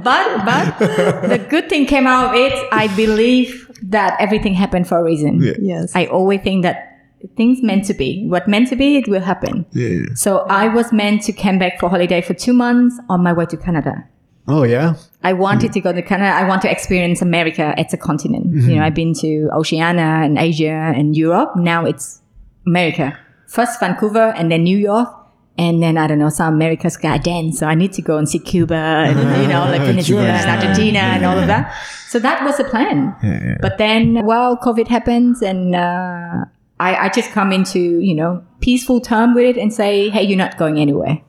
but 0.04 0.46
but 0.46 0.80
the 1.30 1.46
good 1.50 1.70
thing 1.70 1.86
came 1.86 2.06
out 2.06 2.30
of 2.30 2.36
it. 2.36 2.54
I 2.74 2.94
believe 2.96 3.72
that 3.84 4.18
everything 4.20 4.54
happened 4.54 4.88
for 4.88 4.98
a 4.98 5.04
reason. 5.04 5.42
Yeah. 5.42 5.54
Yes. 5.60 5.96
I 5.96 6.08
always 6.08 6.42
think 6.42 6.64
that 6.64 6.97
things 7.36 7.62
meant 7.62 7.86
to 7.86 7.94
be. 7.94 8.26
What 8.28 8.48
meant 8.48 8.70
to 8.70 8.76
be, 8.76 8.98
it 8.98 9.08
will 9.08 9.22
happen. 9.22 9.66
Yeah, 9.72 9.88
yeah. 9.88 10.06
So 10.16 10.40
I 10.50 10.68
was 10.68 10.92
meant 10.94 11.24
to 11.24 11.34
come 11.34 11.60
back 11.60 11.80
for 11.80 11.90
holiday 11.90 12.22
for 12.22 12.34
two 12.34 12.54
months 12.54 13.00
on 13.10 13.24
my 13.24 13.34
way 13.34 13.46
to 13.48 13.58
Canada. 13.58 14.08
Oh 14.48 14.64
yeah. 14.64 14.96
I 15.24 15.34
wanted 15.34 15.74
to 15.74 15.82
go 15.82 15.92
to 15.92 16.02
Canada. 16.02 16.34
I 16.34 16.48
want 16.48 16.62
to 16.62 16.72
experience 16.72 17.22
America 17.22 17.74
as 17.78 17.94
a 17.94 17.98
continent. 17.98 18.54
You 18.54 18.76
know, 18.76 18.84
I've 18.84 18.94
been 18.96 19.14
to 19.16 19.50
Oceania 19.54 20.24
and 20.24 20.38
Asia 20.38 20.94
and 20.96 21.18
Europe. 21.18 21.52
Now 21.58 21.86
it's 21.86 22.22
America. 22.66 23.18
First 23.48 23.80
Vancouver 23.80 24.34
and 24.38 24.50
then 24.50 24.64
New 24.64 24.78
York. 24.78 25.10
And 25.58 25.82
then 25.82 25.98
I 25.98 26.06
don't 26.06 26.20
know, 26.20 26.30
South 26.30 26.54
America's 26.54 26.98
got 26.98 27.24
dance. 27.24 27.60
So 27.60 27.68
I 27.68 27.74
need 27.76 27.92
to 27.94 28.02
go 28.02 28.18
and 28.18 28.30
see 28.30 28.40
Cuba 28.40 28.76
and, 28.76 29.42
you 29.42 29.48
know, 29.48 29.62
like 29.62 29.82
Venezuela 29.92 30.30
and 30.30 30.50
Argentina 30.50 31.00
and 31.00 31.26
all 31.26 31.38
of 31.38 31.48
that. 31.48 31.76
So 32.08 32.20
that 32.20 32.44
was 32.46 32.58
the 32.58 32.64
plan. 32.64 33.16
Yeah, 33.24 33.44
yeah. 33.44 33.58
But 33.60 33.80
then, 33.80 34.24
well, 34.24 34.56
COVID 34.56 34.88
happens 34.88 35.42
and, 35.42 35.76
uh, 35.76 36.46
I, 36.80 36.96
I 36.96 37.10
just 37.10 37.32
come 37.32 37.52
into, 37.52 38.00
you 38.00 38.14
know, 38.14 38.44
peaceful 38.62 39.02
term 39.02 39.34
with 39.34 39.46
it 39.46 39.58
and 39.58 39.74
say, 39.74 40.10
hey, 40.10 40.24
you're 40.24 40.38
not 40.38 40.58
going 40.58 40.80
anywhere. 40.80 41.22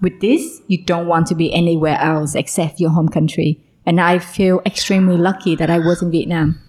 With 0.00 0.20
this, 0.20 0.60
you 0.68 0.84
don't 0.84 1.06
want 1.06 1.26
to 1.28 1.34
be 1.34 1.52
anywhere 1.52 1.98
else 2.00 2.34
except 2.34 2.80
your 2.80 2.90
home 2.90 3.08
country. 3.08 3.60
And 3.86 4.00
I 4.00 4.18
feel 4.18 4.60
extremely 4.66 5.16
lucky 5.16 5.56
that 5.56 5.70
I 5.70 5.78
was 5.78 6.02
in 6.02 6.10
Vietnam 6.10 6.60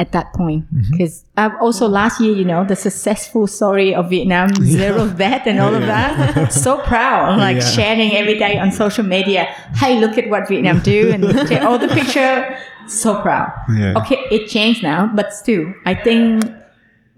at 0.00 0.12
that 0.12 0.32
point. 0.32 0.64
Mm-hmm. 0.74 0.92
Because 0.92 1.24
I've 1.36 1.52
uh, 1.52 1.58
also 1.60 1.88
last 1.88 2.20
year, 2.20 2.34
you 2.34 2.44
know, 2.44 2.64
the 2.64 2.76
successful 2.76 3.46
story 3.46 3.94
of 3.94 4.10
Vietnam, 4.10 4.54
zero 4.62 5.08
death 5.08 5.46
and 5.46 5.58
all 5.60 5.74
of 5.74 5.82
that. 5.82 6.52
so 6.52 6.78
proud, 6.82 7.38
like 7.38 7.56
Yeah. 7.56 7.62
sharing 7.70 8.12
every 8.12 8.38
day 8.38 8.58
on 8.58 8.72
social 8.72 9.04
media. 9.04 9.44
Hey, 9.76 9.98
look 10.00 10.18
at 10.18 10.28
what 10.28 10.48
Vietnam 10.48 10.80
do 10.80 11.10
and 11.12 11.24
all 11.64 11.78
the 11.78 11.88
picture. 11.88 12.58
So 12.86 13.20
proud. 13.20 13.52
Yeah. 13.76 13.94
Okay, 13.98 14.16
it 14.30 14.48
changed 14.48 14.82
now, 14.82 15.10
but 15.14 15.34
still, 15.34 15.74
I 15.84 15.94
think 15.94 16.44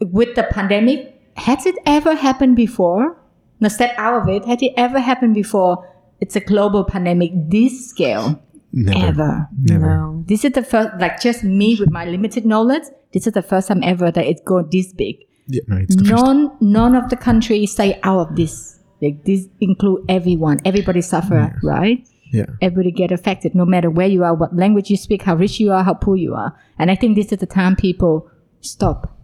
with 0.01 0.35
the 0.35 0.45
pandemic, 0.45 1.21
has 1.37 1.67
it 1.67 1.77
ever 1.87 2.15
happened 2.15 2.57
before? 2.57 3.17
Now, 3.61 3.69
step 3.69 3.95
out 3.99 4.23
of 4.23 4.29
it. 4.29 4.45
Had 4.45 4.63
it 4.63 4.73
ever 4.77 4.99
happened 5.01 5.35
before? 5.35 5.87
It's 6.21 6.37
a 6.37 6.41
global 6.41 6.85
pandemic 6.85 7.33
this 7.35 7.91
scale 7.91 8.43
Never. 8.73 9.07
ever. 9.07 9.49
Never. 9.59 9.97
No. 9.97 10.25
This 10.27 10.45
is 10.45 10.53
the 10.53 10.63
first, 10.63 10.91
like 10.99 11.21
just 11.21 11.45
me 11.45 11.77
with 11.79 11.91
my 11.91 12.05
limited 12.05 12.45
knowledge. 12.45 12.85
This 13.13 13.27
is 13.27 13.33
the 13.33 13.43
first 13.43 13.69
time 13.69 13.83
ever 13.83 14.11
that 14.11 14.27
it 14.27 14.45
go 14.45 14.63
this 14.63 14.93
big. 14.93 15.17
Yeah, 15.47 15.63
no, 15.67 15.77
it's 15.77 15.97
the 15.97 16.05
first. 16.05 16.23
None, 16.23 16.57
none 16.61 16.95
of 16.95 17.11
the 17.11 17.17
countries 17.17 17.73
stay 17.73 17.99
out 18.03 18.31
of 18.31 18.37
this. 18.37 18.79
Like 19.03 19.25
this 19.25 19.47
include 19.61 20.05
everyone. 20.09 20.61
Everybody 20.65 21.01
suffer, 21.01 21.59
right? 21.63 22.07
Yeah. 22.33 22.47
Everybody 22.61 22.93
get 22.93 23.11
affected, 23.11 23.55
no 23.55 23.65
matter 23.65 23.91
where 23.91 24.07
you 24.07 24.23
are, 24.25 24.35
what 24.35 24.55
language 24.55 24.91
you 24.91 24.97
speak, 24.97 25.23
how 25.23 25.35
rich 25.35 25.59
you 25.59 25.73
are, 25.73 25.83
how 25.83 25.95
poor 25.95 26.17
you 26.17 26.35
are. 26.35 26.57
And 26.79 26.91
I 26.91 26.95
think 26.95 27.17
this 27.17 27.33
is 27.33 27.39
the 27.39 27.47
time 27.47 27.75
people 27.77 28.31
stop 28.61 29.20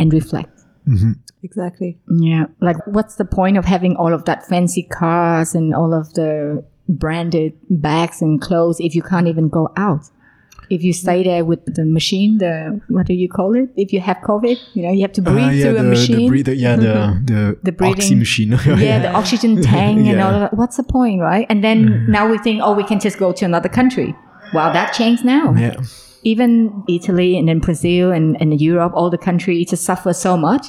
and 0.00 0.12
reflect. 0.12 0.60
Mm-hmm. 0.88 1.12
Exactly. 1.42 1.98
Yeah. 2.10 2.46
Like, 2.60 2.76
what's 2.86 3.16
the 3.16 3.24
point 3.24 3.56
of 3.56 3.64
having 3.64 3.96
all 3.96 4.12
of 4.12 4.24
that 4.24 4.46
fancy 4.46 4.82
cars 4.82 5.54
and 5.54 5.74
all 5.74 5.94
of 5.94 6.12
the 6.14 6.64
branded 6.88 7.52
bags 7.70 8.20
and 8.20 8.40
clothes 8.40 8.80
if 8.80 8.94
you 8.94 9.02
can't 9.02 9.28
even 9.28 9.48
go 9.48 9.70
out? 9.76 10.04
If 10.68 10.84
you 10.84 10.92
stay 10.92 11.24
there 11.24 11.44
with 11.44 11.64
the 11.74 11.84
machine, 11.84 12.38
the 12.38 12.80
what 12.88 13.06
do 13.06 13.12
you 13.14 13.28
call 13.28 13.56
it? 13.56 13.70
If 13.76 13.92
you 13.92 14.00
have 14.00 14.18
COVID, 14.18 14.56
you 14.74 14.82
know, 14.84 14.92
you 14.92 15.02
have 15.02 15.12
to 15.14 15.22
ah, 15.26 15.32
breathe 15.32 15.44
Ah, 15.44 15.50
yeah, 15.50 15.64
through 15.64 15.72
the, 15.72 15.80
a 15.80 15.82
machine. 15.82 16.16
The 16.16 16.28
breather, 16.28 16.52
yeah, 16.52 16.76
the 16.76 16.86
mm-hmm. 16.86 17.24
the, 17.26 17.58
The 17.64 17.72
breathing- 17.72 17.96
oxy 17.98 18.14
machine. 18.14 18.50
yeah, 18.66 18.98
the 19.00 19.12
oxygen 19.12 19.62
tank 19.62 19.98
and 19.98 20.06
Yeah. 20.06 20.26
all 20.26 20.34
of 20.34 20.40
that. 20.42 20.54
What's 20.54 20.76
the 20.76 20.84
point, 20.84 21.20
right? 21.20 21.44
And 21.50 21.64
then 21.64 21.78
mm-hmm. 21.88 22.12
now 22.12 22.30
we 22.30 22.38
think, 22.38 22.60
oh, 22.62 22.72
we 22.74 22.84
can 22.84 23.00
just 23.00 23.18
go 23.18 23.32
to 23.32 23.44
another 23.44 23.68
country. 23.68 24.14
Wow, 24.54 24.72
that 24.72 24.92
changed 24.92 25.24
now. 25.24 25.54
yeah. 25.54 25.76
Even 26.22 26.84
Italy 26.88 27.38
and 27.38 27.48
then 27.48 27.60
Brazil 27.60 28.12
and, 28.12 28.40
and 28.40 28.60
Europe, 28.60 28.92
all 28.94 29.10
the 29.10 29.18
countries 29.18 29.70
just 29.70 29.84
suffer 29.84 30.12
so 30.12 30.36
much. 30.36 30.66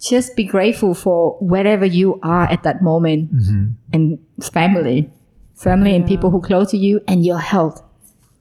just 0.00 0.36
be 0.36 0.44
grateful 0.44 0.94
for 0.94 1.36
wherever 1.40 1.84
you 1.86 2.20
are 2.22 2.44
at 2.50 2.62
that 2.62 2.82
moment 2.82 3.34
mm-hmm. 3.34 3.66
and 3.92 4.18
family, 4.42 5.10
family 5.54 5.94
and 5.94 6.06
people 6.06 6.30
who 6.30 6.40
close 6.40 6.70
to 6.70 6.76
you 6.76 7.00
and 7.08 7.24
your 7.24 7.38
health. 7.38 7.82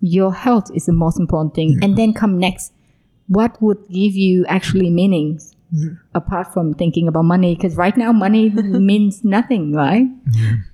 Your 0.02 0.34
health 0.34 0.70
is 0.76 0.86
the 0.86 0.94
most 0.94 1.18
important 1.20 1.56
thing. 1.56 1.80
And 1.82 1.98
then 1.98 2.14
come 2.14 2.38
next. 2.38 2.74
What 3.28 3.62
would 3.62 3.78
give 3.88 4.14
you 4.14 4.46
actually 4.48 4.90
meaning 4.90 5.40
apart 6.16 6.54
from 6.54 6.74
thinking 6.74 7.08
about 7.08 7.26
money? 7.26 7.56
Because 7.56 7.76
right 7.76 7.96
now 7.98 8.12
money 8.12 8.50
means 8.90 9.24
nothing, 9.24 9.74
right? 9.74 10.06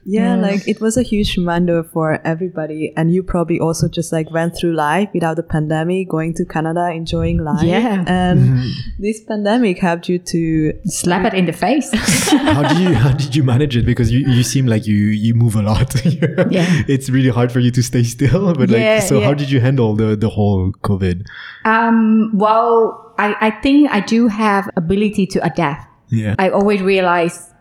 Yeah, 0.05 0.35
like 0.35 0.67
it 0.67 0.81
was 0.81 0.97
a 0.97 1.03
huge 1.03 1.37
reminder 1.37 1.83
for 1.83 2.19
everybody. 2.25 2.93
And 2.97 3.13
you 3.13 3.21
probably 3.21 3.59
also 3.59 3.87
just 3.87 4.11
like 4.11 4.31
went 4.31 4.55
through 4.57 4.73
life 4.73 5.09
without 5.13 5.35
the 5.35 5.43
pandemic, 5.43 6.09
going 6.09 6.33
to 6.35 6.45
Canada, 6.45 6.89
enjoying 6.91 7.37
life. 7.43 7.63
Yeah. 7.63 8.03
And 8.07 8.63
this 8.97 9.23
pandemic 9.23 9.77
helped 9.79 10.09
you 10.09 10.17
to 10.19 10.73
Slap 10.85 11.25
it 11.25 11.33
in 11.35 11.45
the 11.45 11.53
face. 11.53 11.91
how 12.29 12.73
do 12.73 12.81
you 12.81 12.93
how 12.93 13.11
did 13.11 13.35
you 13.35 13.43
manage 13.43 13.77
it? 13.77 13.85
Because 13.85 14.11
you, 14.11 14.27
you 14.27 14.43
seem 14.43 14.65
like 14.65 14.87
you 14.87 14.95
you 14.95 15.33
move 15.35 15.55
a 15.55 15.61
lot. 15.61 15.93
Yeah. 16.49 16.83
It's 16.87 17.09
really 17.09 17.29
hard 17.29 17.51
for 17.51 17.59
you 17.59 17.69
to 17.71 17.83
stay 17.83 18.03
still. 18.03 18.53
But 18.53 18.69
like, 18.69 18.79
Yeah, 18.79 18.99
so 18.99 19.21
how 19.21 19.33
did 19.33 19.51
you 19.51 19.59
handle 19.59 19.95
the 19.95 20.15
the 20.15 20.29
whole 20.29 20.71
COVID? 20.83 21.25
um, 21.65 22.31
well, 22.33 23.13
I, 23.19 23.35
I 23.47 23.51
think 23.51 23.91
I 23.91 23.99
do 23.99 24.27
have 24.27 24.69
ability 24.77 25.27
to 25.31 25.45
adapt. 25.45 25.87
Yeah. 26.09 26.35
I 26.39 26.49
always 26.49 26.81
realize 26.81 27.51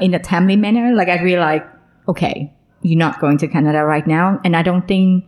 in 0.00 0.14
a 0.14 0.18
timely 0.18 0.56
manner. 0.56 0.94
Like 0.94 1.08
I 1.08 1.22
realize, 1.22 1.62
okay, 2.08 2.52
you're 2.82 2.98
not 2.98 3.20
going 3.20 3.38
to 3.38 3.48
Canada 3.48 3.84
right 3.84 4.06
now, 4.06 4.40
and 4.44 4.56
I 4.56 4.62
don't 4.62 4.86
think 4.86 5.24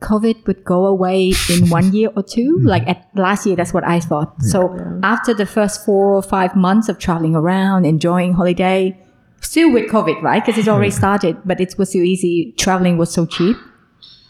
COVID 0.00 0.46
would 0.46 0.64
go 0.64 0.86
away 0.86 1.32
in 1.50 1.68
one 1.70 1.92
year 1.96 2.10
or 2.16 2.22
two. 2.22 2.58
Hmm. 2.60 2.66
Like 2.66 2.88
at 2.88 3.08
last 3.14 3.46
year, 3.46 3.56
that's 3.56 3.74
what 3.74 3.84
I 3.84 4.00
thought. 4.00 4.40
So 4.42 4.76
after 5.02 5.34
the 5.34 5.46
first 5.46 5.84
four 5.84 6.14
or 6.14 6.22
five 6.22 6.54
months 6.54 6.88
of 6.88 6.98
traveling 6.98 7.34
around, 7.34 7.84
enjoying 7.84 8.34
holiday, 8.34 8.98
still 9.40 9.72
with 9.72 9.90
COVID, 9.90 10.22
right? 10.22 10.44
Because 10.44 10.58
it's 10.58 10.68
already 10.68 10.90
started, 10.90 11.36
but 11.44 11.60
it 11.60 11.74
was 11.78 11.92
so 11.92 11.98
easy. 11.98 12.54
Traveling 12.58 12.98
was 12.98 13.12
so 13.12 13.26
cheap. 13.26 13.56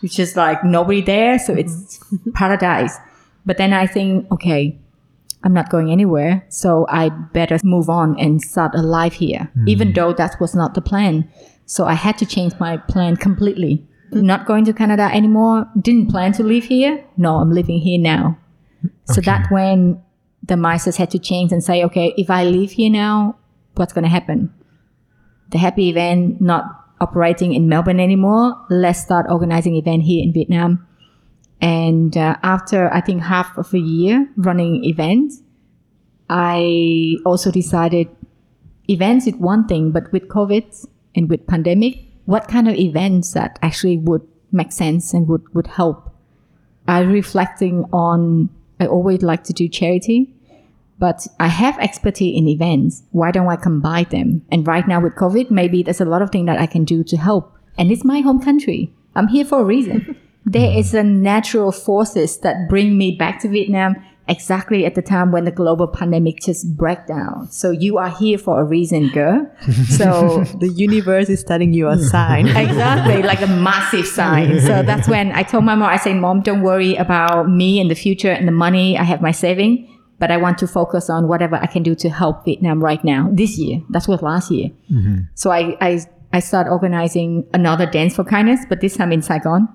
It's 0.03 0.15
just 0.15 0.37
like 0.37 0.63
nobody 0.65 1.03
there, 1.03 1.39
so 1.39 1.55
it's 1.55 1.99
mm-hmm. 1.99 2.31
paradise. 2.35 2.97
But 3.45 3.57
then 3.59 3.73
I 3.73 3.87
think, 3.87 4.31
okay, 4.31 4.79
I'm 5.45 5.55
not 5.55 5.71
going 5.71 5.91
anywhere, 5.91 6.45
so 6.49 6.87
I 6.89 7.11
better 7.11 7.59
move 7.63 7.89
on 7.89 8.19
and 8.19 8.43
start 8.43 8.75
a 8.75 8.83
life 8.83 9.15
here, 9.15 9.51
hmm. 9.55 9.69
even 9.69 9.93
though 9.93 10.13
that 10.13 10.41
was 10.41 10.55
not 10.55 10.75
the 10.75 10.81
plan. 10.81 11.31
So 11.65 11.85
I 11.85 11.95
had 11.95 12.19
to 12.19 12.27
change 12.27 12.55
my 12.59 12.77
plan 12.77 13.17
completely. 13.17 13.87
Not 14.11 14.47
going 14.47 14.65
to 14.65 14.73
Canada 14.73 15.11
anymore. 15.13 15.69
Didn't 15.79 16.09
plan 16.09 16.33
to 16.33 16.43
live 16.43 16.65
here. 16.65 17.05
No, 17.17 17.37
I'm 17.37 17.53
living 17.53 17.79
here 17.79 18.01
now. 18.01 18.39
So 19.05 19.21
that 19.21 19.51
when 19.51 20.01
the 20.43 20.55
mindset 20.55 20.97
had 20.97 21.11
to 21.11 21.19
change 21.19 21.53
and 21.53 21.63
say, 21.63 21.85
okay, 21.85 22.15
if 22.17 22.31
I 22.31 22.45
leave 22.45 22.73
here 22.73 22.91
now, 22.91 23.37
what's 23.75 23.93
going 23.93 24.05
to 24.05 24.11
happen? 24.11 24.53
The 25.51 25.59
happy 25.59 25.91
event 25.91 26.41
not 26.41 26.65
operating 27.01 27.53
in 27.53 27.69
Melbourne 27.69 28.01
anymore. 28.01 28.57
Let's 28.71 29.01
start 29.01 29.27
organizing 29.29 29.77
event 29.77 30.03
here 30.03 30.23
in 30.23 30.33
Vietnam. 30.33 30.88
And 31.61 32.17
uh, 32.17 32.37
after 32.43 32.93
I 32.93 33.01
think 33.01 33.23
half 33.23 33.57
of 33.59 33.75
a 33.75 33.79
year 33.79 34.29
running 34.37 34.85
events, 34.85 35.43
I 36.31 37.17
also 37.25 37.51
decided 37.51 38.09
events 38.89 39.27
is 39.27 39.35
one 39.35 39.67
thing, 39.67 39.91
but 39.91 40.13
with 40.13 40.29
COVID 40.29 40.87
and 41.15 41.29
with 41.29 41.47
pandemic, 41.47 42.05
what 42.27 42.49
kind 42.49 42.69
of 42.69 42.75
events 42.75 43.33
that 43.33 43.59
actually 43.63 43.99
would 43.99 44.27
make 44.53 44.73
sense 44.73 45.13
and 45.15 45.27
would, 45.29 45.43
would 45.55 45.67
help? 45.67 46.15
I 46.87 47.01
reflecting 47.01 47.85
on, 47.93 48.51
I 48.79 48.87
always 48.87 49.23
like 49.23 49.45
to 49.45 49.53
do 49.53 49.69
charity, 49.69 50.35
but 50.99 51.27
I 51.41 51.49
have 51.49 51.79
expertise 51.79 52.37
in 52.39 52.49
events. 52.49 53.03
Why 53.13 53.31
don't 53.31 53.49
I 53.49 53.57
combine 53.57 54.07
them? 54.11 54.43
And 54.51 54.67
right 54.67 54.87
now 54.87 55.01
with 55.01 55.15
COVID, 55.15 55.51
maybe 55.51 55.83
there's 55.83 56.01
a 56.01 56.05
lot 56.05 56.23
of 56.23 56.31
things 56.31 56.47
that 56.47 56.59
I 56.59 56.67
can 56.67 56.85
do 56.85 57.03
to 57.05 57.17
help. 57.17 57.57
And 57.77 57.91
it's 57.91 58.05
my 58.05 58.21
home 58.21 58.41
country. 58.41 58.93
I'm 59.15 59.29
here 59.29 59.45
for 59.45 59.61
a 59.61 59.65
reason. 59.65 60.17
there 60.51 60.69
mm-hmm. 60.69 60.79
is 60.79 60.95
a 60.95 61.03
natural 61.03 61.73
forces 61.73 62.39
that 62.39 62.69
bring 62.69 62.97
me 62.97 63.17
back 63.17 63.41
to 63.41 63.49
Vietnam 63.49 63.97
exactly 64.29 64.85
at 64.85 64.95
the 64.95 65.01
time 65.01 65.33
when 65.33 65.45
the 65.45 65.51
global 65.51 65.87
pandemic 65.89 66.41
just 66.41 66.77
break 66.77 67.07
down. 67.07 67.51
So 67.51 67.71
you 67.71 67.97
are 67.97 68.11
here 68.11 68.37
for 68.37 68.61
a 68.61 68.65
reason, 68.65 69.09
girl. 69.09 69.51
So 69.89 70.45
the 70.61 70.69
universe 70.69 71.29
is 71.29 71.43
telling 71.43 71.73
you 71.73 71.89
a 71.89 71.99
sign. 71.99 72.47
exactly 72.69 73.23
like 73.23 73.41
a 73.41 73.47
massive 73.47 74.07
sign 74.07 74.61
so 74.61 74.83
that's 74.83 75.09
when 75.09 75.33
i 75.33 75.43
told 75.43 75.65
my 75.65 75.75
mom 75.75 75.89
i 75.89 75.97
say 75.97 76.15
mom 76.15 76.41
don't 76.41 76.63
worry 76.63 76.95
about 76.97 77.49
me 77.49 77.81
and 77.81 77.91
the 77.91 77.95
future 77.95 78.31
and 78.31 78.47
the 78.47 78.53
money 78.53 78.99
i 78.99 79.03
have 79.03 79.21
my 79.21 79.31
saving 79.31 79.73
but 80.19 80.31
i 80.31 80.37
want 80.37 80.59
to 80.59 80.67
focus 80.67 81.11
on 81.11 81.29
whatever 81.29 81.57
i 81.57 81.67
can 81.67 81.83
do 81.83 81.95
to 81.95 82.09
help 82.09 82.45
vietnam 82.45 82.83
right 82.83 83.05
now 83.05 83.29
this 83.33 83.59
year 83.59 83.81
that 83.91 84.07
was 84.09 84.23
last 84.23 84.51
year 84.51 84.71
mm-hmm. 84.91 85.21
so 85.35 85.51
I, 85.51 85.77
I 85.81 86.01
i 86.33 86.41
start 86.41 86.69
organizing 86.69 87.47
another 87.53 87.87
dance 87.87 88.17
for 88.17 88.25
kindness 88.25 88.61
but 88.69 88.81
this 88.81 88.97
time 88.97 89.13
in 89.13 89.23
saigon 89.23 89.69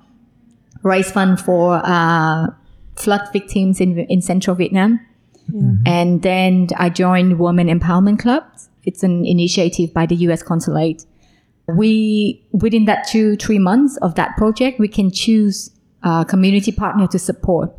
raise 0.83 1.11
fund 1.11 1.39
for 1.39 1.81
uh, 1.83 2.47
flood 2.95 3.21
victims 3.33 3.81
in, 3.81 3.99
in 4.09 4.21
central 4.21 4.55
vietnam. 4.55 4.99
And 5.85 6.21
then 6.21 6.67
i 6.77 6.89
joined 6.89 7.37
women 7.37 7.67
empowerment 7.67 8.19
club. 8.19 8.43
It's 8.85 9.03
an 9.03 9.25
initiative 9.25 9.93
by 9.93 10.05
the 10.05 10.15
us 10.15 10.41
consulate. 10.41 11.05
We 11.67 12.43
within 12.51 12.85
that 12.85 13.07
two 13.07 13.35
three 13.37 13.59
months 13.59 13.97
of 13.97 14.15
that 14.15 14.35
project 14.37 14.79
we 14.79 14.87
can 14.87 15.11
choose 15.11 15.69
a 16.03 16.25
community 16.25 16.71
partner 16.71 17.07
to 17.07 17.19
support. 17.19 17.71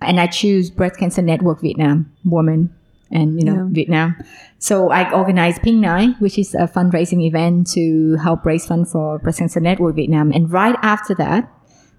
And 0.00 0.20
i 0.20 0.26
choose 0.26 0.70
breast 0.70 0.96
cancer 0.98 1.22
network 1.22 1.60
vietnam 1.62 2.12
Women 2.24 2.74
and 3.10 3.38
you 3.40 3.44
know 3.44 3.54
Yeah. 3.64 3.68
vietnam. 3.70 4.16
So 4.58 4.90
i 4.90 5.10
organized 5.12 5.62
Pink 5.62 5.80
Night 5.80 6.14
which 6.20 6.38
is 6.38 6.54
a 6.54 6.66
fundraising 6.68 7.22
event 7.26 7.66
to 7.74 8.16
help 8.16 8.44
raise 8.46 8.66
fund 8.66 8.88
for 8.88 9.18
breast 9.18 9.38
cancer 9.40 9.60
network 9.60 9.96
vietnam. 9.96 10.30
And 10.32 10.50
right 10.50 10.76
after 10.82 11.14
that 11.16 11.50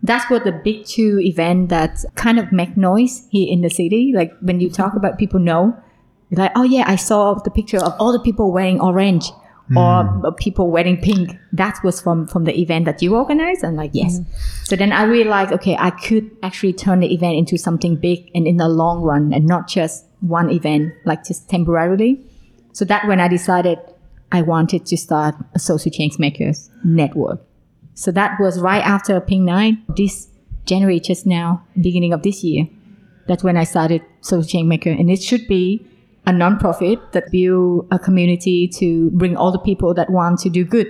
that's 0.06 0.30
what 0.30 0.44
the 0.44 0.52
big 0.52 0.86
two 0.86 1.20
event 1.20 1.70
that 1.70 2.04
kind 2.16 2.40
of 2.40 2.52
make 2.52 2.78
noise 2.78 3.28
here 3.32 3.48
in 3.52 3.62
the 3.62 3.70
city 3.70 4.12
like 4.16 4.32
when 4.42 4.60
you 4.60 4.70
talk 4.70 4.96
about 4.96 5.18
people 5.18 5.40
know 5.40 5.76
you're 6.30 6.40
like, 6.40 6.52
oh 6.56 6.64
yeah, 6.64 6.84
I 6.88 6.96
saw 6.96 7.36
the 7.36 7.52
picture 7.52 7.78
of 7.78 7.94
all 8.00 8.12
the 8.12 8.20
people 8.20 8.52
wearing 8.52 8.82
orange 8.82 9.32
or 9.76 10.04
hmm. 10.04 10.34
people 10.38 10.70
wearing 10.70 10.98
pink. 10.98 11.38
That 11.54 11.80
was 11.84 12.02
from 12.02 12.28
from 12.28 12.46
the 12.46 12.60
event 12.60 12.86
that 12.86 13.02
you 13.02 13.16
organized. 13.16 13.64
I'm 13.64 13.76
like, 13.76 13.92
yes. 13.94 14.18
Hmm. 14.18 14.24
So 14.64 14.76
then 14.76 14.92
I 14.92 15.04
realized, 15.04 15.52
okay, 15.54 15.76
I 15.78 15.92
could 15.92 16.30
actually 16.44 16.74
turn 16.74 17.00
the 17.00 17.14
event 17.14 17.36
into 17.36 17.58
something 17.58 17.96
big 17.96 18.30
and 18.34 18.48
in 18.48 18.58
the 18.58 18.68
long 18.68 19.02
run, 19.02 19.34
and 19.34 19.46
not 19.46 19.68
just 19.68 20.06
one 20.22 20.50
event, 20.50 20.94
like 21.06 21.26
just 21.26 21.50
temporarily. 21.50 22.26
So 22.74 22.86
that 22.86 23.08
when 23.08 23.20
I 23.20 23.28
decided 23.28 23.80
I 24.32 24.42
wanted 24.42 24.86
to 24.88 24.98
start 24.98 25.36
a 25.54 25.60
social 25.60 25.92
change 25.92 26.18
makers 26.20 26.70
network. 26.84 27.42
So 27.96 28.12
that 28.12 28.38
was 28.40 28.60
right 28.60 28.84
after 28.84 29.20
Pink 29.22 29.44
Night, 29.44 29.76
this 29.96 30.28
January, 30.66 31.00
just 31.00 31.26
now, 31.26 31.64
beginning 31.82 32.14
of 32.14 32.22
this 32.24 32.44
year. 32.44 32.68
That's 33.28 33.44
when 33.44 33.58
I 33.58 33.64
started 33.64 34.02
Social 34.22 34.44
Change 34.48 34.68
Maker, 34.68 34.90
and 34.92 35.10
it 35.10 35.22
should 35.24 35.48
be 35.48 35.86
a 36.28 36.32
non-profit 36.34 37.00
that 37.14 37.32
build 37.32 37.88
a 37.92 37.98
community 38.00 38.68
to 38.80 39.10
bring 39.12 39.36
all 39.38 39.52
the 39.52 39.60
people 39.60 39.94
that 39.94 40.10
want 40.10 40.40
to 40.42 40.50
do 40.50 40.64
good 40.64 40.88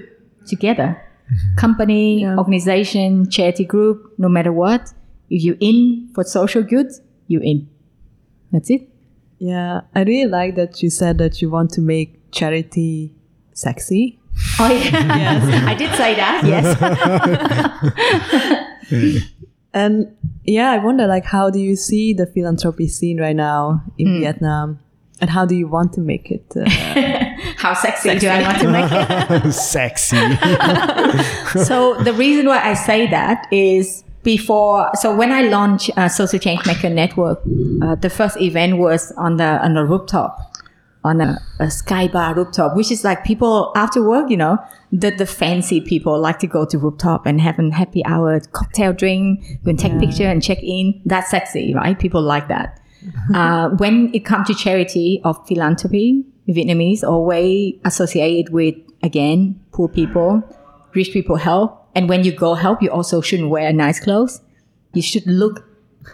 together. 0.48 1.02
Mm-hmm. 1.32 1.56
Company, 1.58 2.22
Yeah. 2.22 2.38
organization, 2.38 3.30
charity 3.30 3.66
group, 3.66 4.14
no 4.18 4.28
matter 4.30 4.52
what. 4.54 4.94
If 5.30 5.44
you're 5.44 5.58
in 5.60 6.10
for 6.14 6.24
social 6.24 6.64
good, 6.64 6.88
you're 7.28 7.44
in. 7.44 7.68
That's 8.52 8.70
it. 8.70 8.88
yeah, 9.40 9.82
I 9.94 10.04
really 10.04 10.30
like 10.30 10.56
that 10.56 10.82
you 10.82 10.90
said 10.90 11.18
that 11.18 11.42
you 11.42 11.50
want 11.50 11.70
to 11.72 11.82
make 11.82 12.32
charity 12.32 13.14
sexy. 13.54 14.20
Oh 14.60 14.68
yeah, 14.72 15.66
I 15.68 15.76
did 15.76 15.92
say 15.96 16.16
that. 16.16 16.44
Yes. 16.46 16.66
And 19.74 20.16
yeah, 20.46 20.72
I 20.72 20.78
wonder 20.78 21.06
like 21.06 21.26
how 21.26 21.50
do 21.50 21.60
you 21.60 21.76
see 21.76 22.14
the 22.14 22.26
philanthropy 22.26 22.88
scene 22.88 23.20
right 23.20 23.36
now 23.36 23.84
in 23.98 24.08
Hmm. 24.08 24.20
Vietnam? 24.22 24.80
And 25.22 25.30
how 25.30 25.46
do 25.46 25.56
you 25.56 25.68
want 25.68 25.92
to 25.94 26.02
make 26.02 26.30
it? 26.30 26.46
Uh, 26.56 26.64
How 27.58 27.74
sexy, 27.74 28.20
do 28.20 28.28
I 28.28 28.42
want 28.42 28.60
to 28.60 28.68
make 28.70 28.92
it? 28.92 29.52
Sexy. 29.76 30.18
so 31.64 31.96
the 32.04 32.12
reason 32.14 32.48
why 32.48 32.60
I 32.62 32.74
say 32.74 33.08
that 33.08 33.48
is 33.52 34.04
before. 34.24 34.90
So 34.96 35.16
when 35.16 35.32
I 35.32 35.44
launched 35.44 35.90
uh, 35.98 36.10
Social 36.10 36.38
Change 36.40 36.66
Maker 36.66 36.90
Network, 36.90 37.40
uh, 37.82 37.96
the 37.96 38.10
first 38.10 38.36
event 38.42 38.78
was 38.78 39.12
on 39.18 39.38
the 39.38 39.60
on 39.64 39.74
the 39.74 39.86
rooftop, 39.86 40.38
on 41.06 41.22
a, 41.22 41.40
a 41.60 41.70
sky 41.70 42.08
bar 42.08 42.34
rooftop, 42.34 42.76
which 42.76 42.92
is 42.92 43.04
like 43.04 43.24
people 43.24 43.72
after 43.76 44.02
work, 44.02 44.30
you 44.30 44.38
know, 44.38 44.58
the 44.92 45.12
the 45.12 45.26
fancy 45.26 45.80
people 45.80 46.20
like 46.20 46.40
to 46.40 46.48
go 46.48 46.66
to 46.66 46.78
rooftop 46.80 47.26
and 47.26 47.40
have 47.40 47.60
a 47.60 47.72
happy 47.72 48.04
hour, 48.06 48.40
cocktail 48.52 48.92
drink, 48.92 49.40
go 49.64 49.70
and 49.70 49.80
take 49.80 49.98
picture 50.00 50.28
and 50.28 50.42
check 50.42 50.62
in. 50.64 51.00
That's 51.06 51.30
sexy, 51.30 51.74
right? 51.76 51.98
People 51.98 52.22
like 52.22 52.48
that. 52.48 52.82
uh, 53.36 53.70
when 53.78 54.14
it 54.16 54.26
comes 54.26 54.48
to 54.48 54.56
charity 54.56 55.22
of 55.24 55.38
philanthropy, 55.48 56.26
Vietnamese 56.50 57.04
always 57.04 57.76
associated 57.86 58.52
with 58.52 58.76
again 59.04 59.60
poor 59.72 59.88
people, 59.88 60.42
rich 60.96 61.12
people 61.12 61.36
help, 61.36 61.88
and 61.94 62.10
when 62.10 62.24
you 62.24 62.32
go 62.32 62.56
help, 62.56 62.82
you 62.82 62.90
also 62.90 63.22
shouldn't 63.22 63.50
wear 63.50 63.72
nice 63.72 64.00
clothes. 64.00 64.42
You 64.94 65.04
should 65.04 65.28
look 65.28 65.68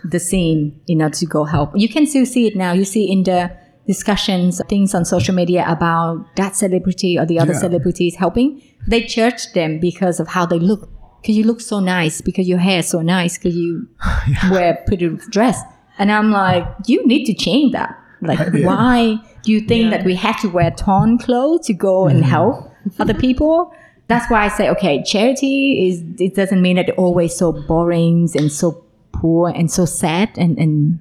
the 0.04 0.20
scene 0.20 0.80
in 0.88 1.02
order 1.02 1.16
to 1.16 1.26
go 1.26 1.46
help. 1.46 1.72
You 1.76 1.88
can 1.88 2.06
still 2.06 2.26
see 2.26 2.48
it 2.48 2.56
now. 2.56 2.74
You 2.74 2.86
see 2.86 3.10
in 3.12 3.24
the 3.24 3.56
discussions, 3.88 4.62
things 4.70 4.94
on 4.94 5.06
social 5.06 5.36
media 5.36 5.66
about 5.68 6.26
that 6.36 6.56
celebrity 6.56 7.18
or 7.18 7.26
the 7.26 7.40
other 7.40 7.54
Yeah. 7.54 7.60
celebrities 7.60 8.16
helping, 8.16 8.62
they 8.88 9.02
judge 9.02 9.52
them 9.54 9.80
because 9.80 10.20
of 10.20 10.30
how 10.30 10.46
they 10.46 10.60
look. 10.60 10.90
Because 11.22 11.38
you 11.38 11.44
look 11.44 11.62
so 11.62 11.80
nice, 11.80 12.22
because 12.22 12.48
your 12.48 12.58
hair 12.58 12.80
is 12.80 12.88
so 12.88 13.02
nice, 13.02 13.38
because 13.38 13.56
you 13.56 13.88
wear 14.52 14.80
pretty 14.88 15.10
dress. 15.30 15.62
And 16.00 16.12
I'm 16.12 16.32
like, 16.32 16.66
you 16.88 17.06
need 17.06 17.26
to 17.26 17.34
change 17.34 17.74
that. 17.74 17.96
Like, 18.22 18.40
why 18.54 19.20
do 19.44 19.52
you 19.52 19.62
think 19.62 19.92
that 19.92 20.04
we 20.04 20.16
have 20.16 20.40
to 20.42 20.48
wear 20.50 20.72
torn 20.72 21.18
clothes 21.18 21.68
to 21.68 21.74
go 21.74 22.08
and 22.08 22.24
mm. 22.24 22.28
help 22.28 22.72
other 23.00 23.14
people? 23.14 23.72
That's 24.08 24.30
why 24.30 24.46
I 24.46 24.48
say, 24.50 24.70
okay, 24.70 25.04
charity 25.04 25.88
is, 25.88 26.04
it 26.20 26.36
doesn't 26.36 26.62
mean 26.62 26.76
that 26.76 26.90
it's 26.90 26.98
always 26.98 27.36
so 27.36 27.52
boring 27.52 28.28
and 28.36 28.52
so 28.52 28.84
poor 29.14 29.50
and 29.50 29.72
so 29.72 29.86
sad 29.86 30.30
and, 30.38 30.58
and 30.58 31.00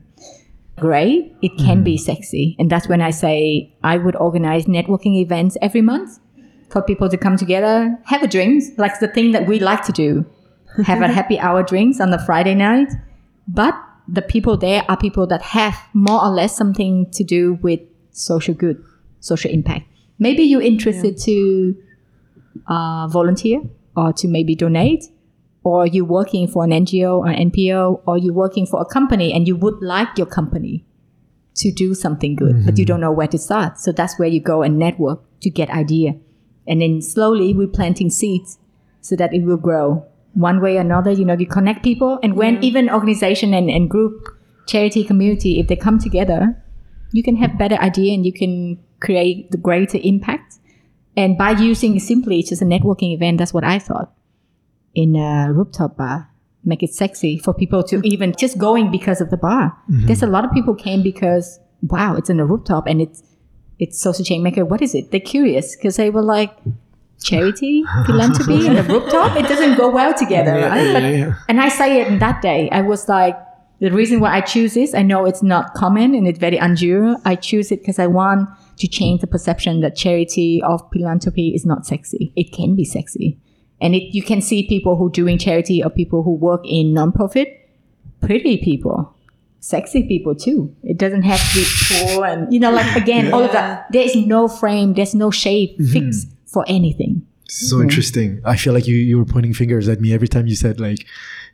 gray. 0.81 1.33
It 1.43 1.53
can 1.59 1.85
be 1.85 1.97
sexy. 1.97 2.57
And 2.59 2.71
that's 2.71 2.89
when 2.89 3.01
I 3.01 3.11
say 3.11 3.73
I 3.83 3.99
would 3.99 4.17
organize 4.17 4.65
networking 4.67 5.17
events 5.21 5.57
every 5.63 5.83
month 5.83 6.19
for 6.71 6.83
people 6.83 7.09
to 7.09 7.17
come 7.17 7.37
together, 7.37 7.99
have 8.05 8.23
a 8.23 8.29
drink, 8.29 8.65
like 8.79 8.99
the 9.01 9.09
thing 9.09 9.33
that 9.33 9.47
we 9.47 9.59
like 9.59 9.85
to 9.85 9.93
do. 9.93 10.25
Have 10.85 11.03
a 11.03 11.09
happy 11.09 11.37
hour 11.37 11.65
drinks 11.65 12.01
on 12.01 12.11
the 12.11 12.19
Friday 12.21 12.55
night. 12.55 12.87
But 13.49 13.75
the 14.07 14.23
people 14.23 14.57
there 14.57 14.85
are 14.89 14.97
people 14.97 15.27
that 15.27 15.43
have 15.43 15.77
more 15.95 16.23
or 16.23 16.31
less 16.31 16.57
something 16.57 17.11
to 17.11 17.25
do 17.25 17.55
with 17.55 17.81
social 18.13 18.55
good, 18.55 18.83
social 19.19 19.51
impact. 19.51 19.87
Maybe 20.21 20.43
you're 20.43 20.63
interested 20.63 21.19
to 21.23 21.77
uh, 22.69 23.09
volunteer 23.09 23.63
or 23.97 24.13
to 24.13 24.29
maybe 24.29 24.55
donate, 24.55 25.07
or 25.63 25.87
you're 25.87 26.05
working 26.05 26.49
for 26.49 26.65
an 26.65 26.71
NGO 26.71 27.19
or 27.19 27.29
an 27.29 27.51
NPO, 27.51 28.03
or 28.07 28.19
you're 28.19 28.35
working 28.35 28.67
for 28.67 28.81
a 28.81 28.85
company 28.85 29.33
and 29.33 29.47
you 29.47 29.57
would 29.57 29.83
like 29.83 30.09
your 30.17 30.27
company 30.27 30.85
to 31.57 31.71
do 31.71 31.95
something 31.95 32.37
good, 32.37 32.65
but 32.65 32.79
you 32.79 32.85
mm-hmm. 32.85 32.93
don't 32.93 33.01
know 33.01 33.13
where 33.13 33.29
to 33.29 33.39
start. 33.39 33.79
So 33.79 33.93
that's 33.93 34.19
where 34.19 34.29
you 34.29 34.41
go 34.41 34.63
and 34.63 34.79
network 34.79 35.21
to 35.41 35.51
get 35.51 35.69
idea. 35.71 36.15
And 36.67 36.81
then 36.81 37.03
slowly 37.03 37.53
we're 37.53 37.69
planting 37.69 38.09
seeds 38.09 38.59
so 39.01 39.17
that 39.17 39.35
it 39.35 39.43
will 39.43 39.59
grow. 39.59 40.07
One 40.33 40.61
way 40.61 40.77
or 40.77 40.81
another, 40.81 41.11
you 41.11 41.25
know, 41.25 41.37
you 41.37 41.47
connect 41.47 41.83
people. 41.83 42.19
And 42.23 42.37
when 42.37 42.63
even 42.63 42.89
organization 42.89 43.53
and, 43.53 43.69
and 43.69 43.91
group, 43.91 44.29
charity 44.67 45.05
community, 45.05 45.59
if 45.59 45.67
they 45.67 45.77
come 45.77 45.99
together, 45.99 46.57
you 47.13 47.23
can 47.23 47.37
have 47.37 47.59
better 47.59 47.75
idea 47.77 48.15
and 48.15 48.25
you 48.25 48.33
can 48.33 48.79
create 49.01 49.51
the 49.51 49.59
greater 49.59 49.99
impact. 50.03 50.55
And 51.17 51.37
by 51.37 51.51
using 51.51 51.99
simply 51.99 52.43
just 52.43 52.63
a 52.63 52.65
networking 52.65 53.13
event, 53.13 53.39
that's 53.39 53.53
what 53.53 53.65
I 53.65 53.79
thought 53.81 54.15
in 54.95 55.17
a 55.17 55.53
rooftop 55.53 55.97
bar. 55.97 56.29
Make 56.65 56.83
it 56.83 56.93
sexy 56.93 57.39
for 57.39 57.55
people 57.55 57.83
to 57.85 58.01
even 58.05 58.35
just 58.37 58.59
going 58.59 58.91
because 58.91 59.21
of 59.21 59.31
the 59.31 59.39
bar. 59.39 59.77
Mm-hmm. 59.91 60.07
There's 60.07 60.23
a 60.23 60.27
lot 60.27 60.45
of 60.45 60.53
people 60.53 60.75
came 60.75 61.03
because 61.03 61.59
wow, 61.83 62.17
it's 62.17 62.29
in 62.29 62.39
a 62.39 62.45
rooftop 62.45 62.87
and 62.87 63.01
it's 63.01 63.23
it's 63.79 63.99
Social 63.99 64.25
Change 64.25 64.43
Maker. 64.43 64.65
What 64.65 64.83
is 64.83 64.95
it? 64.95 65.11
They're 65.11 65.21
curious 65.21 65.75
because 65.75 65.97
they 65.97 66.11
were 66.11 66.23
like 66.23 66.55
charity, 67.23 67.83
philanthropy, 68.07 68.67
and 68.67 68.79
a 68.79 68.83
rooftop. 68.83 69.37
It 69.37 69.49
doesn't 69.49 69.77
go 69.77 69.91
well 69.91 70.13
together, 70.13 70.53
right? 70.53 70.93
But, 70.93 71.39
And 71.49 71.61
I 71.61 71.69
say 71.71 72.03
it 72.03 72.21
that 72.21 72.43
day. 72.43 72.69
I 72.71 72.83
was 72.83 73.09
like, 73.09 73.37
the 73.81 73.91
reason 73.91 74.21
why 74.21 74.37
I 74.37 74.43
choose 74.43 74.75
this, 74.75 74.95
I 74.95 75.03
know 75.03 75.25
it's 75.25 75.43
not 75.43 75.73
common 75.73 76.15
and 76.15 76.29
it's 76.29 76.39
very 76.39 76.59
unusual. 76.59 77.17
I 77.25 77.35
choose 77.35 77.73
it 77.73 77.81
because 77.81 77.99
I 77.99 78.07
want 78.07 78.51
to 78.77 78.87
change 78.87 79.23
the 79.23 79.27
perception 79.27 79.81
that 79.81 79.97
charity 79.97 80.63
of 80.63 80.83
philanthropy 80.93 81.55
is 81.55 81.65
not 81.65 81.87
sexy. 81.87 82.33
It 82.37 82.53
can 82.53 82.77
be 82.77 82.85
sexy. 82.85 83.39
And 83.81 83.95
it, 83.95 84.15
you 84.15 84.23
can 84.23 84.41
see 84.41 84.67
people 84.67 84.97
who 84.97 85.11
doing 85.11 85.39
charity 85.39 85.83
or 85.83 85.91
people 85.91 86.23
who 86.23 86.35
work 86.35 86.63
in 86.65 86.93
nonprofit, 86.93 87.59
pretty 88.21 88.59
people, 88.59 89.15
sexy 89.61 90.07
people 90.07 90.35
too. 90.35 90.75
It 90.83 90.99
doesn't 90.99 91.23
have 91.23 91.41
to 91.41 91.55
be 91.55 91.67
poor 91.89 92.27
and, 92.27 92.53
you 92.53 92.61
know, 92.61 92.71
like 92.71 92.95
again, 92.97 93.33
all 93.33 93.43
of 93.43 93.53
that. 93.53 93.87
There 93.91 94.03
is 94.03 94.17
no 94.17 94.49
frame, 94.49 94.95
there's 94.95 95.15
no 95.15 95.31
shape 95.31 95.79
mm-hmm. 95.79 95.93
fixed 95.93 96.29
for 96.47 96.65
anything. 96.69 97.27
So 97.49 97.77
mm-hmm. 97.77 97.85
interesting. 97.85 98.43
I 98.45 98.57
feel 98.57 98.73
like 98.73 98.87
you, 98.87 98.97
you 98.97 99.19
were 99.19 99.25
pointing 99.25 99.55
fingers 99.55 99.89
at 99.89 100.01
me 100.01 100.13
every 100.13 100.29
time 100.29 100.47
you 100.47 100.57
said 100.57 100.79
like 100.79 101.07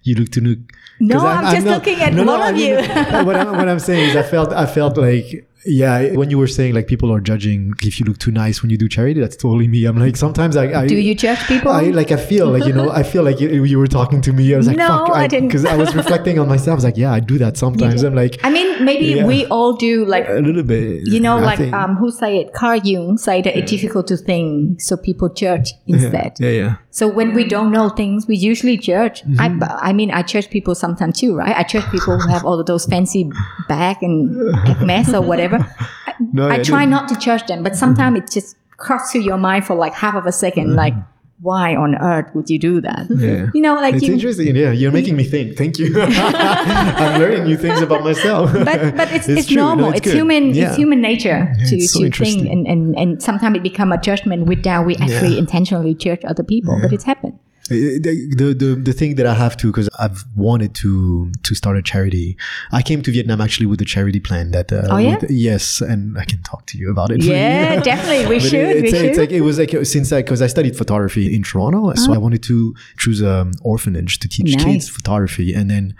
you 0.06 0.14
look 0.14 0.30
to 0.30 0.40
look. 0.40 0.58
No, 1.00 1.18
'cause 1.18 1.24
I'm 1.24 1.54
just 1.54 1.66
looking 1.66 2.00
at 2.00 2.14
one 2.14 2.28
I 2.28 2.50
of 2.50 2.56
mean, 2.56 2.68
you. 2.68 2.76
what, 3.26 3.36
I'm, 3.36 3.56
what 3.56 3.68
I'm 3.68 3.78
saying 3.78 4.10
is, 4.10 4.16
I 4.16 4.22
felt, 4.22 4.52
I 4.52 4.66
felt 4.66 4.96
like, 4.96 5.46
yeah, 5.66 6.12
when 6.14 6.30
you 6.30 6.38
were 6.38 6.46
saying 6.46 6.74
like 6.74 6.86
people 6.86 7.12
are 7.12 7.20
judging 7.20 7.72
if 7.82 7.98
you 8.00 8.06
look 8.06 8.18
too 8.18 8.30
nice 8.30 8.62
when 8.62 8.70
you 8.70 8.78
do 8.78 8.88
charity, 8.88 9.20
that's 9.20 9.36
totally 9.36 9.68
me. 9.68 9.84
I'm 9.84 9.98
like 9.98 10.16
sometimes 10.16 10.56
I, 10.56 10.82
I 10.82 10.86
Do 10.86 10.96
you 10.96 11.14
judge 11.14 11.38
people? 11.46 11.70
I 11.72 11.82
like 11.90 12.12
I 12.12 12.16
feel 12.16 12.48
like 12.50 12.64
you 12.64 12.72
know 12.72 12.90
I 12.90 13.02
feel 13.02 13.22
like 13.22 13.40
you, 13.40 13.64
you 13.64 13.78
were 13.78 13.86
talking 13.86 14.20
to 14.22 14.32
me. 14.32 14.52
I 14.54 14.56
was 14.56 14.66
like, 14.66 14.76
No, 14.76 15.06
fuck, 15.06 15.16
I 15.16 15.26
didn't. 15.26 15.48
because 15.48 15.64
I 15.64 15.76
was 15.76 15.94
reflecting 15.94 16.38
on 16.38 16.48
myself. 16.48 16.72
I 16.72 16.74
was 16.74 16.84
like, 16.84 16.96
yeah, 16.96 17.12
I 17.12 17.20
do 17.20 17.38
that 17.38 17.56
sometimes. 17.56 18.02
I'm 18.02 18.14
like 18.14 18.38
I 18.44 18.50
mean, 18.50 18.84
maybe 18.84 19.06
Yeah. 19.06 19.26
we 19.26 19.46
all 19.46 19.72
do 19.74 20.04
like 20.04 20.28
a 20.28 20.40
little 20.40 20.62
bit. 20.62 21.06
you 21.08 21.20
know, 21.20 21.36
I 21.38 21.40
like 21.40 21.58
think. 21.58 21.74
um, 21.74 21.96
who 21.96 22.10
say 22.10 22.38
it? 22.38 22.52
Carl 22.54 22.80
Jung 22.82 23.18
say 23.18 23.42
that 23.42 23.56
it's 23.56 23.70
difficult 23.70 24.06
to 24.08 24.16
think, 24.16 24.80
so 24.80 24.96
people 24.96 25.28
judge 25.28 25.72
instead. 25.86 26.34
yeah, 26.38 26.50
yeah. 26.50 26.76
So 26.90 27.06
when 27.08 27.34
we 27.34 27.44
don't 27.44 27.70
know 27.72 27.90
things, 27.90 28.26
we 28.26 28.36
usually 28.36 28.78
judge. 28.78 29.22
Mm-hmm. 29.22 29.62
I, 29.62 29.88
I 29.90 29.92
mean, 29.92 30.10
I 30.10 30.22
judge 30.22 30.48
people 30.48 30.74
sometimes 30.74 31.20
too, 31.20 31.34
right? 31.36 31.54
I 31.54 31.62
judge 31.62 31.84
people 31.90 32.18
who 32.18 32.28
have 32.30 32.44
all 32.44 32.58
of 32.58 32.64
those 32.66 32.86
fancy 32.86 33.30
bag 33.68 33.98
and 34.00 34.34
mess 34.86 35.12
or 35.12 35.20
whatever. 35.20 35.55
No, 36.32 36.48
I 36.48 36.56
yeah, 36.56 36.62
try 36.62 36.84
no. 36.86 36.92
not 36.96 37.08
to 37.10 37.16
judge 37.16 37.46
them, 37.46 37.62
but 37.62 37.76
sometimes 37.76 38.18
it 38.18 38.30
just 38.30 38.56
crosses 38.78 39.12
through 39.12 39.20
your 39.20 39.36
mind 39.36 39.66
for 39.66 39.74
like 39.74 39.92
half 39.92 40.14
of 40.14 40.24
a 40.24 40.32
second, 40.32 40.74
like, 40.74 40.94
why 41.42 41.76
on 41.76 41.94
earth 41.96 42.34
would 42.34 42.48
you 42.48 42.58
do 42.58 42.80
that? 42.80 43.08
Mm-hmm. 43.08 43.22
Yeah. 43.26 43.46
You 43.52 43.60
know, 43.60 43.74
like 43.74 43.94
It's 43.96 44.04
you, 44.04 44.14
interesting. 44.14 44.56
Yeah, 44.56 44.70
you're 44.70 44.92
making 44.92 45.16
me 45.16 45.24
think. 45.24 45.58
Thank 45.58 45.78
you. 45.78 45.92
I'm 46.00 47.20
learning 47.20 47.44
new 47.44 47.58
things 47.58 47.82
about 47.82 48.02
myself. 48.02 48.50
but 48.52 48.96
but 48.96 49.12
it's, 49.12 49.28
it's, 49.28 49.46
true. 49.46 49.56
No, 49.56 49.74
normal. 49.74 49.92
it's 49.92 50.10
human. 50.10 50.54
Yeah. 50.54 50.68
It's 50.68 50.76
human 50.76 51.02
nature 51.02 51.52
to, 51.68 51.80
so 51.82 52.08
to 52.08 52.10
think, 52.10 52.48
and, 52.48 52.66
and, 52.66 52.96
and 52.98 53.22
sometimes 53.22 53.56
it 53.58 53.62
become 53.62 53.92
a 53.92 54.00
judgment 54.00 54.46
without 54.46 54.86
we 54.86 54.96
actually 54.96 55.34
Yeah. 55.34 55.44
intentionally 55.44 55.94
judge 55.94 56.24
other 56.24 56.42
people. 56.42 56.78
But 56.80 56.92
it's 56.94 57.04
happened. 57.04 57.38
The, 57.68 58.54
the 58.58 58.74
the 58.88 58.92
thing 58.92 59.16
that 59.16 59.26
I 59.26 59.34
have 59.34 59.56
to 59.58 59.66
because 59.66 59.88
I've 59.98 60.24
wanted 60.36 60.74
to 60.76 61.32
to 61.42 61.54
start 61.54 61.76
a 61.76 61.82
charity. 61.82 62.36
I 62.70 62.80
came 62.82 63.02
to 63.02 63.10
Vietnam 63.10 63.40
actually 63.40 63.66
with 63.66 63.80
a 63.80 63.84
charity 63.84 64.20
plan 64.20 64.52
that. 64.52 64.72
Uh, 64.72 64.86
Oh, 64.90 64.98
yeah? 64.98 65.18
with- 65.20 65.30
yes, 65.30 65.80
and 65.80 66.16
I 66.18 66.24
can 66.24 66.40
talk 66.42 66.66
to 66.66 66.78
you 66.78 66.90
about 66.90 67.10
it. 67.10 67.22
Yeah, 67.24 67.80
definitely. 67.82 68.26
We 68.26 68.38
should. 68.48 68.54
It's, 68.76 68.92
we 68.92 68.98
it's 69.08 69.18
like 69.18 69.32
it 69.32 69.40
was 69.40 69.58
like 69.58 69.72
since 69.84 70.12
I 70.12 70.22
because 70.22 70.42
I 70.42 70.46
studied 70.46 70.76
photography 70.76 71.34
in 71.34 71.42
Toronto, 71.42 71.92
so 71.94 72.12
I 72.14 72.18
wanted 72.18 72.42
to 72.44 72.74
choose 72.98 73.20
an 73.20 73.52
orphanage 73.62 74.18
to 74.20 74.28
teach 74.28 74.54
Nice. 74.54 74.64
kids 74.64 74.88
photography, 74.88 75.52
and 75.52 75.68
then 75.70 75.94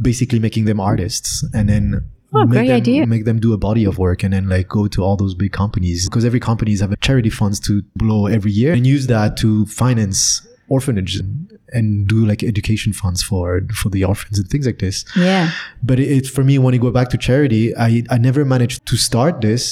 basically 0.00 0.38
making 0.38 0.64
them 0.64 0.80
artists, 0.80 1.44
and 1.54 1.68
then. 1.68 2.04
Oh, 2.34 2.46
make 2.46 2.60
great 2.60 2.68
them, 2.68 2.76
idea. 2.76 3.06
Make 3.06 3.24
them 3.26 3.38
do 3.40 3.52
a 3.52 3.58
body 3.58 3.84
of 3.84 3.98
work 3.98 4.22
and 4.24 4.32
then 4.32 4.48
like 4.48 4.66
go 4.66 4.88
to 4.88 5.02
all 5.04 5.16
those 5.18 5.34
big 5.34 5.52
companies 5.52 6.08
because 6.08 6.24
every 6.24 6.40
companies 6.40 6.80
have 6.80 6.90
a 6.90 6.96
charity 6.96 7.28
funds 7.28 7.60
to 7.60 7.82
blow 7.94 8.26
every 8.26 8.50
year 8.50 8.72
and 8.72 8.86
use 8.86 9.06
that 9.08 9.36
to 9.42 9.66
finance 9.66 10.40
orphanages 10.76 11.20
and, 11.22 11.58
and 11.78 11.86
do 12.12 12.18
like 12.30 12.42
education 12.52 12.92
funds 13.02 13.20
for 13.28 13.46
for 13.80 13.88
the 13.94 14.02
orphans 14.12 14.36
and 14.40 14.46
things 14.52 14.66
like 14.70 14.78
this. 14.84 15.04
yeah. 15.28 15.44
But 15.88 15.96
it, 16.02 16.08
it's 16.16 16.30
for 16.36 16.44
me 16.50 16.54
when 16.62 16.72
you 16.76 16.80
go 16.86 16.90
back 16.98 17.08
to 17.14 17.18
charity, 17.28 17.62
I 17.88 17.88
I 18.14 18.18
never 18.28 18.42
managed 18.54 18.78
to 18.92 18.96
start 19.08 19.34
this 19.48 19.64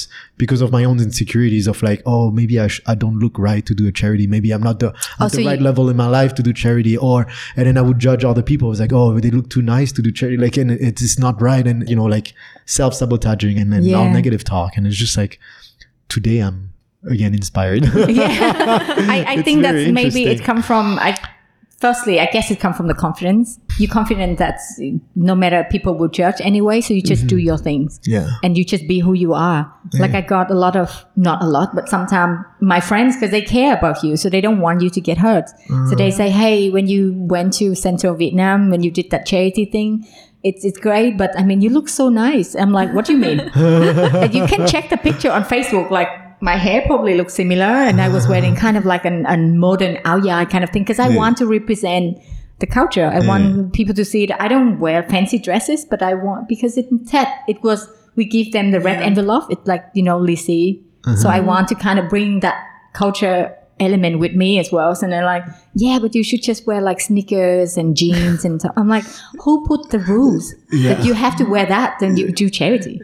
because 0.43 0.61
of 0.65 0.69
my 0.77 0.83
own 0.89 0.97
insecurities 1.07 1.67
of 1.71 1.77
like, 1.89 2.01
oh, 2.13 2.25
maybe 2.39 2.55
I 2.65 2.67
sh- 2.73 2.81
I 2.93 2.95
don't 3.03 3.17
look 3.23 3.35
right 3.49 3.65
to 3.69 3.73
do 3.81 3.85
a 3.91 3.93
charity. 4.01 4.25
Maybe 4.35 4.49
I'm 4.55 4.65
not 4.69 4.77
the 4.83 4.89
Oh, 5.19 5.25
at 5.25 5.31
so 5.31 5.37
the 5.37 5.45
right 5.49 5.59
you- 5.59 5.69
level 5.69 5.85
in 5.93 5.97
my 6.05 6.09
life 6.19 6.33
to 6.39 6.43
do 6.49 6.53
charity, 6.65 6.95
or 7.09 7.19
and 7.55 7.63
then 7.67 7.77
I 7.77 7.83
would 7.87 7.99
judge 8.07 8.23
other 8.31 8.43
people. 8.51 8.67
I 8.69 8.73
was 8.75 8.79
like, 8.85 8.93
oh, 9.01 9.19
they 9.19 9.31
look 9.37 9.49
too 9.49 9.61
nice 9.77 9.91
to 9.97 10.01
do 10.07 10.11
charity, 10.19 10.37
like, 10.45 10.57
and 10.61 10.69
it's 10.89 11.01
it's 11.07 11.19
not 11.27 11.35
right, 11.49 11.65
and 11.71 11.87
you 11.89 11.95
know, 11.99 12.09
like 12.17 12.33
self 12.65 12.93
sabotaging 12.99 13.57
and 13.61 13.71
then 13.73 13.83
all 13.99 14.09
negative 14.19 14.43
talk, 14.43 14.71
and 14.77 14.87
it's 14.87 14.97
just 15.05 15.17
like 15.23 15.39
today 16.09 16.39
I'm 16.39 16.70
again 17.09 17.33
inspired. 17.33 17.83
yeah. 18.09 18.95
I, 19.09 19.25
I 19.27 19.41
think 19.45 19.61
that's 19.63 19.91
maybe 19.91 20.25
it 20.25 20.43
come 20.43 20.61
from 20.61 20.99
I 20.99 21.17
firstly, 21.79 22.19
I 22.19 22.27
guess 22.27 22.51
it 22.51 22.59
come 22.59 22.75
from 22.75 22.85
the 22.87 22.93
confidence. 22.93 23.59
You're 23.79 23.89
confident 23.89 24.37
that 24.37 24.59
no 25.15 25.33
matter 25.33 25.65
people 25.71 25.95
will 25.95 26.09
judge 26.09 26.35
anyway, 26.41 26.79
so 26.79 26.93
you 26.93 27.01
just 27.01 27.25
do 27.25 27.37
your 27.37 27.57
things. 27.57 27.97
Mm-hmm. 27.99 28.11
Yeah. 28.11 28.29
And 28.43 28.55
you 28.55 28.63
just 28.63 28.87
be 28.87 28.99
who 28.99 29.13
you 29.13 29.33
are. 29.33 29.73
Like 29.97 30.11
I 30.13 30.21
got 30.21 30.51
a 30.51 30.53
lot 30.53 30.75
of 30.75 31.03
not 31.15 31.41
a 31.41 31.47
lot, 31.47 31.73
but 31.73 31.89
sometimes 31.89 32.37
my 32.59 32.79
friends 32.79 33.15
because 33.15 33.31
they 33.31 33.41
care 33.41 33.75
about 33.75 34.03
you, 34.03 34.15
so 34.15 34.29
they 34.29 34.41
don't 34.41 34.59
want 34.59 34.81
you 34.81 34.89
to 34.91 35.01
get 35.01 35.17
hurt. 35.17 35.49
So 35.49 35.55
Mm. 35.73 35.97
they 35.97 36.11
say, 36.11 36.29
"Hey, 36.29 36.69
when 36.69 36.87
you 36.87 37.13
went 37.17 37.53
to 37.53 37.73
Central 37.73 38.13
Vietnam, 38.15 38.69
when 38.69 38.83
you 38.83 38.91
did 38.91 39.09
that 39.09 39.25
charity 39.25 39.65
thing, 39.65 40.05
it's 40.43 40.63
it's 40.63 40.77
great, 40.77 41.17
but 41.17 41.31
I 41.37 41.43
mean, 41.43 41.61
you 41.61 41.71
look 41.71 41.89
so 41.89 42.09
nice." 42.09 42.53
I'm 42.55 42.71
like, 42.71 42.93
"What 42.93 43.05
do 43.05 43.13
you 43.13 43.19
mean?" 43.19 43.39
And 44.23 44.33
you 44.33 44.45
can 44.45 44.67
check 44.67 44.89
the 44.89 44.97
picture 44.97 45.31
on 45.31 45.43
Facebook. 45.45 45.89
Like 45.89 46.09
my 46.41 46.55
hair 46.55 46.81
probably 46.85 47.15
looks 47.15 47.33
similar, 47.35 47.65
and 47.65 48.01
I 48.01 48.09
was 48.09 48.27
wearing 48.27 48.57
ah. 48.57 48.59
kind 48.59 48.77
of 48.77 48.85
like 48.85 49.05
an, 49.05 49.25
a 49.27 49.37
modern 49.37 49.97
ao 50.05 50.45
kind 50.45 50.63
of 50.63 50.71
thing 50.71 50.83
because 50.83 50.99
I 50.99 51.09
want 51.09 51.37
to 51.37 51.45
represent 51.45 52.17
the 52.59 52.67
culture. 52.67 53.05
I 53.05 53.25
want 53.25 53.73
people 53.73 53.93
to 53.95 54.03
see 54.03 54.25
that 54.25 54.41
I 54.41 54.47
don't 54.47 54.79
wear 54.79 55.03
fancy 55.03 55.37
dresses, 55.37 55.85
but 55.85 56.01
I 56.01 56.13
want 56.13 56.47
because 56.47 56.77
it 56.77 56.87
Tet 57.07 57.43
it 57.47 57.61
was 57.63 57.87
we 58.15 58.25
give 58.25 58.51
them 58.51 58.71
the 58.71 58.79
red 58.79 59.01
envelope. 59.01 59.45
It's 59.49 59.67
like 59.67 59.85
you 59.93 60.03
know 60.03 60.17
li 60.17 60.35
xi. 60.35 60.83
So 61.15 61.29
I 61.29 61.37
mm-hmm. 61.37 61.47
want 61.47 61.67
to 61.69 61.75
kind 61.75 61.97
of 61.97 62.09
bring 62.09 62.41
that 62.41 62.63
culture 62.93 63.55
element 63.81 64.19
with 64.19 64.33
me 64.33 64.59
as 64.59 64.71
well. 64.71 64.95
So 64.95 65.07
they're 65.07 65.25
like, 65.25 65.43
yeah, 65.73 65.99
but 65.99 66.15
you 66.15 66.23
should 66.23 66.41
just 66.41 66.65
wear 66.67 66.81
like 66.81 67.01
sneakers 67.01 67.75
and 67.77 67.97
jeans. 67.97 68.45
And 68.45 68.61
so 68.61 68.69
I'm 68.77 68.87
like, 68.87 69.03
who 69.41 69.65
put 69.65 69.89
the 69.89 69.99
rules 69.99 70.53
that 70.71 71.03
you 71.03 71.13
have 71.13 71.35
to 71.37 71.43
wear 71.45 71.65
that? 71.65 71.97
Then 71.99 72.15
you 72.15 72.31
do 72.31 72.49
charity. 72.49 73.01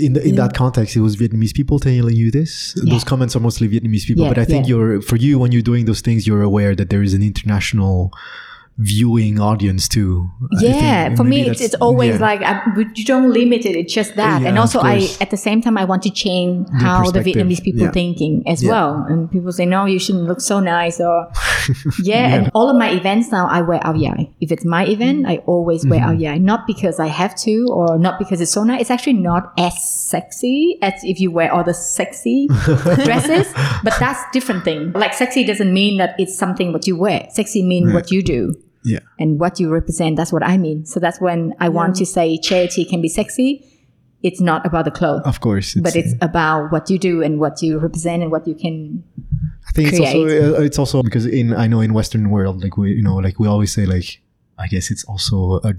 in 0.00 0.14
the, 0.14 0.26
in 0.26 0.34
that 0.36 0.54
context, 0.54 0.96
it 0.96 1.00
was 1.00 1.16
Vietnamese 1.16 1.54
people 1.54 1.78
telling 1.78 2.16
you 2.16 2.30
this. 2.30 2.74
Those 2.84 3.04
comments 3.04 3.36
are 3.36 3.40
mostly 3.40 3.68
Vietnamese 3.68 4.06
people, 4.06 4.24
Yeah, 4.24 4.30
but 4.30 4.38
I 4.38 4.44
think 4.44 4.66
yeah. 4.66 4.70
you're 4.74 5.02
for 5.02 5.16
you 5.16 5.38
when 5.38 5.52
you're 5.52 5.62
doing 5.62 5.84
those 5.84 6.00
things, 6.00 6.26
you're 6.26 6.42
aware 6.42 6.74
that 6.74 6.90
there 6.90 7.02
is 7.02 7.14
an 7.14 7.22
international 7.22 8.12
viewing 8.78 9.38
audience 9.38 9.86
too. 9.88 10.30
Yeah, 10.58 11.14
for 11.14 11.22
me, 11.22 11.46
it's, 11.48 11.60
it's 11.60 11.74
always 11.76 12.14
yeah. 12.14 12.20
like 12.20 12.40
I, 12.42 12.62
you 12.94 13.04
don't 13.04 13.30
limit 13.30 13.66
it. 13.66 13.76
It's 13.76 13.92
just 13.92 14.16
that, 14.16 14.40
Yeah, 14.40 14.48
and 14.48 14.58
also 14.58 14.80
I 14.80 15.08
at 15.20 15.30
the 15.30 15.36
same 15.36 15.60
time 15.60 15.76
I 15.76 15.84
want 15.84 16.02
to 16.04 16.10
change 16.10 16.66
how 16.80 17.10
the 17.10 17.20
Vietnamese 17.20 17.62
people 17.62 17.82
yeah. 17.82 17.90
thinking 17.90 18.42
as 18.46 18.64
well. 18.64 19.04
And 19.08 19.30
people 19.30 19.52
say 19.52 19.66
no, 19.66 19.84
you 19.84 19.98
shouldn't 19.98 20.24
look 20.24 20.40
so 20.40 20.60
nice 20.60 20.98
or 20.98 21.30
yeah. 22.02 22.34
And 22.34 22.50
all 22.54 22.70
of 22.70 22.76
my 22.76 22.90
events 22.90 23.30
now 23.30 23.46
I 23.48 23.60
wear 23.60 23.86
ao 23.86 23.92
dai. 23.92 24.30
If 24.40 24.50
it's 24.50 24.64
my 24.64 24.86
event, 24.86 25.26
I 25.26 25.38
always 25.46 25.86
wear 25.86 26.00
Mm-hmm. 26.00 26.24
ao 26.24 26.32
dai. 26.32 26.38
Not 26.38 26.66
because 26.66 26.98
I 26.98 27.08
have 27.08 27.34
to 27.40 27.66
or 27.70 27.98
not 27.98 28.18
because 28.18 28.40
it's 28.40 28.52
so 28.52 28.64
nice. 28.64 28.80
It's 28.80 28.90
actually 28.90 29.20
not 29.20 29.52
as 29.58 29.76
sexy 29.84 30.78
as 30.80 30.94
if 31.04 31.20
you 31.20 31.30
wear 31.30 31.52
all 31.52 31.64
the 31.64 31.74
sexy 31.74 32.48
dresses. 33.04 33.52
But 33.84 33.94
that's 34.00 34.20
different 34.32 34.64
thing. 34.64 34.92
Like 34.92 35.12
sexy 35.12 35.44
doesn't 35.44 35.72
mean 35.72 35.98
that 35.98 36.14
it's 36.18 36.38
something 36.38 36.72
what 36.72 36.86
you 36.86 36.96
wear. 36.96 37.28
Sexy 37.30 37.62
mean 37.62 37.92
what 37.92 38.10
you 38.10 38.22
do 38.22 38.54
yeah. 38.84 39.00
and 39.18 39.38
what 39.38 39.60
you 39.60 39.70
represent. 39.70 40.16
That's 40.16 40.32
what 40.32 40.42
I 40.42 40.56
mean. 40.56 40.84
So 40.84 41.00
that's 41.00 41.20
when 41.20 41.54
I 41.60 41.68
want 41.68 41.96
to 41.96 42.06
say 42.06 42.38
charity 42.38 42.84
can 42.84 43.00
be 43.00 43.08
sexy. 43.08 43.66
It's 44.22 44.40
not 44.40 44.66
about 44.66 44.84
the 44.84 44.90
clothes, 44.90 45.22
Of 45.24 45.40
course, 45.40 45.74
but 45.74 45.96
it's 45.96 46.14
about 46.20 46.70
what 46.70 46.90
you 46.90 46.98
do 46.98 47.22
and 47.22 47.40
what 47.40 47.62
you 47.62 47.78
represent 47.78 48.22
and 48.22 48.30
what 48.30 48.46
you 48.46 48.54
can. 48.54 49.02
I 49.66 49.72
think 49.72 49.92
it's 49.92 50.00
also 50.00 50.26
uh, 50.26 50.60
it's 50.60 50.78
also 50.78 51.02
because 51.02 51.24
in 51.24 51.54
I 51.54 51.66
know 51.66 51.80
in 51.80 51.94
Western 51.94 52.28
world 52.28 52.62
like 52.62 52.76
we 52.76 52.92
you 52.92 53.02
know 53.02 53.16
like 53.16 53.38
we 53.38 53.48
always 53.48 53.72
say 53.72 53.86
like 53.86 54.20
I 54.58 54.66
guess 54.66 54.90
it's 54.90 55.04
also 55.04 55.60
a 55.64 55.74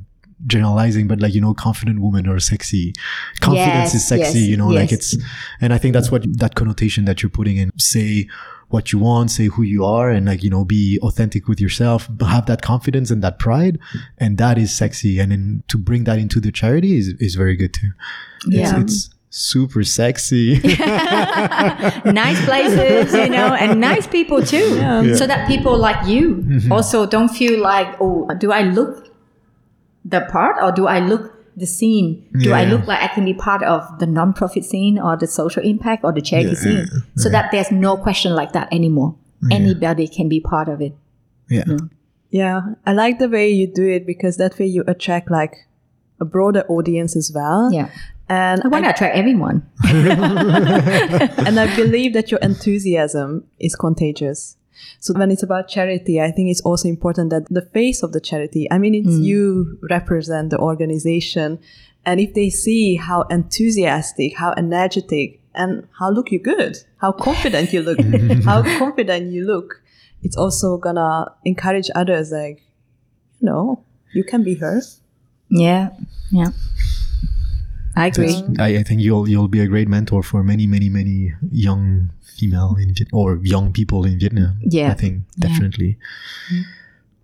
generalizing 0.48 1.08
but 1.08 1.20
like 1.20 1.34
you 1.34 1.42
know 1.42 1.54
confident 1.54 2.02
woman 2.02 2.28
or 2.28 2.40
sexy 2.40 2.94
confidence 3.42 3.94
Yes, 3.94 3.96
is 3.96 4.08
sexy 4.08 4.40
yes, 4.40 4.48
you 4.48 4.58
know 4.58 4.70
like 4.70 4.92
it's 4.92 5.16
and 5.60 5.74
I 5.74 5.78
think 5.78 5.94
that's 5.94 6.12
what 6.12 6.24
that 6.40 6.56
connotation 6.56 7.06
that 7.06 7.22
you're 7.22 7.30
putting 7.30 7.58
in 7.58 7.70
say 7.78 8.28
what 8.74 8.92
you 8.92 9.00
want 9.00 9.30
say 9.32 9.46
who 9.48 9.64
you 9.64 9.84
are 9.86 10.10
and 10.10 10.26
like 10.28 10.44
you 10.44 10.50
know 10.50 10.64
be 10.66 10.98
authentic 11.02 11.48
with 11.48 11.60
yourself 11.60 12.10
have 12.22 12.46
that 12.46 12.62
confidence 12.62 13.12
and 13.12 13.22
that 13.24 13.38
pride 13.40 13.78
and 14.18 14.38
that 14.38 14.58
is 14.58 14.76
sexy 14.76 15.20
and 15.20 15.32
then 15.32 15.64
to 15.68 15.78
bring 15.78 16.04
that 16.06 16.18
into 16.20 16.40
the 16.40 16.52
charity 16.52 16.98
is 16.98 17.10
is 17.20 17.36
very 17.36 17.56
good 17.56 17.74
too 17.74 17.92
it's, 18.48 18.72
Yeah. 18.72 18.80
it's 18.82 19.10
super 19.30 19.84
sexy 19.84 20.60
nice 22.06 22.44
places, 22.46 23.14
you 23.14 23.30
know, 23.30 23.54
and 23.54 23.80
nice 23.80 24.06
people 24.08 24.42
too. 24.44 24.76
Yeah, 24.76 25.16
So 25.16 25.26
that 25.28 25.48
people 25.48 25.78
like 25.78 26.06
you 26.08 26.36
Mm-hmm. 26.36 26.72
also 26.72 27.06
don't 27.06 27.30
feel 27.30 27.62
like, 27.62 27.96
oh, 28.02 28.28
do 28.38 28.52
I 28.52 28.62
look 28.64 29.08
the 30.04 30.22
part 30.32 30.58
or 30.62 30.72
do 30.72 30.88
I 30.88 31.00
look 31.00 31.31
the 31.56 31.66
scene? 31.66 32.28
Do 32.40 32.54
I 32.54 32.66
look 32.66 32.88
like 32.88 33.02
I 33.02 33.08
can 33.14 33.26
be 33.26 33.34
part 33.34 33.64
of 33.64 34.00
the 34.00 34.08
non-profit 34.08 34.64
scene 34.66 34.98
or 35.00 35.18
the 35.18 35.28
social 35.28 35.64
impact 35.64 36.04
or 36.04 36.12
the 36.12 36.22
charity 36.22 36.50
Yeah, 36.50 36.56
scene? 36.56 36.88
So 37.18 37.30
that 37.30 37.52
there's 37.52 37.72
no 37.72 37.98
question 37.98 38.34
like 38.36 38.54
that 38.54 38.72
anymore. 38.72 39.16
Anybody 39.52 40.08
can 40.08 40.30
be 40.30 40.40
part 40.40 40.70
of 40.70 40.82
it. 40.82 40.94
yeah 41.50 41.64
mm. 41.64 41.90
Yeah, 42.30 42.62
I 42.86 42.94
like 42.94 43.20
the 43.20 43.28
way 43.28 43.50
you 43.50 43.68
do 43.68 43.86
it 43.88 44.06
because 44.06 44.38
that 44.38 44.58
way 44.58 44.66
you 44.66 44.86
attract 44.88 45.30
like 45.30 45.68
a 46.22 46.26
broader 46.26 46.64
audience 46.70 47.18
as 47.18 47.30
well. 47.36 47.74
Yeah. 47.74 47.90
And 48.30 48.62
I 48.64 48.70
want 48.70 48.86
to 48.86 48.92
attract 48.92 49.18
everyone. 49.18 49.70
and 49.84 51.60
I 51.60 51.76
believe 51.76 52.14
that 52.14 52.32
your 52.32 52.40
enthusiasm 52.40 53.44
is 53.60 53.76
contagious. 53.76 54.56
So 55.00 55.14
when 55.14 55.32
it's 55.32 55.44
about 55.44 55.68
charity, 55.68 56.22
I 56.22 56.32
think 56.32 56.50
it's 56.50 56.62
also 56.62 56.88
important 56.88 57.30
that 57.32 57.48
the 57.50 57.62
face 57.62 58.04
of 58.04 58.12
the 58.12 58.22
charity, 58.22 58.68
I 58.72 58.78
mean, 58.78 58.96
it's 58.96 59.16
mm. 59.16 59.24
you 59.24 59.80
represent 59.90 60.50
the 60.50 60.60
organization. 60.60 61.60
And 62.06 62.20
if 62.20 62.34
they 62.34 62.50
see 62.50 62.96
how 62.96 63.24
enthusiastic, 63.24 64.38
how 64.38 64.54
energetic, 64.58 65.42
and 65.54 65.88
how 66.00 66.10
look 66.10 66.32
you 66.32 66.40
good, 66.40 66.78
how 66.98 67.12
confident 67.12 67.74
you 67.74 67.82
look, 67.82 68.00
how 68.46 68.64
confident 68.78 69.32
you 69.32 69.46
look, 69.46 69.82
it's 70.24 70.38
also 70.38 70.78
gonna 70.78 71.26
encourage 71.46 71.90
others 71.96 72.32
like, 72.32 72.62
you 73.40 73.48
know, 73.48 73.84
you 74.14 74.24
can 74.24 74.44
be 74.44 74.56
her. 74.56 74.82
Yeah. 75.50 75.90
Yeah. 76.32 76.52
I 77.96 78.08
agree. 78.08 78.36
I, 78.60 78.78
I 78.80 78.84
think 78.84 79.02
you'll 79.02 79.28
you'll 79.30 79.48
be 79.48 79.60
a 79.60 79.68
great 79.68 79.88
mentor 79.88 80.24
for 80.24 80.44
many 80.44 80.66
many 80.68 80.90
many 80.90 81.34
young 81.52 82.10
female 82.38 82.76
in 82.80 82.94
Viet- 82.94 83.10
or 83.14 83.40
young 83.44 83.72
people 83.74 84.06
in 84.06 84.18
Vietnam. 84.20 84.58
Yeah. 84.62 84.92
I 84.92 84.94
think 84.96 85.24
definitely. 85.40 85.98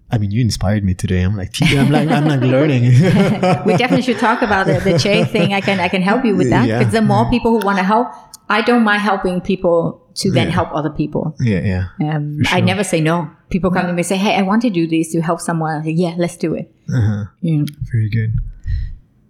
I 0.09 0.17
mean, 0.17 0.31
you 0.31 0.39
inspired 0.41 0.83
me 0.85 0.93
today. 0.93 1.21
I'm 1.21 1.35
like, 1.35 1.53
I'm 1.61 1.91
like, 1.91 2.07
I'm 2.09 2.25
like 2.25 2.39
learning. 2.55 2.83
we 3.65 3.75
definitely 3.75 4.03
should 4.03 4.19
talk 4.19 4.41
about 4.41 4.65
the, 4.65 4.79
the 4.79 4.97
charity 4.97 5.25
thing. 5.29 5.53
I 5.53 5.59
can 5.61 5.79
I 5.79 5.89
can 5.89 6.01
help 6.01 6.23
you 6.23 6.35
with 6.35 6.49
that 6.49 6.67
Yeah. 6.67 6.79
because 6.79 6.93
the 6.93 7.01
more 7.01 7.29
people 7.29 7.51
who 7.51 7.65
want 7.65 7.77
to 7.79 7.83
help, 7.83 8.07
I 8.47 8.61
don't 8.61 8.83
mind 8.83 9.01
helping 9.01 9.41
people 9.41 10.01
to 10.15 10.31
then 10.31 10.47
Yeah. 10.47 10.53
help 10.53 10.69
other 10.73 10.89
people. 10.89 11.35
yeah, 11.39 11.59
yeah. 11.99 12.15
Um, 12.15 12.39
I 12.47 12.61
never 12.61 12.83
say 12.83 13.01
no. 13.01 13.29
People 13.49 13.69
come 13.71 13.85
to 13.87 13.93
me 13.93 13.99
and 13.99 14.05
say, 14.05 14.17
"Hey, 14.17 14.35
I 14.35 14.41
want 14.43 14.61
to 14.63 14.69
do 14.69 14.87
this 14.87 15.11
to 15.11 15.21
help 15.21 15.39
someone." 15.41 15.83
Say, 15.83 15.91
"Yeah, 15.91 16.15
let's 16.17 16.37
do 16.37 16.53
it." 16.55 16.71
Uh-huh. 16.89 17.25
Yeah. 17.41 17.63
Very 17.91 18.09
good. 18.09 18.31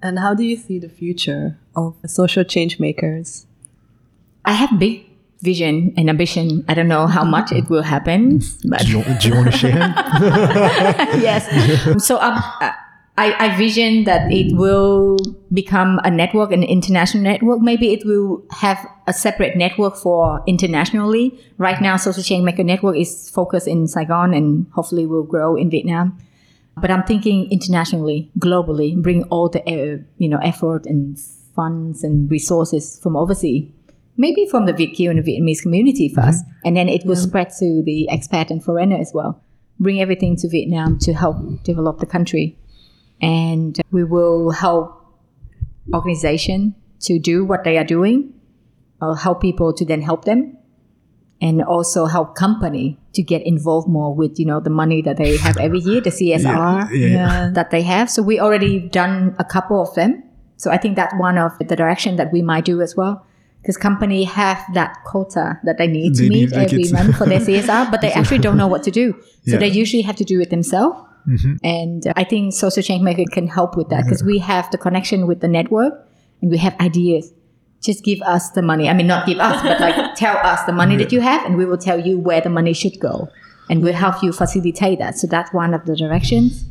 And 0.02 0.20
how 0.20 0.34
do 0.34 0.44
you 0.44 0.56
see 0.56 0.80
the 0.80 0.90
future 0.90 1.58
of 1.76 1.96
social 2.06 2.44
change 2.44 2.80
makers? 2.80 3.48
I 4.46 4.54
have 4.54 4.80
big 4.80 5.06
vision 5.42 5.94
and 5.98 6.10
ambition. 6.10 6.64
I 6.68 6.74
don't 6.74 6.88
know 6.88 7.08
how 7.08 7.24
much 7.24 7.52
it 7.52 7.70
will 7.70 7.84
happen, 7.84 8.42
but 8.66 8.82
Do 8.82 9.00
you, 9.00 9.04
do 9.20 9.28
you 9.30 9.36
want 9.36 9.52
to 9.52 9.58
share? 9.58 9.74
yes. 11.20 11.46
So 12.04 12.20
um, 12.20 12.42
I, 13.18 13.34
I 13.40 13.58
vision 13.58 14.04
that 14.04 14.32
it 14.32 14.56
will 14.56 15.18
become 15.52 16.00
a 16.04 16.12
network, 16.12 16.52
an 16.52 16.64
international 16.64 17.24
network. 17.24 17.62
Maybe 17.62 17.92
it 17.92 18.06
will 18.06 18.44
have 18.52 18.86
a 19.08 19.14
separate 19.14 19.58
network 19.58 19.96
for 19.96 20.44
internationally. 20.46 21.40
Right 21.58 21.82
now, 21.82 21.98
Social 21.98 22.24
Change 22.24 22.44
Maker 22.44 22.64
Network 22.64 22.96
is 22.96 23.30
focused 23.30 23.68
in 23.68 23.88
Saigon 23.88 24.34
and 24.34 24.68
hopefully 24.72 25.08
will 25.08 25.24
grow 25.24 25.56
in 25.56 25.70
Vietnam. 25.72 26.18
But 26.80 26.92
I'm 26.92 27.04
thinking 27.04 27.50
internationally, 27.52 28.32
globally, 28.40 29.02
bring 29.02 29.24
all 29.26 29.50
the 29.50 29.62
uh, 29.62 30.04
you 30.18 30.30
know 30.30 30.38
effort 30.38 30.86
and 30.86 31.18
funds 31.56 32.04
and 32.04 32.30
resources 32.30 33.00
from 33.02 33.16
overseas. 33.16 33.72
Maybe 34.16 34.48
from 34.48 34.66
the 34.66 34.74
Viet 34.74 34.96
Kieu 34.96 35.10
and 35.12 35.24
the 35.24 35.32
Vietnamese 35.32 35.62
community 35.62 36.12
1st 36.16 36.42
and 36.66 36.76
then 36.76 36.90
it 36.90 37.06
will 37.06 37.16
spread 37.16 37.50
to 37.60 37.84
the 37.86 38.10
expat 38.12 38.50
and 38.50 38.64
foreigner 38.64 38.98
as 38.98 39.12
well. 39.14 39.44
Bring 39.80 40.02
everything 40.02 40.36
to 40.38 40.50
Vietnam 40.50 40.98
to 41.02 41.14
help 41.14 41.38
develop 41.64 42.00
the 42.00 42.08
country, 42.08 42.58
and 43.22 43.80
we 43.92 44.04
will 44.04 44.52
help 44.52 45.06
organization 45.94 46.74
to 47.02 47.20
do 47.20 47.46
what 47.46 47.64
they 47.64 47.78
are 47.78 47.84
doing, 47.84 48.34
or 49.00 49.16
help 49.16 49.40
people 49.40 49.72
to 49.74 49.86
then 49.86 50.02
help 50.02 50.26
them, 50.26 50.58
and 51.42 51.62
also 51.62 52.06
help 52.06 52.36
company 52.36 52.98
to 53.14 53.22
get 53.22 53.46
involved 53.46 53.88
more 53.88 54.14
with 54.14 54.40
you 54.40 54.46
know 54.46 54.60
the 54.60 54.70
money 54.70 55.02
that 55.02 55.18
they 55.18 55.38
have 55.38 55.58
every 55.58 55.80
year, 55.80 56.02
the 56.02 56.10
CSR 56.10 56.44
Yeah, 56.44 56.90
yeah, 56.92 57.08
yeah. 57.08 57.50
that 57.54 57.72
they 57.72 57.82
have. 57.84 58.10
So 58.10 58.22
we 58.24 58.40
already 58.40 58.80
done 58.80 59.36
a 59.40 59.44
couple 59.44 59.82
of 59.82 59.94
them. 59.96 60.24
So 60.58 60.72
I 60.72 60.78
think 60.78 60.96
that's 60.96 61.14
one 61.18 61.38
of 61.38 61.52
the 61.60 61.76
direction 61.76 62.16
that 62.16 62.32
we 62.32 62.42
might 62.42 62.66
do 62.66 62.82
as 62.82 62.96
well. 62.96 63.26
Because 63.62 63.78
company 63.78 64.24
have 64.24 64.64
that 64.76 64.98
quota 65.04 65.60
that 65.64 65.78
they 65.78 65.88
need 65.88 66.16
to 66.16 66.30
meet 66.30 66.52
need, 66.52 66.54
every 66.54 66.86
month 66.92 67.18
for 67.18 67.26
their 67.26 67.40
CSR, 67.48 67.92
but 67.92 68.02
they 68.02 68.12
actually 68.14 68.38
don't 68.38 68.56
know 68.56 68.68
what 68.68 68.84
to 68.84 68.92
do. 68.92 69.14
So 69.46 69.58
they 69.58 69.68
usually 69.68 70.04
have 70.04 70.16
to 70.18 70.24
do 70.24 70.40
it 70.40 70.50
themselves. 70.50 71.02
And 71.64 72.08
uh, 72.08 72.14
I 72.16 72.24
think 72.24 72.54
Social 72.54 72.82
Change 72.82 73.04
Maker 73.04 73.26
can 73.30 73.48
help 73.48 73.76
with 73.76 73.90
that 73.90 74.06
because 74.06 74.24
we 74.24 74.40
have 74.40 74.72
the 74.72 74.78
connection 74.78 75.28
with 75.28 75.42
the 75.42 75.50
network 75.50 75.94
and 76.42 76.50
we 76.50 76.58
have 76.58 76.80
ideas. 76.80 77.34
Just 77.82 78.04
give 78.04 78.22
us 78.24 78.52
the 78.52 78.62
money. 78.62 78.90
I 78.90 78.94
mean, 78.94 79.08
not 79.08 79.28
give 79.28 79.40
us, 79.40 79.62
but 79.62 79.80
like 79.80 80.16
tell 80.16 80.38
us 80.38 80.64
the 80.64 80.72
money 80.72 80.96
that 80.98 81.12
you 81.12 81.22
have, 81.22 81.46
and 81.46 81.58
we 81.58 81.66
will 81.66 81.78
tell 81.78 82.00
you 82.00 82.20
where 82.20 82.42
the 82.42 82.50
money 82.50 82.74
should 82.74 83.00
go, 83.00 83.30
and 83.70 83.84
we'll 83.84 83.94
help 83.94 84.24
you 84.24 84.32
facilitate 84.34 85.00
that. 85.00 85.18
So 85.18 85.28
that's 85.28 85.54
one 85.54 85.74
of 85.74 85.86
the 85.86 85.96
directions. 85.96 86.66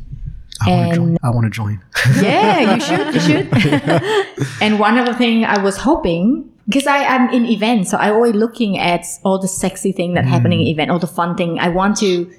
I 0.61 0.69
want 0.69 0.79
to 0.79 0.83
And- 0.83 0.95
join. 0.95 1.17
I 1.23 1.29
want 1.29 1.45
to 1.45 1.49
join. 1.49 1.81
Yeah, 2.21 2.75
you 2.75 2.81
should. 2.81 3.13
You 3.13 3.19
should. 3.19 4.47
and 4.61 4.79
one 4.79 4.97
other 4.97 5.13
thing 5.13 5.45
I 5.45 5.61
was 5.61 5.77
hoping 5.77 6.49
because 6.67 6.87
I 6.87 6.97
am 6.97 7.29
in 7.29 7.45
events, 7.45 7.91
so 7.91 7.97
I 7.97 8.11
always 8.11 8.33
looking 8.33 8.77
at 8.77 9.05
all 9.23 9.39
the 9.39 9.47
sexy 9.47 9.93
thing 9.93 10.15
that 10.15 10.25
happening 10.25 10.59
in 10.61 10.67
mm. 10.67 10.71
event, 10.71 10.91
all 10.91 10.99
the 10.99 11.07
fun 11.07 11.37
thing. 11.37 11.59
I 11.59 11.69
want 11.69 11.97
to 11.97 12.29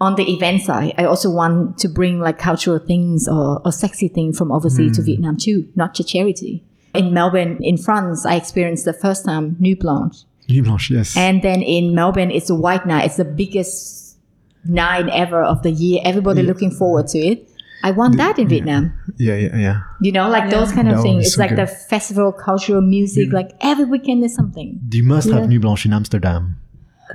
on 0.00 0.16
the 0.16 0.30
event 0.30 0.62
side. 0.62 0.92
I 0.98 1.04
also 1.04 1.30
want 1.30 1.78
to 1.78 1.88
bring 1.88 2.20
like 2.20 2.38
cultural 2.38 2.78
things 2.78 3.26
or, 3.26 3.62
or 3.64 3.72
sexy 3.72 4.08
thing 4.08 4.32
from 4.32 4.52
overseas 4.52 4.96
to 4.96 5.02
mm. 5.02 5.06
Vietnam 5.06 5.36
too, 5.36 5.68
not 5.74 5.94
just 5.94 6.10
charity. 6.10 6.64
In 6.94 7.12
Melbourne, 7.12 7.58
in 7.60 7.76
France, 7.76 8.24
I 8.24 8.36
experienced 8.36 8.84
the 8.84 8.92
first 8.92 9.24
time 9.24 9.56
Nuit 9.58 9.80
Blanche. 9.80 10.16
Nuit 10.48 10.64
Blanche, 10.64 10.90
yes. 10.90 11.16
And 11.16 11.42
then 11.42 11.60
in 11.62 11.94
Melbourne, 11.94 12.30
it's 12.30 12.50
a 12.50 12.54
white 12.54 12.86
night. 12.86 13.06
It's 13.06 13.16
the 13.16 13.24
biggest 13.24 14.16
night 14.64 15.08
ever 15.08 15.42
of 15.42 15.62
the 15.62 15.70
year. 15.70 16.00
Everybody 16.04 16.42
looking 16.42 16.70
forward 16.70 17.08
to 17.08 17.18
it. 17.18 17.50
I 17.82 17.90
want 17.90 18.16
that 18.16 18.38
in 18.38 18.48
Vietnam. 18.48 18.94
yeah, 19.18 19.34
yeah, 19.36 19.56
yeah. 19.56 19.80
You 20.00 20.10
know, 20.12 20.28
like 20.30 20.48
those 20.50 20.72
kind 20.72 20.88
of 20.88 20.94
That 20.96 21.02
would 21.02 21.02
things. 21.02 21.16
be 21.16 21.26
It's 21.26 21.34
so 21.34 21.40
like 21.42 21.50
good. 21.50 21.58
the 21.58 21.66
festival, 21.66 22.32
cultural 22.32 22.80
music. 22.80 23.30
Like 23.32 23.50
every 23.60 23.84
weekend 23.84 24.24
is 24.24 24.34
something. 24.34 24.80
You 24.90 25.02
must 25.02 25.28
have 25.30 25.48
Nuit 25.50 25.60
Blanche 25.60 25.84
in 25.86 25.92
Amsterdam. 25.92 26.56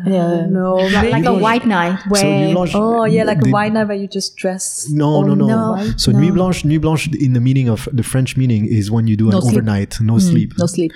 Yeah. 0.05 0.45
No, 0.47 0.75
like, 0.75 1.11
like 1.11 1.25
a 1.25 1.33
white 1.33 1.65
night 1.65 1.99
So 2.03 2.09
where 2.09 2.23
Nuit 2.23 2.53
Blanche. 2.53 2.71
Oh 2.75 3.05
yeah, 3.05 3.23
like 3.23 3.45
a 3.45 3.49
white 3.49 3.73
night 3.73 3.87
where 3.87 3.97
you 3.97 4.07
just 4.07 4.35
dress. 4.35 4.89
No, 4.89 5.21
no, 5.21 5.33
no. 5.35 5.47
no, 5.47 5.93
So 5.97 6.11
no. 6.11 6.19
Nuit 6.19 6.33
Blanche, 6.33 6.65
Nuit 6.65 6.81
Blanche, 6.81 7.09
in 7.13 7.33
the 7.33 7.39
meaning 7.41 7.69
of 7.69 7.87
the 7.91 8.03
French 8.03 8.37
meaning 8.37 8.65
is 8.65 8.89
when 8.91 9.07
you 9.07 9.15
do 9.15 9.25
an 9.27 9.31
No 9.31 9.39
sleep. 9.41 9.53
overnight, 9.53 9.99
no 10.01 10.13
mm. 10.15 10.21
sleep. 10.21 10.53
no 10.57 10.65
sleep. 10.65 10.91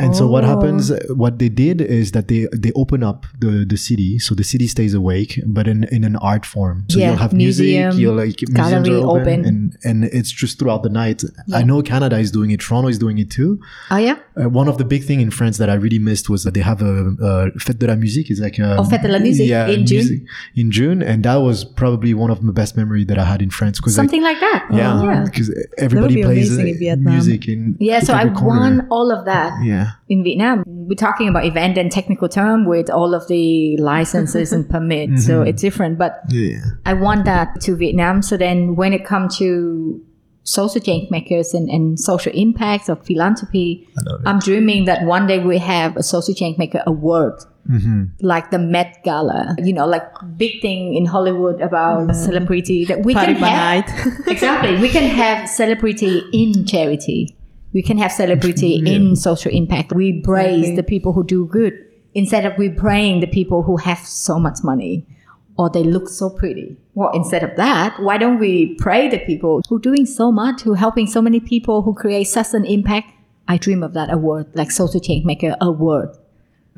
And 0.00 0.14
so 0.14 0.24
what 0.34 0.44
Oh. 0.44 0.48
happens? 0.52 0.90
uh, 0.90 0.98
What 1.22 1.38
they 1.40 1.48
did 1.64 1.80
is 1.80 2.12
that 2.12 2.28
they 2.28 2.46
they 2.64 2.72
open 2.82 3.02
up 3.02 3.26
the 3.44 3.52
the 3.72 3.76
city, 3.76 4.18
so 4.26 4.34
the 4.40 4.44
city 4.52 4.66
stays 4.68 4.94
awake, 4.94 5.32
but 5.56 5.66
in 5.72 5.84
in 5.96 6.02
an 6.10 6.16
art 6.32 6.44
form. 6.46 6.84
So 6.88 6.98
Yeah, 6.98 7.06
you'll 7.08 7.22
have 7.24 7.32
museum, 7.32 7.84
music, 7.88 8.00
you'll 8.00 8.14
like 8.24 8.38
museums 8.48 8.88
are 8.88 8.94
open, 8.94 9.20
open. 9.22 9.44
and 9.50 9.58
and 9.88 10.04
it's 10.18 10.30
just 10.42 10.58
throughout 10.58 10.82
the 10.86 10.92
night. 11.02 11.18
I 11.60 11.62
know 11.68 11.82
Canada 11.82 12.16
is 12.18 12.30
doing 12.30 12.50
it, 12.54 12.60
Toronto 12.60 12.88
is 12.94 12.98
doing 13.04 13.18
it 13.18 13.28
too. 13.38 13.50
Oh 13.90 13.96
yeah. 14.08 14.16
Uh, 14.40 14.48
one 14.60 14.68
of 14.72 14.76
the 14.78 14.84
big 14.94 15.02
thing 15.08 15.20
in 15.20 15.30
France 15.38 15.56
that 15.58 15.68
I 15.68 15.74
really 15.84 15.98
missed 16.10 16.26
was 16.30 16.40
that 16.44 16.54
they 16.54 16.64
have 16.70 16.80
a, 16.80 16.94
a 17.30 17.34
fête 17.58 17.78
de 17.82 17.86
la 17.86 17.96
musique. 17.96 18.30
Is 18.30 18.38
like 18.40 18.58
a 18.60 18.76
Oh, 18.78 18.84
Fête 18.90 19.02
de 19.02 19.08
la 19.08 19.18
musique 19.18 19.50
in 19.50 19.84
June? 19.90 19.98
music- 19.98 20.22
in 20.60 20.70
June, 20.70 20.98
and 21.10 21.18
that 21.24 21.38
was 21.48 21.64
probably 21.64 22.12
one 22.14 22.30
of 22.30 22.38
the 22.46 22.52
best 22.52 22.76
memory 22.76 23.04
that 23.10 23.18
I 23.18 23.24
had 23.32 23.40
in 23.42 23.50
France 23.50 23.80
Something 24.00 24.22
like 24.22 24.40
that. 24.40 24.60
yeah, 24.70 25.02
yeah. 25.02 25.24
because 25.24 25.48
everybody 25.78 26.14
be 26.16 26.22
plays 26.22 26.50
amazing 26.56 26.88
uh, 26.90 26.92
in 26.94 27.00
music 27.04 27.48
in 27.48 27.60
Yeah, 27.80 28.00
so 28.00 28.12
I 28.14 28.28
corner. 28.28 28.60
won 28.60 28.86
all 28.90 29.08
of 29.16 29.24
that 29.32 29.50
Yeah, 29.64 29.87
in 30.08 30.24
Vietnam. 30.24 30.64
We're 30.66 30.94
talking 30.94 31.28
about 31.28 31.44
event 31.44 31.78
and 31.78 31.90
technical 31.90 32.28
term 32.28 32.66
with 32.66 32.90
all 32.90 33.14
of 33.14 33.28
the 33.28 33.76
licenses 33.78 34.52
and 34.52 34.68
permits, 34.70 35.26
so 35.26 35.42
it's 35.42 35.60
different. 35.60 35.98
But 35.98 36.20
yeah. 36.28 36.60
I 36.86 36.94
want 36.94 37.24
that 37.24 37.60
to 37.62 37.76
Vietnam. 37.76 38.22
So 38.22 38.36
then 38.36 38.76
when 38.76 38.92
it 38.92 39.04
comes 39.04 39.38
to 39.38 40.04
social 40.48 40.80
change 40.80 41.10
makers 41.10 41.52
and, 41.52 41.68
and 41.68 42.00
social 42.00 42.32
impacts 42.34 42.88
of 42.88 43.04
philanthropy. 43.04 43.86
I'm 44.24 44.38
dreaming 44.38 44.86
that 44.86 45.04
one 45.04 45.26
day 45.26 45.38
we 45.38 45.58
have 45.58 45.96
a 45.96 46.02
social 46.02 46.34
change 46.34 46.58
maker 46.58 46.82
award. 46.86 47.34
Like 48.22 48.50
the 48.50 48.58
Met 48.58 49.04
Gala, 49.04 49.54
you 49.58 49.74
know, 49.74 49.86
like 49.86 50.02
big 50.38 50.62
thing 50.62 50.94
in 50.94 51.04
Hollywood 51.04 51.60
about 51.60 52.16
celebrity 52.16 52.86
that 52.86 53.04
we 53.04 53.12
Party 53.12 53.34
can 53.34 53.42
have. 53.42 53.84
exactly. 54.26 54.78
We 54.78 54.88
can 54.88 55.10
have 55.14 55.46
celebrity 55.50 56.22
in 56.32 56.64
charity. 56.64 57.36
We 57.72 57.82
can 57.82 57.98
have 57.98 58.12
celebrity 58.12 58.76
in 58.84 59.14
social 59.16 59.52
impact. 59.52 59.92
We 59.92 60.22
praise 60.22 60.60
Exactly. 60.60 60.76
the 60.76 60.82
people 60.82 61.12
who 61.12 61.24
do 61.24 61.46
good 61.46 61.74
instead 62.14 62.44
of 62.46 62.56
we 62.56 62.70
praying 62.70 63.20
the 63.20 63.26
people 63.26 63.62
who 63.62 63.76
have 63.76 63.98
so 63.98 64.38
much 64.38 64.58
money 64.64 65.06
or 65.58 65.68
they 65.68 65.82
look 65.82 66.08
so 66.08 66.30
pretty. 66.30 66.76
Well, 66.94 67.10
instead 67.12 67.42
of 67.42 67.56
that, 67.56 68.00
why 68.00 68.16
don't 68.16 68.38
we 68.38 68.74
pray 68.76 69.08
the 69.08 69.18
people 69.18 69.60
who 69.68 69.80
doing 69.80 70.06
so 70.06 70.32
much, 70.32 70.62
who 70.62 70.74
helping 70.74 71.06
so 71.06 71.20
many 71.20 71.40
people, 71.40 71.82
who 71.82 71.94
create 71.94 72.24
such 72.24 72.54
an 72.54 72.64
impact? 72.64 73.12
I 73.48 73.56
dream 73.56 73.82
of 73.82 73.92
that 73.94 74.12
award, 74.12 74.46
like 74.54 74.70
social 74.70 75.00
change 75.00 75.24
maker 75.24 75.56
award. 75.60 76.10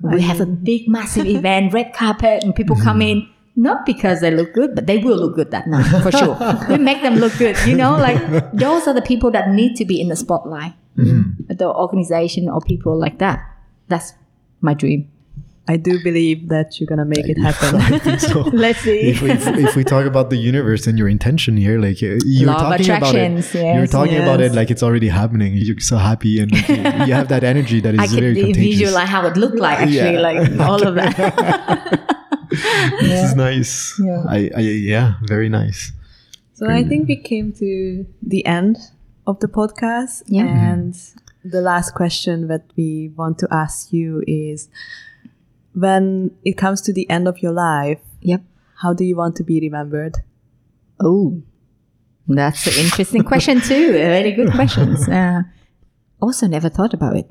We 0.02 0.22
have 0.22 0.40
a 0.40 0.46
big, 0.46 0.88
massive 0.88 1.26
event, 1.36 1.74
red 1.74 1.92
carpet, 1.92 2.42
and 2.42 2.54
people 2.54 2.74
come 2.76 3.02
in 3.02 3.28
not 3.56 3.84
because 3.84 4.20
they 4.20 4.30
look 4.30 4.54
good, 4.54 4.74
but 4.74 4.86
they 4.86 4.96
will 4.98 5.16
look 5.16 5.34
good 5.34 5.50
that 5.50 5.66
night 5.66 5.84
for 6.02 6.10
sure. 6.10 6.38
we 6.68 6.78
make 6.78 7.02
them 7.02 7.16
look 7.16 7.36
good, 7.36 7.56
you 7.66 7.76
know. 7.76 7.92
Like 7.96 8.52
those 8.52 8.86
are 8.88 8.94
the 8.94 9.02
people 9.02 9.30
that 9.32 9.50
need 9.50 9.76
to 9.76 9.84
be 9.84 10.00
in 10.00 10.08
the 10.08 10.16
spotlight. 10.16 10.72
The 11.48 11.66
organization 11.68 12.48
or 12.48 12.60
people 12.60 12.98
like 12.98 13.18
that. 13.18 13.40
That's 13.88 14.14
my 14.60 14.74
dream. 14.74 15.10
I 15.68 15.76
do 15.76 16.02
believe 16.02 16.48
that 16.48 16.80
you're 16.80 16.88
gonna 16.88 17.04
make 17.04 17.28
it 17.28 17.38
happen. 17.38 18.18
So. 18.18 18.40
Let's 18.52 18.80
see. 18.80 19.10
if, 19.12 19.22
we, 19.22 19.30
if, 19.30 19.46
if 19.46 19.76
we 19.76 19.84
talk 19.84 20.04
about 20.04 20.28
the 20.30 20.36
universe 20.36 20.86
and 20.88 20.98
your 20.98 21.08
intention 21.08 21.56
here, 21.56 21.78
like 21.78 22.02
uh, 22.02 22.18
you're 22.24 22.48
Law 22.50 22.58
talking 22.58 22.90
about 22.90 23.14
it, 23.14 23.18
attractions, 23.18 23.54
you're 23.54 23.62
yes, 23.86 23.90
talking 23.90 24.16
about 24.18 24.40
it 24.40 24.52
like 24.52 24.70
it's 24.70 24.82
already 24.82 25.08
happening. 25.08 25.54
You're 25.54 25.78
so 25.78 25.96
happy 25.96 26.40
and 26.40 26.50
like, 26.50 26.68
you, 26.68 26.74
you 27.06 27.14
have 27.14 27.28
that 27.28 27.44
energy 27.44 27.78
that 27.80 27.94
is 27.94 28.00
I 28.00 28.06
can 28.08 28.16
very 28.20 28.34
vi- 28.34 28.42
contagious. 28.52 28.78
visualize 28.80 29.08
how 29.08 29.26
it 29.26 29.36
looked 29.36 29.58
like 29.58 29.78
actually, 29.78 30.14
Yeah. 30.14 30.20
like 30.20 30.60
all 30.68 30.82
of 30.86 30.94
that. 30.96 32.16
This 33.00 33.30
is 33.30 33.34
nice. 33.36 34.00
Yeah. 34.02 34.24
I, 34.28 34.50
I, 34.56 34.60
yeah, 34.60 35.14
very 35.22 35.48
nice. 35.48 35.92
So 36.54 36.68
I 36.68 36.82
think 36.82 37.06
we 37.08 37.16
came 37.16 37.52
to 37.54 38.04
the 38.22 38.44
end 38.44 38.76
of 39.26 39.40
the 39.40 39.48
podcast. 39.48 40.22
Yeah. 40.26 40.44
And 40.44 40.96
the 41.44 41.60
last 41.60 41.94
question 41.94 42.48
that 42.48 42.64
we 42.76 43.12
want 43.16 43.38
to 43.38 43.48
ask 43.50 43.92
you 43.92 44.22
is 44.26 44.68
when 45.74 46.32
it 46.44 46.56
comes 46.56 46.80
to 46.82 46.92
the 46.92 47.08
end 47.08 47.28
of 47.28 47.38
your 47.38 47.52
life, 47.52 48.00
yep. 48.20 48.42
how 48.82 48.92
do 48.92 49.04
you 49.04 49.16
want 49.16 49.36
to 49.36 49.44
be 49.44 49.60
remembered? 49.60 50.18
Oh, 51.02 51.42
that's 52.28 52.66
an 52.66 52.84
interesting 52.84 53.24
question 53.24 53.60
too. 53.60 53.92
Very 53.92 54.32
good 54.32 54.52
questions. 54.52 55.08
Uh, 55.20 55.42
also, 56.20 56.46
never 56.46 56.68
thought 56.68 56.92
about 56.92 57.16
it. 57.16 57.30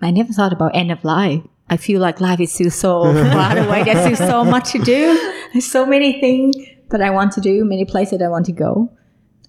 I 0.00 0.12
never 0.12 0.32
thought 0.32 0.52
about 0.52 0.76
end 0.76 0.92
of 0.92 1.02
life. 1.04 1.42
I 1.68 1.76
feel 1.76 2.00
like 2.00 2.20
life 2.20 2.38
is 2.38 2.52
still 2.52 2.70
so 2.70 3.02
far 3.32 3.58
away. 3.58 3.82
There's 3.82 4.16
still 4.16 4.28
so 4.28 4.44
much 4.44 4.70
to 4.72 4.78
do. 4.78 5.34
There's 5.52 5.70
so 5.70 5.84
many 5.84 6.20
things 6.20 6.54
that 6.90 7.00
I 7.00 7.10
want 7.10 7.32
to 7.32 7.40
do, 7.40 7.64
many 7.64 7.84
places 7.84 8.22
I 8.22 8.28
want 8.28 8.46
to 8.46 8.52
go. 8.52 8.92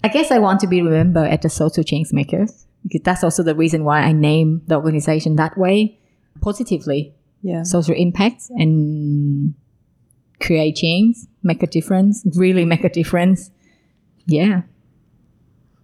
I 0.06 0.08
guess 0.08 0.30
I 0.30 0.38
want 0.38 0.60
to 0.60 0.68
be 0.68 0.82
remembered 0.82 1.28
as 1.30 1.40
the 1.40 1.48
social 1.50 1.82
change 1.82 2.12
makers 2.12 2.64
because 2.84 3.00
that's 3.02 3.24
also 3.24 3.42
the 3.42 3.56
reason 3.56 3.82
why 3.82 4.02
I 4.02 4.12
name 4.12 4.62
the 4.68 4.76
organization 4.76 5.34
that 5.34 5.58
way, 5.58 5.98
positively 6.40 7.12
Yeah. 7.42 7.64
social 7.64 7.94
impact 7.96 8.44
and 8.50 9.54
create 10.40 10.76
change, 10.76 11.16
make 11.42 11.60
a 11.64 11.66
difference, 11.66 12.24
really 12.36 12.64
make 12.64 12.84
a 12.84 12.88
difference. 12.88 13.50
Yeah. 14.26 14.62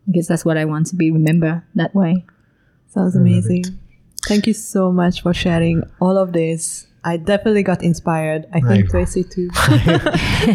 I 0.07 0.11
guess 0.13 0.29
that's 0.29 0.45
what 0.45 0.57
I 0.57 0.67
want 0.67 0.87
to 0.89 0.97
be 0.97 1.11
remembered 1.11 1.63
that 1.75 1.93
way. 1.93 2.25
Sounds 2.95 3.17
amazing. 3.17 3.65
Thank 4.29 4.47
you 4.47 4.55
so 4.55 4.93
much 4.93 5.23
for 5.23 5.35
sharing 5.35 5.83
all 6.01 6.17
of 6.17 6.33
this. 6.33 6.87
I 7.05 7.17
definitely 7.17 7.65
got 7.65 7.83
inspired. 7.83 8.47
I 8.53 8.61
think 8.61 8.89
Tracy 8.89 9.25
too. 9.25 9.51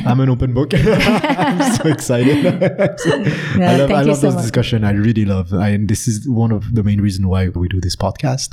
I'm 0.06 0.22
an 0.22 0.30
open 0.30 0.54
book. 0.54 0.72
I'm 0.74 1.76
so 1.76 1.90
excited. 1.90 2.46
I 2.46 3.78
love, 3.78 3.92
I 3.92 4.02
love 4.04 4.16
so 4.18 4.28
those 4.28 4.36
much. 4.36 4.44
discussion. 4.44 4.86
I 4.86 4.92
really 4.92 5.26
love. 5.26 5.54
I, 5.54 5.70
and 5.70 5.90
this 5.90 6.08
is 6.08 6.28
one 6.30 6.54
of 6.54 6.74
the 6.74 6.84
main 6.84 7.02
reason 7.02 7.28
why 7.28 7.50
we 7.50 7.68
do 7.68 7.82
this 7.82 7.98
podcast 7.98 8.52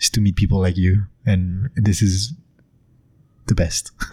is 0.00 0.08
to 0.10 0.22
meet 0.22 0.36
people 0.36 0.58
like 0.58 0.78
you. 0.78 1.04
And 1.26 1.68
this 1.76 2.00
is 2.00 2.32
the 3.46 3.54
best. 3.54 3.92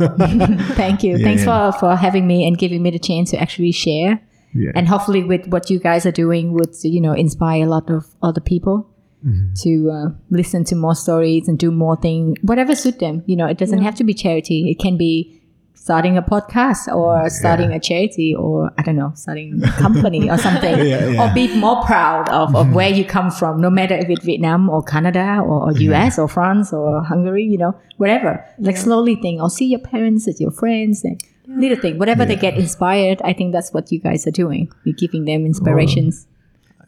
Thank 0.76 1.02
you. 1.04 1.16
Yeah, 1.16 1.24
Thanks 1.24 1.46
yeah. 1.46 1.72
for, 1.72 1.80
for 1.80 1.96
having 1.96 2.28
me 2.28 2.46
and 2.46 2.58
giving 2.58 2.84
me 2.84 2.92
the 2.92 3.00
chance 3.00 3.32
to 3.32 3.40
actually 3.40 3.72
share. 3.72 4.20
yeah. 4.54 4.72
And 4.76 4.90
hopefully 4.90 5.24
with 5.24 5.48
what 5.48 5.70
you 5.70 5.80
guys 5.80 6.06
are 6.06 6.12
doing 6.12 6.52
would, 6.52 6.76
you 6.84 7.00
know, 7.00 7.14
inspire 7.14 7.64
a 7.64 7.70
lot 7.70 7.90
of 7.90 8.08
other 8.22 8.42
people 8.42 8.91
Mm-hmm. 9.26 9.54
to 9.64 9.92
uh, 9.92 10.10
listen 10.32 10.64
to 10.64 10.76
more 10.76 10.96
stories 10.96 11.48
and 11.48 11.60
do 11.60 11.70
more 11.70 11.96
things, 11.96 12.40
whatever 12.42 12.74
suit 12.74 12.98
them. 12.98 13.22
You 13.28 13.36
know, 13.36 13.46
it 13.46 13.60
doesn't 13.60 13.84
have 13.84 13.94
to 13.96 14.04
be 14.04 14.16
charity. 14.16 14.72
It 14.72 14.80
can 14.80 14.98
be 14.98 15.40
starting 15.76 16.16
a 16.18 16.22
podcast 16.22 16.88
or 16.88 17.30
starting 17.30 17.72
a 17.72 17.80
charity 17.80 18.36
or 18.36 18.72
I 18.78 18.82
don't 18.84 18.96
know, 18.96 19.12
starting 19.16 19.62
a 19.64 19.72
company 19.74 20.30
or 20.30 20.38
something. 20.48 20.78
Yeah, 20.80 21.10
yeah. 21.10 21.22
Or 21.32 21.34
be 21.34 21.56
more 21.56 21.84
proud 21.84 22.30
of, 22.30 22.56
of 22.56 22.74
where 22.74 22.90
you 22.90 23.06
come 23.06 23.32
from, 23.32 23.62
no 23.62 23.70
matter 23.70 23.96
if 23.96 24.10
it's 24.10 24.26
Vietnam 24.26 24.70
or 24.70 24.82
Canada 24.84 25.40
or, 25.44 25.70
or 25.70 25.72
US 25.72 26.18
or 26.18 26.28
France 26.28 26.72
or 26.74 27.04
Hungary, 27.04 27.44
you 27.44 27.58
know, 27.58 27.76
whatever. 27.98 28.44
Like 28.58 28.78
slowly 28.78 29.16
think, 29.16 29.42
or 29.42 29.50
see 29.50 29.66
your 29.68 29.80
parents, 29.82 30.28
as 30.28 30.40
your 30.42 30.52
friends, 30.52 31.04
and 31.04 31.22
little 31.48 31.78
thing. 31.78 31.98
Whatever 31.98 32.26
they 32.26 32.36
get 32.36 32.58
inspired, 32.58 33.22
I 33.24 33.34
think 33.34 33.54
that's 33.54 33.74
what 33.74 33.92
you 33.92 34.00
guys 34.00 34.26
are 34.28 34.32
doing. 34.32 34.72
You're 34.84 34.96
giving 34.96 35.26
them 35.26 35.46
inspirations 35.46 36.28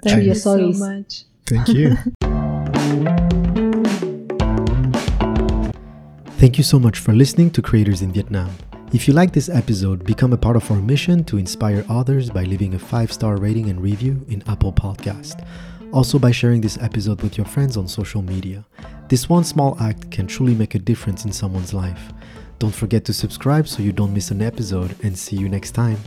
through 0.02 0.12
Thank 0.12 0.24
your 0.26 0.34
you 0.34 0.40
so 0.40 0.58
stories. 0.58 0.80
much. 0.80 1.24
Thank 1.46 1.68
you. 1.70 1.98
Thank 6.38 6.58
you 6.58 6.64
so 6.64 6.78
much 6.78 7.00
for 7.00 7.14
listening 7.14 7.52
to 7.52 7.62
Creators 7.62 8.02
in 8.02 8.12
Vietnam. 8.12 8.52
If 8.92 9.08
you 9.08 9.14
like 9.14 9.34
this 9.34 9.50
episode, 9.50 10.06
become 10.06 10.34
a 10.34 10.38
part 10.38 10.56
of 10.56 10.70
our 10.70 10.78
mission 10.78 11.24
to 11.24 11.38
inspire 11.38 11.86
others 11.90 12.30
by 12.30 12.44
leaving 12.44 12.76
a 12.76 12.80
five 12.80 13.12
star 13.12 13.38
rating 13.38 13.70
and 13.70 13.82
review 13.82 14.26
in 14.30 14.44
Apple 14.48 14.74
Podcast. 14.74 15.48
Also, 15.92 16.20
by 16.20 16.32
sharing 16.32 16.62
this 16.62 16.78
episode 16.80 17.22
with 17.22 17.38
your 17.38 17.46
friends 17.46 17.78
on 17.78 17.88
social 17.88 18.22
media. 18.22 18.66
This 19.10 19.30
one 19.30 19.44
small 19.44 19.78
act 19.80 20.12
can 20.12 20.28
truly 20.28 20.54
make 20.54 20.76
a 20.76 20.80
difference 20.80 21.24
in 21.24 21.32
someone's 21.32 21.74
life. 21.74 22.12
Don't 22.60 22.76
forget 22.76 23.06
to 23.06 23.14
subscribe 23.14 23.68
so 23.68 23.82
you 23.82 23.92
don't 23.92 24.14
miss 24.14 24.32
an 24.32 24.42
episode, 24.42 24.96
and 25.04 25.18
see 25.18 25.38
you 25.38 25.50
next 25.50 25.72
time. 25.72 25.98